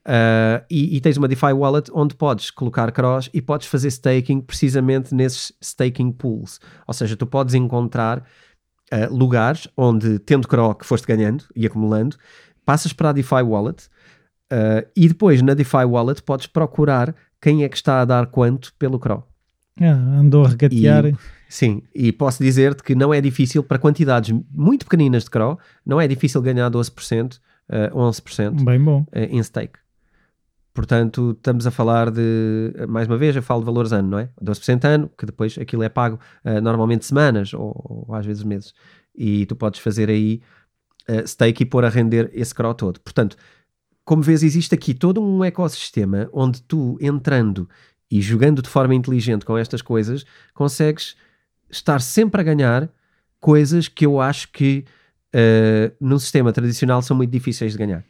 eh, 0.08 0.64
e, 0.70 0.98
e 0.98 1.02
tens 1.02 1.18
uma 1.18 1.28
DeFi 1.28 1.54
Wallet 1.54 1.92
onde 1.94 2.16
podes 2.16 2.50
colocar 2.50 2.92
CROs 2.92 3.30
e 3.34 3.42
podes 3.42 3.68
fazer 3.68 3.90
staking 3.90 4.42
precisamente 4.42 5.14
nesses 5.14 5.54
staking 5.62 6.12
pools. 6.12 6.60
Ou 6.88 6.94
seja, 6.94 7.16
tu 7.16 7.26
podes 7.26 7.54
encontrar 7.54 8.24
eh, 8.92 9.08
lugares 9.08 9.68
onde, 9.78 10.20
tendo 10.20 10.48
CRO 10.48 10.76
que 10.76 10.86
foste 10.86 11.08
ganhando 11.08 11.46
e 11.56 11.66
acumulando, 11.66 12.18
passas 12.66 12.94
para 12.94 13.10
a 13.10 13.14
DeFi 13.14 13.42
Wallet 13.44 13.88
eh, 14.50 14.88
e 14.96 15.08
depois 15.08 15.42
na 15.42 15.54
DeFi 15.54 15.86
Wallet 15.86 16.22
podes 16.24 16.48
procurar 16.48 17.16
quem 17.42 17.64
é 17.64 17.70
que 17.70 17.76
está 17.76 18.02
a 18.02 18.06
dar 18.06 18.28
quanto 18.28 18.74
pelo 18.78 19.00
CRO. 19.00 19.24
Ah, 19.80 20.20
andou 20.20 20.46
a 20.46 20.50
regatear. 20.50 21.06
E- 21.08 21.16
Sim, 21.50 21.82
e 21.94 22.12
posso 22.14 22.42
dizer-te 22.42 22.82
que 22.82 22.96
não 22.96 23.14
é 23.14 23.20
difícil, 23.20 23.62
para 23.62 23.78
quantidades 23.78 24.34
muito 24.54 24.86
pequeninas 24.86 25.24
de 25.26 25.30
CRO, 25.30 25.58
não 25.86 26.00
é 26.00 26.08
difícil 26.08 26.42
ganhar 26.42 26.70
12%, 26.70 27.40
eh, 27.68 27.92
11% 27.94 28.64
Bem 28.64 28.80
bom. 28.82 29.06
eh, 29.12 29.26
em 29.26 29.44
stake. 29.44 29.78
Portanto, 30.74 31.32
estamos 31.36 31.68
a 31.68 31.72
falar 31.72 32.10
de, 32.10 32.74
mais 32.88 33.06
uma 33.06 33.18
vez, 33.18 33.36
eu 33.36 33.44
falo 33.44 33.60
de 33.60 33.66
valores 33.66 33.92
ano, 33.92 34.08
não 34.08 34.20
é? 34.20 34.30
12% 34.42 34.86
ano, 34.86 35.10
que 35.18 35.26
depois 35.26 35.58
aquilo 35.58 35.84
é 35.84 35.90
pago 35.90 36.18
eh, 36.46 36.62
normalmente 36.62 37.06
semanas 37.06 37.54
ou, 37.54 38.06
ou 38.08 38.16
às 38.16 38.26
vezes 38.26 38.44
meses. 38.44 38.74
E 39.14 39.46
tu 39.48 39.54
podes 39.58 39.82
fazer 39.82 40.10
aí 40.10 40.42
stake 41.26 41.64
e 41.64 41.66
pôr 41.66 41.86
a 41.86 41.90
render 41.90 42.30
esse 42.34 42.54
CRO 42.54 42.74
todo. 42.74 43.00
Portanto, 43.00 43.36
como 44.04 44.22
vês, 44.22 44.44
existe 44.44 44.74
aqui 44.74 44.94
todo 44.94 45.22
um 45.22 45.44
ecossistema 45.44 46.30
onde 46.34 46.62
tu, 46.62 46.98
entrando 47.00 47.70
e 48.10 48.22
jogando 48.22 48.62
de 48.62 48.70
forma 48.70 48.94
inteligente 48.94 49.46
com 49.46 49.58
estas 49.58 49.82
coisas, 49.82 50.26
consegues 50.54 51.16
estar 51.70 52.02
sempre 52.02 52.42
a 52.42 52.44
ganhar 52.44 52.90
coisas 53.40 53.88
que 53.88 54.06
eu 54.06 54.20
acho 54.20 54.52
que 54.52 54.84
eh, 55.34 55.92
num 56.00 56.20
sistema 56.20 56.52
tradicional 56.52 57.02
são 57.02 57.16
muito 57.16 57.32
difíceis 57.32 57.72
de 57.72 57.78
ganhar. 57.78 58.04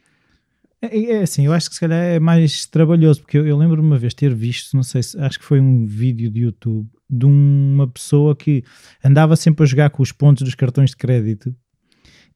É, 0.80 1.12
é 1.12 1.22
assim, 1.22 1.46
eu 1.46 1.52
acho 1.52 1.68
que 1.68 1.74
se 1.74 1.80
calhar 1.80 2.02
é 2.02 2.18
mais 2.18 2.66
trabalhoso, 2.66 3.20
porque 3.20 3.38
eu, 3.38 3.46
eu 3.46 3.56
lembro-me 3.56 3.86
uma 3.86 3.98
vez 3.98 4.12
ter 4.12 4.34
visto, 4.34 4.74
não 4.74 4.82
sei 4.82 5.02
se, 5.02 5.16
acho 5.20 5.38
que 5.38 5.44
foi 5.44 5.60
um 5.60 5.86
vídeo 5.86 6.28
de 6.28 6.40
YouTube 6.40 6.88
de 7.08 7.26
uma 7.26 7.86
pessoa 7.86 8.34
que 8.34 8.64
andava 9.04 9.36
sempre 9.36 9.62
a 9.62 9.66
jogar 9.66 9.90
com 9.90 10.02
os 10.02 10.10
pontos 10.10 10.42
dos 10.42 10.54
cartões 10.56 10.90
de 10.90 10.96
crédito 10.96 11.54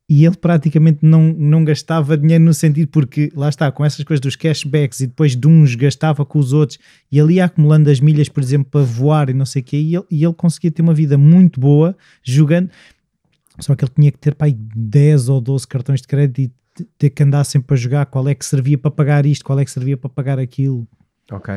e 0.09 0.25
ele 0.25 0.37
praticamente 0.37 1.01
não, 1.03 1.33
não 1.33 1.65
gastava 1.65 2.17
dinheiro 2.17 2.45
no 2.45 2.55
sentido, 2.55 2.89
porque 2.89 3.31
lá 3.35 3.49
está, 3.49 3.71
com 3.73 3.85
essas 3.85 4.05
coisas 4.05 4.21
dos 4.21 4.37
cashbacks 4.37 5.01
e 5.01 5.07
depois 5.09 5.35
de 5.35 5.49
uns 5.49 5.75
gastava 5.75 6.25
com 6.25 6.39
os 6.39 6.53
outros 6.53 6.79
e 7.11 7.19
ele 7.19 7.35
ia 7.35 7.45
acumulando 7.47 7.91
as 7.91 7.99
milhas, 7.99 8.29
por 8.29 8.43
exemplo, 8.43 8.71
para 8.71 8.83
voar 8.83 9.29
e 9.31 9.35
não 9.35 9.45
sei 9.45 9.63
o 9.63 9.65
quê, 9.65 9.77
e 9.79 9.97
ele, 9.97 10.05
e 10.11 10.25
ele 10.25 10.35
conseguia 10.35 10.71
ter 10.71 10.83
uma 10.83 10.95
vida 10.95 11.19
muito 11.19 11.59
boa 11.59 11.97
jogando. 12.23 12.71
Só 13.59 13.75
que 13.75 13.85
ele 13.85 13.93
tinha 13.95 14.13
que 14.13 14.19
ter 14.19 14.35
para 14.35 14.47
aí 14.47 14.53
10 14.55 15.29
ou 15.29 15.41
12 15.41 15.67
cartões 15.67 16.01
de 16.03 16.07
crédito 16.07 16.41
e 16.41 16.53
ter 16.99 17.11
que 17.11 17.23
andar 17.23 17.43
sempre 17.45 17.75
a 17.75 17.77
jogar 17.77 18.07
qual 18.07 18.29
é 18.29 18.35
que 18.35 18.45
servia 18.45 18.77
para 18.77 18.91
pagar 18.91 19.25
isto, 19.27 19.45
qual 19.45 19.59
é 19.59 19.65
que 19.65 19.71
servia 19.71 19.97
para 19.97 20.11
pagar 20.11 20.39
aquilo. 20.39 20.87
Ok. 21.33 21.53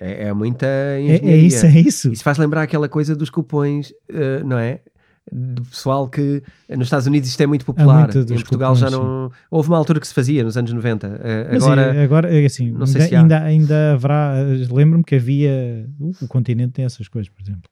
É, 0.00 0.28
é 0.28 0.32
muita 0.32 0.64
É, 0.66 1.00
engenharia. 1.02 1.30
é 1.32 1.36
isso, 1.36 1.66
é 1.66 1.80
isso. 1.80 2.12
Isso 2.12 2.24
faz 2.24 2.38
lembrar 2.38 2.62
aquela 2.62 2.88
coisa 2.88 3.14
dos 3.14 3.28
cupons, 3.28 3.92
eh, 4.08 4.42
não 4.42 4.58
é? 4.58 4.80
Do 5.30 5.62
pessoal 5.62 6.08
que 6.08 6.42
nos 6.68 6.86
Estados 6.88 7.06
Unidos 7.06 7.28
isto 7.28 7.40
é 7.40 7.46
muito 7.46 7.64
popular. 7.64 8.10
em 8.14 8.24
Portugal 8.34 8.74
já 8.74 8.90
não. 8.90 9.30
Houve 9.50 9.68
uma 9.68 9.78
altura 9.78 10.00
que 10.00 10.06
se 10.08 10.12
fazia, 10.14 10.42
nos 10.42 10.56
anos 10.56 10.72
90. 10.72 11.20
Eh, 11.22 11.48
Mas 11.52 11.62
agora. 11.62 11.82
é, 11.94 12.02
agora 12.04 12.34
é 12.40 12.44
assim, 12.44 12.72
não 12.72 12.86
sei 12.86 13.02
ainda, 13.02 13.08
se 13.08 13.14
há. 13.14 13.20
ainda, 13.20 13.40
ainda 13.42 13.92
haverá. 13.92 14.34
Lembro-me 14.70 15.04
que 15.04 15.14
havia. 15.14 15.88
uh, 16.00 16.10
o 16.22 16.26
continente 16.26 16.72
tem 16.72 16.84
essas 16.84 17.06
coisas, 17.06 17.28
por 17.32 17.40
exemplo. 17.40 17.62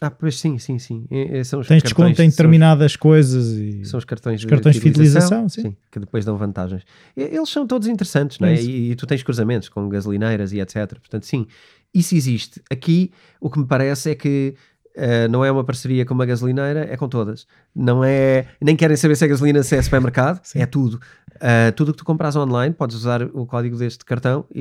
Ah, 0.00 0.10
pois 0.10 0.38
sim, 0.38 0.58
sim, 0.58 0.78
sim. 0.78 1.04
Eh, 1.10 1.38
eh, 1.38 1.44
São 1.44 1.60
os 1.60 1.66
Tens 1.68 1.82
desconto 1.82 2.10
em 2.10 2.14
são 2.14 2.26
os- 2.26 2.32
determinadas 2.32 2.94
coisas 2.96 3.48
e. 3.52 3.84
São 3.84 3.98
os 3.98 4.04
cartões, 4.04 4.40
Os 4.40 4.46
cartões 4.46 4.76
de 4.76 4.80
fidelização, 4.80 5.48
sim. 5.48 5.76
que 5.90 5.98
depois 6.00 6.24
dão 6.24 6.36
vantagens. 6.36 6.82
E- 7.16 7.22
Eles 7.22 7.48
são 7.48 7.66
todos 7.66 7.86
interessantes, 7.88 8.38
não 8.38 8.46
é? 8.48 8.54
É. 8.54 8.62
E, 8.62 8.92
e 8.92 8.94
tu 8.96 9.06
tens 9.06 9.22
cruzamentos 9.24 9.68
com 9.68 9.88
gasolineiras 9.88 10.52
e 10.52 10.60
etc. 10.60 10.86
Portanto, 10.98 11.26
sim, 11.26 11.46
isso 11.94 12.14
existe. 12.14 12.60
Aqui, 12.70 13.12
o 13.40 13.50
que 13.50 13.58
me 13.58 13.66
parece 13.66 14.10
é 14.10 14.14
que 14.14 14.54
eh, 14.94 15.28
não 15.28 15.44
é 15.44 15.50
uma 15.50 15.64
parceria 15.64 16.04
com 16.04 16.14
uma 16.14 16.26
gasolineira, 16.26 16.86
é 16.90 16.96
com 16.96 17.08
todas. 17.08 17.46
Não 17.74 18.02
é. 18.04 18.46
Nem 18.60 18.76
querem 18.76 18.96
saber 18.96 19.16
se 19.16 19.24
é 19.24 19.28
gasolina, 19.28 19.62
se 19.62 19.76
é 19.76 19.82
supermercado, 19.82 20.40
Sim. 20.42 20.60
é 20.60 20.66
tudo. 20.66 21.00
Eh, 21.40 21.70
tudo 21.72 21.88
o 21.88 21.92
que 21.92 21.98
tu 21.98 22.04
compras 22.04 22.36
online, 22.36 22.74
podes 22.74 22.96
usar 22.96 23.22
o 23.22 23.46
código 23.46 23.76
deste 23.76 24.04
cartão 24.04 24.44
e, 24.54 24.60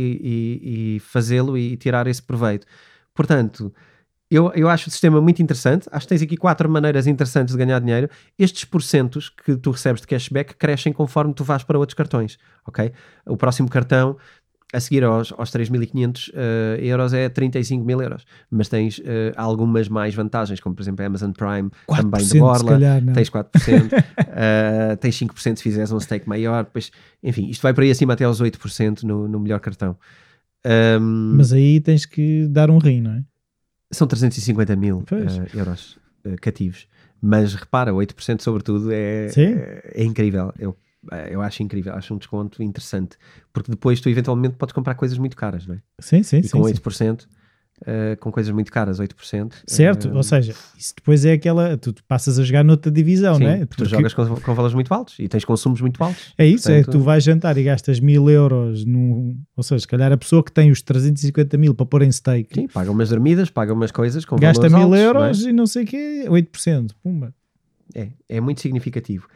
e- 0.62 0.96
e 0.96 1.00
fazê-lo 1.00 1.58
e 1.58 1.76
tirar 1.78 2.08
esse 2.08 2.22
proveito. 2.22 2.66
Portanto. 3.14 3.74
eu, 4.34 4.50
eu 4.56 4.70
acho 4.70 4.88
o 4.88 4.92
sistema 4.92 5.20
muito 5.20 5.42
interessante. 5.44 5.90
Acho 5.92 6.06
que 6.06 6.10
tens 6.10 6.22
aqui 6.22 6.38
quatro 6.38 6.70
maneiras 6.70 7.06
interessantes 7.06 7.54
de 7.54 7.58
ganhar 7.58 7.80
dinheiro. 7.80 8.10
Estes 8.40 8.64
porcentos 8.64 9.28
que 9.30 9.58
tu 9.58 9.72
recebes 9.72 10.00
de 10.02 10.08
cashback 10.08 10.56
crescem 10.56 10.94
conforme 10.94 11.34
tu 11.34 11.44
vais 11.44 11.64
para 11.64 11.78
outros 11.78 11.96
cartões, 11.96 12.38
ok? 12.66 12.94
O 13.26 13.36
próximo 13.36 13.68
cartão 13.70 14.16
a 14.74 14.80
seguir 14.80 15.04
aos, 15.04 15.34
aos 15.38 15.52
3.500 15.52 16.30
uh, 16.30 16.82
euros 16.82 17.14
é 17.14 17.30
35 17.30 17.84
mil 17.84 18.02
euros. 18.02 18.26
Mas 18.50 18.70
tens 18.70 19.00
uh, 19.00 19.04
algumas 19.36 19.88
mais 19.90 20.16
vantagens, 20.16 20.60
como 20.60 20.76
por 20.76 20.82
exemplo 20.82 21.04
a 21.04 21.08
Amazon 21.08 21.32
Prime, 21.32 21.70
também 21.88 22.26
de 22.26 22.40
Borla, 22.40 22.72
calhar, 22.72 23.02
tens 23.14 23.30
4%, 23.30 23.46
uh, 23.54 24.98
tens 25.02 25.20
5% 25.20 25.58
se 25.58 25.64
fizeres 25.64 25.92
um 25.92 26.00
stake 26.00 26.28
maior, 26.28 26.64
depois, 26.64 26.92
enfim, 27.22 27.50
isto 27.50 27.62
vai 27.62 27.74
para 27.74 27.84
aí 27.84 27.92
acima 27.92 28.14
até 28.14 28.24
aos 28.24 28.42
8% 28.42 29.04
no, 29.04 29.28
no 29.28 29.40
melhor 29.40 29.60
cartão. 29.60 29.98
Um, 30.66 31.36
Mas 31.38 31.52
aí 31.52 31.80
tens 31.80 32.06
que 32.06 32.48
dar 32.48 32.70
um 32.70 32.78
rim, 32.78 33.02
não 33.02 33.12
é? 33.12 33.24
São 33.92 34.08
350 34.08 34.76
mil 34.76 35.04
euros 35.54 36.00
cativos. 36.40 36.88
Mas 37.22 37.54
repara, 37.54 37.92
8% 37.92 38.42
sobretudo 38.42 38.92
é, 38.92 39.28
é, 39.38 39.92
é, 39.96 40.04
incrível. 40.04 40.52
Eu, 40.58 40.72
eh, 40.72 40.91
eu 41.30 41.42
acho 41.42 41.64
incrível, 41.64 41.94
acho 41.94 42.14
um 42.14 42.18
desconto 42.18 42.62
interessante. 42.62 43.18
Porque 43.52 43.72
depois 43.72 44.00
tu 44.00 44.10
eventualmente 44.10 44.56
podes 44.56 44.74
comprar 44.74 44.96
coisas 44.96 45.18
muito 45.18 45.36
caras, 45.36 45.66
não 45.66 45.76
é? 45.76 45.82
Sim, 46.00 46.24
sim, 46.24 46.40
e 46.40 46.44
sim. 46.44 46.50
com 46.52 46.64
sim. 46.64 46.74
8%. 46.74 47.28
Uh, 47.82 48.16
com 48.20 48.32
coisas 48.32 48.54
muito 48.54 48.72
caras, 48.72 49.00
8%. 49.00 49.54
Certo, 49.66 50.08
uh, 50.08 50.16
ou 50.16 50.22
seja, 50.22 50.54
isso 50.78 50.94
depois 50.96 51.26
é 51.26 51.32
aquela. 51.32 51.76
Tu 51.78 51.96
passas 52.08 52.38
a 52.38 52.44
jogar 52.44 52.64
noutra 52.64 52.92
divisão, 52.92 53.36
sim, 53.36 53.44
não 53.44 53.50
é? 53.50 53.66
Porque... 53.66 53.84
Tu 53.84 53.90
jogas 53.90 54.14
com, 54.14 54.36
com 54.36 54.54
valores 54.54 54.76
muito 54.76 54.94
altos 54.94 55.18
e 55.18 55.28
tens 55.28 55.44
consumos 55.44 55.82
muito 55.82 56.04
altos. 56.04 56.32
É 56.38 56.46
isso, 56.46 56.68
Portanto... 56.68 56.90
é 56.90 56.92
tu 56.92 57.00
vais 57.00 57.24
jantar 57.24 57.58
e 57.58 57.64
gastas 57.64 58.00
mil 58.00 58.30
euros, 58.30 58.86
num, 58.86 59.36
ou 59.58 59.64
seja, 59.64 59.80
se 59.80 59.88
calhar 59.88 60.12
a 60.12 60.18
pessoa 60.18 60.44
que 60.44 60.52
tem 60.52 60.70
os 60.70 60.84
350 60.84 61.58
mil 61.58 61.74
para 61.74 61.88
pôr 61.88 62.04
em 62.04 62.12
stake. 62.12 62.54
Sim, 62.54 62.68
paga 62.68 62.92
umas 62.92 63.10
dormidas, 63.10 63.50
paga 63.50 63.74
umas 63.74 63.92
coisas 63.92 64.26
com 64.26 64.36
Gasta 64.36 64.70
mil 64.70 64.84
altos, 64.84 65.00
euros 65.00 65.40
não 65.40 65.48
é? 65.48 65.50
e 65.50 65.54
não 65.54 65.66
sei 65.66 65.84
o 65.84 65.88
quê, 65.88 66.26
8%. 66.28 66.92
Pumba. 67.02 67.34
É, 67.96 68.10
é 68.30 68.40
muito 68.40 68.62
significativo. 68.62 69.28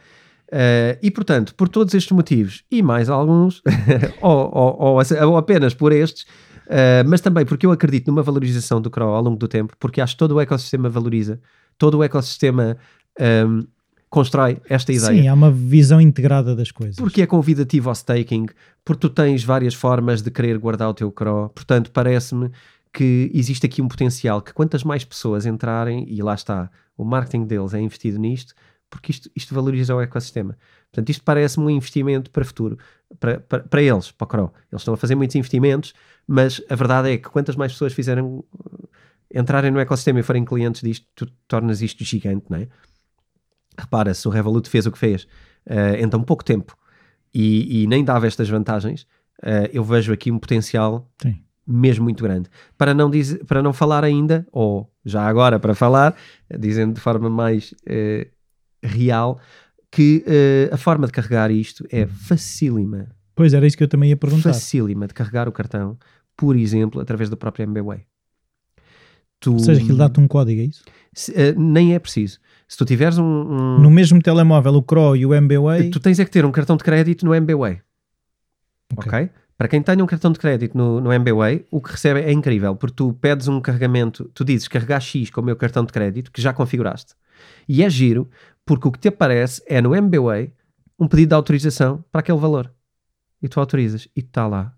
Uh, 0.48 0.98
e 1.02 1.10
portanto, 1.10 1.54
por 1.54 1.68
todos 1.68 1.92
estes 1.92 2.12
motivos 2.12 2.62
e 2.70 2.80
mais 2.82 3.08
alguns, 3.08 3.62
ou, 4.22 4.50
ou, 4.52 4.76
ou, 4.80 5.28
ou 5.28 5.36
apenas 5.36 5.74
por 5.74 5.92
estes, 5.92 6.26
Uh, 6.66 7.06
mas 7.06 7.20
também 7.20 7.46
porque 7.46 7.64
eu 7.64 7.70
acredito 7.70 8.08
numa 8.08 8.24
valorização 8.24 8.80
do 8.80 8.90
CRO 8.90 9.04
ao 9.04 9.22
longo 9.22 9.36
do 9.36 9.46
tempo, 9.46 9.74
porque 9.78 10.00
acho 10.00 10.14
que 10.14 10.18
todo 10.18 10.32
o 10.32 10.40
ecossistema 10.40 10.88
valoriza, 10.88 11.40
todo 11.78 11.98
o 11.98 12.02
ecossistema 12.02 12.76
um, 13.46 13.64
constrói 14.10 14.60
esta 14.68 14.92
ideia. 14.92 15.22
Sim, 15.22 15.28
há 15.28 15.34
uma 15.34 15.50
visão 15.50 16.00
integrada 16.00 16.56
das 16.56 16.70
coisas. 16.72 16.96
Porque 16.96 17.22
é 17.22 17.26
convidativo 17.26 17.88
ao 17.88 17.94
staking, 17.94 18.46
porque 18.84 19.00
tu 19.00 19.10
tens 19.10 19.44
várias 19.44 19.74
formas 19.74 20.22
de 20.22 20.30
querer 20.30 20.58
guardar 20.58 20.88
o 20.88 20.94
teu 20.94 21.10
CRO, 21.12 21.50
portanto 21.54 21.90
parece-me 21.92 22.50
que 22.92 23.30
existe 23.34 23.66
aqui 23.66 23.82
um 23.82 23.88
potencial 23.88 24.40
que 24.40 24.52
quantas 24.52 24.82
mais 24.82 25.04
pessoas 25.04 25.46
entrarem, 25.46 26.04
e 26.08 26.22
lá 26.22 26.34
está, 26.34 26.70
o 26.96 27.04
marketing 27.04 27.44
deles 27.44 27.74
é 27.74 27.80
investido 27.80 28.18
nisto, 28.18 28.54
porque 28.90 29.10
isto, 29.10 29.30
isto 29.34 29.54
valoriza 29.54 29.94
o 29.94 30.00
ecossistema. 30.00 30.56
Portanto, 30.90 31.10
isto 31.10 31.24
parece-me 31.24 31.66
um 31.66 31.70
investimento 31.70 32.30
para 32.30 32.44
futuro, 32.44 32.78
para, 33.18 33.40
para, 33.40 33.62
para 33.64 33.82
eles, 33.82 34.10
para 34.10 34.24
o 34.24 34.28
CRO. 34.28 34.52
Eles 34.70 34.82
estão 34.82 34.94
a 34.94 34.96
fazer 34.96 35.14
muitos 35.14 35.36
investimentos, 35.36 35.92
mas 36.26 36.62
a 36.68 36.74
verdade 36.74 37.10
é 37.10 37.18
que 37.18 37.28
quantas 37.28 37.56
mais 37.56 37.72
pessoas 37.72 37.92
fizerem 37.92 38.42
entrarem 39.34 39.70
no 39.70 39.80
ecossistema 39.80 40.20
e 40.20 40.22
forem 40.22 40.44
clientes 40.44 40.82
disto, 40.82 41.06
tu 41.14 41.26
tornas 41.48 41.82
isto 41.82 42.04
gigante, 42.04 42.46
não 42.48 42.58
é? 42.58 42.68
Repara, 43.78 44.14
se 44.14 44.26
o 44.26 44.30
Revolut 44.30 44.68
fez 44.68 44.86
o 44.86 44.92
que 44.92 44.98
fez 44.98 45.24
uh, 45.66 45.96
em 45.98 46.08
tão 46.08 46.22
pouco 46.22 46.44
tempo 46.44 46.76
e, 47.34 47.82
e 47.82 47.86
nem 47.86 48.04
dava 48.04 48.26
estas 48.26 48.48
vantagens, 48.48 49.02
uh, 49.42 49.68
eu 49.72 49.84
vejo 49.84 50.12
aqui 50.12 50.30
um 50.30 50.38
potencial 50.38 51.10
Sim. 51.20 51.42
mesmo 51.66 52.04
muito 52.04 52.22
grande. 52.22 52.48
Para 52.78 52.94
não, 52.94 53.10
dizer, 53.10 53.44
para 53.44 53.62
não 53.62 53.72
falar 53.72 54.04
ainda, 54.04 54.46
ou 54.50 54.90
já 55.04 55.26
agora 55.26 55.58
para 55.60 55.74
falar, 55.74 56.16
dizendo 56.58 56.94
de 56.94 57.00
forma 57.00 57.28
mais 57.28 57.72
uh, 57.72 58.35
real, 58.86 59.38
que 59.90 60.24
a 60.70 60.76
forma 60.76 61.06
de 61.06 61.12
carregar 61.12 61.50
isto 61.50 61.86
é 61.90 62.06
facílima. 62.06 63.08
Pois 63.34 63.52
era 63.54 63.66
isso 63.66 63.76
que 63.76 63.82
eu 63.82 63.88
também 63.88 64.10
ia 64.10 64.16
perguntar. 64.16 64.52
Facílima 64.52 65.06
de 65.06 65.14
carregar 65.14 65.48
o 65.48 65.52
cartão 65.52 65.98
por 66.36 66.54
exemplo, 66.54 67.00
através 67.00 67.30
do 67.30 67.36
próprio 67.36 67.64
MBWay. 67.64 68.00
Tu, 69.40 69.52
Ou 69.52 69.58
seja, 69.58 69.80
aquilo 69.80 69.98
dá-te 69.98 70.20
um 70.20 70.28
código, 70.28 70.60
é 70.60 70.64
isso? 70.64 70.82
Se, 71.12 71.32
uh, 71.32 71.58
nem 71.58 71.94
é 71.94 71.98
preciso. 71.98 72.38
Se 72.68 72.76
tu 72.76 72.84
tiveres 72.84 73.18
um, 73.18 73.24
um, 73.24 73.80
No 73.80 73.90
mesmo 73.90 74.20
telemóvel, 74.20 74.74
o 74.74 74.82
CRO 74.82 75.16
e 75.16 75.24
o 75.24 75.34
MBWay... 75.34 75.90
Tu 75.90 76.00
tens 76.00 76.18
é 76.18 76.24
que 76.24 76.30
ter 76.30 76.44
um 76.44 76.52
cartão 76.52 76.76
de 76.76 76.84
crédito 76.84 77.24
no 77.24 77.34
MBWay. 77.34 77.80
Ok? 78.96 79.08
okay? 79.08 79.30
Para 79.56 79.68
quem 79.68 79.82
tenha 79.82 80.04
um 80.04 80.06
cartão 80.06 80.30
de 80.30 80.38
crédito 80.38 80.76
no, 80.76 81.00
no 81.00 81.12
MBWay, 81.12 81.66
o 81.70 81.80
que 81.80 81.92
recebe 81.92 82.20
é 82.20 82.30
incrível, 82.30 82.76
porque 82.76 82.96
tu 82.96 83.14
pedes 83.14 83.48
um 83.48 83.60
carregamento, 83.60 84.30
tu 84.34 84.44
dizes 84.44 84.68
carregar 84.68 85.00
X 85.00 85.30
com 85.30 85.40
o 85.40 85.44
meu 85.44 85.56
cartão 85.56 85.84
de 85.84 85.92
crédito, 85.92 86.30
que 86.30 86.42
já 86.42 86.52
configuraste. 86.52 87.14
E 87.66 87.82
é 87.82 87.88
giro, 87.88 88.28
porque 88.66 88.86
o 88.86 88.92
que 88.92 88.98
te 88.98 89.08
aparece 89.08 89.62
é 89.66 89.80
no 89.80 89.94
MBWay 89.94 90.52
um 90.98 91.08
pedido 91.08 91.30
de 91.30 91.34
autorização 91.34 92.04
para 92.12 92.20
aquele 92.20 92.38
valor. 92.38 92.70
E 93.42 93.48
tu 93.48 93.58
autorizas, 93.58 94.08
e 94.14 94.20
está 94.20 94.46
lá 94.46 94.75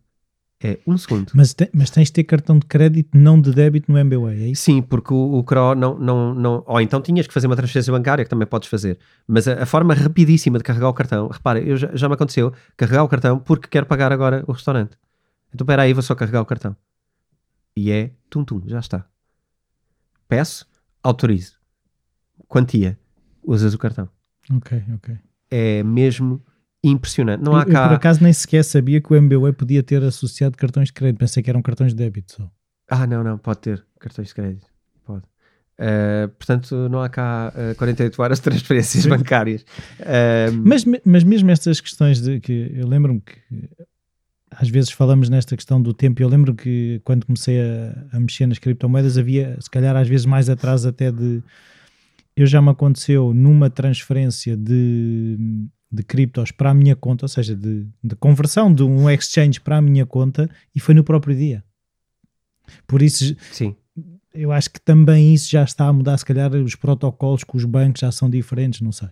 é 0.61 0.81
um 0.87 0.99
segundo. 0.99 1.31
Mas, 1.35 1.55
te, 1.55 1.71
mas 1.73 1.89
tens 1.89 2.09
de 2.09 2.15
ter 2.15 2.25
cartão 2.25 2.59
de 2.59 2.67
crédito, 2.67 3.17
não 3.17 3.41
de 3.41 3.53
débito 3.53 3.93
no 3.93 3.99
MBWay, 3.99 4.43
é 4.43 4.49
isso? 4.49 4.63
Sim, 4.63 4.83
porque 4.83 5.15
o, 5.15 5.39
o 5.39 5.45
CRO 5.45 5.75
não, 5.77 5.97
não, 5.97 6.35
não. 6.35 6.65
Ou 6.67 6.81
então 6.81 7.01
tinhas 7.01 7.29
que 7.29 7.33
fazer 7.33 7.47
uma 7.47 7.55
transferência 7.55 7.93
bancária, 7.93 8.25
que 8.25 8.31
também 8.31 8.47
podes 8.47 8.69
fazer. 8.69 8.99
Mas 9.27 9.47
a, 9.47 9.63
a 9.63 9.67
forma 9.67 9.95
rapidíssima 9.95 10.59
de 10.59 10.65
carregar 10.65 10.89
o 10.89 10.93
cartão, 10.93 11.29
repara, 11.29 11.61
eu 11.61 11.77
já, 11.77 11.95
já, 11.95 12.09
me 12.09 12.15
aconteceu 12.15 12.53
carregar 12.77 13.05
o 13.05 13.09
cartão 13.09 13.39
porque 13.39 13.69
quero 13.69 13.87
pagar 13.87 14.13
agora 14.13 14.43
o 14.49 14.53
restaurante. 14.53 14.99
Então, 15.55 15.65
espera 15.65 15.83
aí, 15.83 15.93
vou 15.93 16.03
só 16.03 16.15
carregar 16.17 16.43
o 16.43 16.47
cartão. 16.47 16.77
E 17.77 17.93
é 17.93 18.11
tum-tum, 18.29 18.63
já 18.67 18.81
está. 18.81 19.07
Peço, 20.27 20.67
autorizo. 21.03 21.57
Quantia, 22.49 22.99
usas 23.45 23.75
o 23.75 23.79
cartão. 23.79 24.09
Ok, 24.51 24.83
ok. 24.97 25.17
É 25.51 25.85
mesmo 25.85 26.43
impressionante. 26.83 27.43
Não 27.43 27.57
há 27.57 27.63
eu, 27.63 27.73
cá... 27.73 27.85
eu, 27.85 27.89
por 27.89 27.95
acaso 27.95 28.23
nem 28.23 28.33
sequer 28.33 28.65
sabia 28.65 29.01
que 29.01 29.13
o 29.13 29.17
MBWay 29.17 29.53
podia 29.53 29.83
ter 29.83 30.03
associado 30.03 30.57
cartões 30.57 30.89
de 30.89 30.93
crédito. 30.93 31.19
Pensei 31.19 31.43
que 31.43 31.51
eram 31.51 31.63
cartões 31.63 31.93
de 31.93 31.99
débito 31.99 32.33
só. 32.33 32.51
Ah, 32.89 33.07
não, 33.07 33.23
não, 33.23 33.37
pode 33.37 33.61
ter 33.61 33.85
cartões 33.99 34.29
de 34.29 34.35
crédito. 34.35 34.67
Pode. 35.05 35.25
Uh, 35.79 36.29
portanto, 36.31 36.89
não 36.89 37.03
há 37.03 37.09
cá 37.09 37.53
uh, 37.55 37.75
48 37.77 38.23
horas 38.23 38.39
de 38.39 38.43
transferências 38.45 39.05
Sim. 39.05 39.11
bancárias. 39.11 39.63
Uh, 40.01 40.53
mas, 40.65 40.85
mas 41.05 41.23
mesmo 41.23 41.51
estas 41.51 41.81
questões 41.81 42.21
de 42.21 42.41
que 42.41 42.73
eu 42.75 42.87
lembro-me 42.87 43.21
que 43.21 43.37
às 44.51 44.69
vezes 44.69 44.91
falamos 44.91 45.29
nesta 45.29 45.57
questão 45.57 45.81
do 45.81 45.93
tempo. 45.93 46.23
Eu 46.23 46.29
lembro 46.29 46.55
que 46.55 47.01
quando 47.05 47.27
comecei 47.27 47.61
a, 47.61 48.17
a 48.17 48.21
mexer 48.21 48.47
nas 48.47 48.59
criptomoedas 48.59 49.19
havia, 49.19 49.57
se 49.61 49.71
calhar, 49.71 49.95
às 49.95 50.09
vezes 50.09 50.27
mais 50.27 50.49
atrás 50.49 50.85
até 50.85 51.13
de. 51.13 51.43
Eu 52.39 52.47
já 52.47 52.63
me 52.63 52.71
aconteceu 52.71 53.35
numa 53.35 53.69
transferência 53.69 54.57
de 54.57 55.37
de 55.91 56.03
criptos 56.03 56.51
para 56.53 56.71
a 56.71 56.75
minha 56.75 56.95
conta, 56.95 57.25
ou 57.25 57.29
seja, 57.29 57.57
de, 57.57 57.87
de, 58.05 58.15
conversão 58.17 58.73
de 58.73 58.83
um 58.83 59.09
exchange 59.09 59.59
para 59.59 59.79
a 59.79 59.83
minha 59.83 60.05
conta 60.05 60.49
e 60.75 60.81
foi 60.81 60.95
no 60.95 61.03
próprio 61.03 61.35
dia. 61.35 61.65
Por 62.87 63.01
isso, 63.01 63.35
Sim. 63.51 63.75
eu 64.35 64.53
acho 64.53 64.71
que 64.71 64.81
também 64.81 65.33
isso 65.33 65.51
já 65.51 65.65
está 65.65 65.87
a 65.87 65.93
mudar. 65.93 66.19
Se 66.19 66.27
calhar 66.27 66.55
os 66.55 66.75
protocolos 66.75 67.43
com 67.43 67.57
os 67.57 67.65
bancos 67.65 68.01
já 68.01 68.13
são 68.13 68.29
diferentes, 68.29 68.83
não 68.83 68.93
sei. 68.93 69.09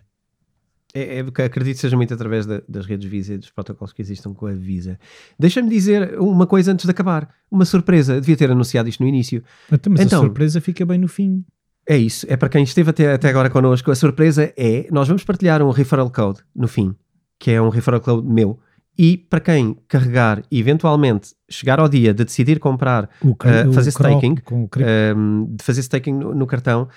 É, 0.93 1.17
é, 1.17 1.19
acredito 1.19 1.75
que 1.75 1.81
seja 1.81 1.97
muito 1.97 2.13
através 2.13 2.45
da, 2.45 2.61
das 2.67 2.85
redes 2.85 3.09
Visa 3.09 3.33
e 3.33 3.37
dos 3.37 3.49
protocolos 3.49 3.91
que 3.91 4.01
existam 4.01 4.33
com 4.33 4.45
a 4.45 4.53
Visa. 4.53 4.99
Deixa-me 5.37 5.69
dizer 5.69 6.19
uma 6.19 6.45
coisa 6.47 6.71
antes 6.71 6.85
de 6.85 6.91
acabar. 6.91 7.33
Uma 7.49 7.65
surpresa. 7.65 8.21
Devia 8.21 8.37
ter 8.37 8.51
anunciado 8.51 8.87
isto 8.87 9.01
no 9.01 9.09
início. 9.09 9.43
Mas 9.69 9.99
então, 9.99 10.19
a 10.19 10.21
surpresa 10.23 10.61
fica 10.61 10.85
bem 10.85 10.99
no 10.99 11.07
fim. 11.07 11.43
É 11.87 11.95
isso, 11.95 12.25
é 12.29 12.35
para 12.35 12.49
quem 12.49 12.63
esteve 12.63 12.89
até, 12.89 13.13
até 13.13 13.29
agora 13.29 13.49
connosco. 13.49 13.89
A 13.89 13.95
surpresa 13.95 14.51
é: 14.57 14.87
nós 14.91 15.07
vamos 15.07 15.23
partilhar 15.23 15.61
um 15.61 15.69
referral 15.69 16.09
code 16.09 16.41
no 16.53 16.67
fim, 16.67 16.93
que 17.39 17.51
é 17.51 17.61
um 17.61 17.69
referral 17.69 18.01
code 18.01 18.27
meu. 18.27 18.59
E 18.99 19.15
para 19.15 19.39
quem 19.39 19.77
carregar 19.87 20.43
e 20.51 20.59
eventualmente 20.59 21.33
chegar 21.47 21.79
ao 21.79 21.87
dia 21.87 22.13
de 22.13 22.25
decidir 22.25 22.59
comprar, 22.59 23.09
o, 23.21 23.29
uh, 23.29 23.71
fazer 23.71 23.91
staking, 23.91 24.35
um, 24.51 24.67
ehm, 24.79 25.55
de 25.55 25.63
fazer 25.63 25.81
staking 25.81 26.13
no, 26.13 26.33
no 26.33 26.47
cartão, 26.47 26.89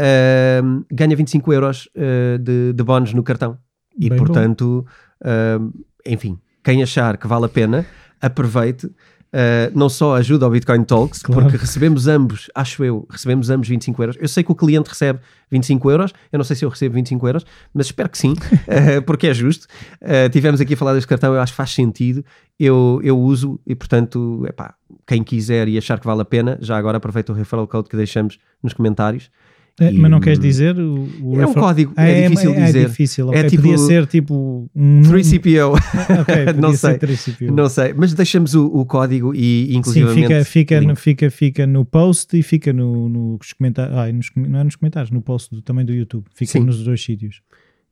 uh, 0.00 0.84
ganha 0.90 1.16
25 1.16 1.52
euros 1.52 1.88
uh, 1.96 2.38
de, 2.38 2.72
de 2.72 2.82
bónus 2.84 3.12
no 3.12 3.22
cartão. 3.22 3.58
E 3.98 4.08
Bem 4.08 4.16
portanto, 4.16 4.86
ehm, 5.22 5.70
enfim, 6.06 6.38
quem 6.62 6.82
achar 6.82 7.18
que 7.18 7.26
vale 7.26 7.46
a 7.46 7.48
pena, 7.48 7.84
aproveite 8.20 8.88
Uh, 9.32 9.70
não 9.78 9.88
só 9.88 10.16
ajuda 10.16 10.44
ao 10.44 10.50
Bitcoin 10.50 10.82
Talks, 10.82 11.22
claro. 11.22 11.42
porque 11.42 11.56
recebemos 11.56 12.08
ambos, 12.08 12.50
acho 12.52 12.82
eu, 12.82 13.06
recebemos 13.08 13.48
ambos 13.48 13.68
25 13.68 14.02
euros. 14.02 14.16
Eu 14.18 14.26
sei 14.26 14.42
que 14.42 14.50
o 14.50 14.54
cliente 14.56 14.88
recebe 14.88 15.20
25 15.50 15.90
euros, 15.90 16.12
eu 16.32 16.36
não 16.36 16.44
sei 16.44 16.56
se 16.56 16.64
eu 16.64 16.68
recebo 16.68 16.96
25 16.96 17.28
euros, 17.28 17.46
mas 17.72 17.86
espero 17.86 18.08
que 18.08 18.18
sim, 18.18 18.32
uh, 18.32 19.02
porque 19.06 19.28
é 19.28 19.34
justo. 19.34 19.68
Uh, 20.02 20.28
tivemos 20.30 20.60
aqui 20.60 20.74
a 20.74 20.76
falar 20.76 20.94
deste 20.94 21.06
cartão, 21.06 21.32
eu 21.32 21.40
acho 21.40 21.52
que 21.52 21.56
faz 21.56 21.70
sentido. 21.70 22.24
Eu, 22.58 23.00
eu 23.04 23.18
uso 23.18 23.60
e, 23.64 23.74
portanto, 23.74 24.44
epá, 24.48 24.74
quem 25.06 25.22
quiser 25.22 25.68
e 25.68 25.78
achar 25.78 26.00
que 26.00 26.06
vale 26.06 26.22
a 26.22 26.24
pena, 26.24 26.58
já 26.60 26.76
agora 26.76 26.96
aproveita 26.96 27.32
o 27.32 27.34
referral 27.34 27.68
code 27.68 27.88
que 27.88 27.96
deixamos 27.96 28.36
nos 28.62 28.72
comentários 28.74 29.30
É, 29.80 29.90
mas 29.90 30.10
não 30.10 30.20
queres 30.20 30.38
dizer? 30.38 30.78
O, 30.78 31.08
o 31.22 31.40
é 31.40 31.46
um 31.46 31.54
código, 31.54 31.92
ah, 31.96 32.04
é, 32.04 32.28
difícil 32.28 32.52
é, 32.52 32.66
dizer. 32.66 32.78
É 32.78 32.84
difícil, 32.86 33.28
okay. 33.28 33.40
é 33.40 33.44
tipo, 33.44 33.62
podia 33.62 33.78
ser 33.78 34.06
tipo 34.06 34.70
um 34.76 35.00
3CPO. 35.00 35.72
okay, 36.20 36.52
não 36.60 36.74
sei, 36.74 36.98
3CPO. 36.98 37.50
não 37.50 37.68
sei, 37.68 37.94
mas 37.94 38.12
deixamos 38.12 38.54
o, 38.54 38.66
o 38.66 38.84
código 38.84 39.34
e 39.34 39.74
inclusive 39.74 40.12
Sim, 40.12 40.22
fica, 40.22 40.44
fica, 40.44 40.80
no, 40.82 40.94
fica, 40.94 41.30
fica 41.30 41.66
no 41.66 41.86
post 41.86 42.38
e 42.38 42.42
fica 42.42 42.74
no, 42.74 43.08
nos 43.08 43.54
comentários, 43.54 43.96
ah, 43.96 44.12
nos, 44.12 44.30
não 44.36 44.60
é 44.60 44.64
nos 44.64 44.76
comentários, 44.76 45.10
no 45.10 45.22
post 45.22 45.54
do, 45.54 45.62
também 45.62 45.84
do 45.84 45.94
YouTube, 45.94 46.26
fica 46.34 46.52
Sim. 46.52 46.60
nos 46.60 46.84
dois 46.84 47.02
sítios. 47.02 47.40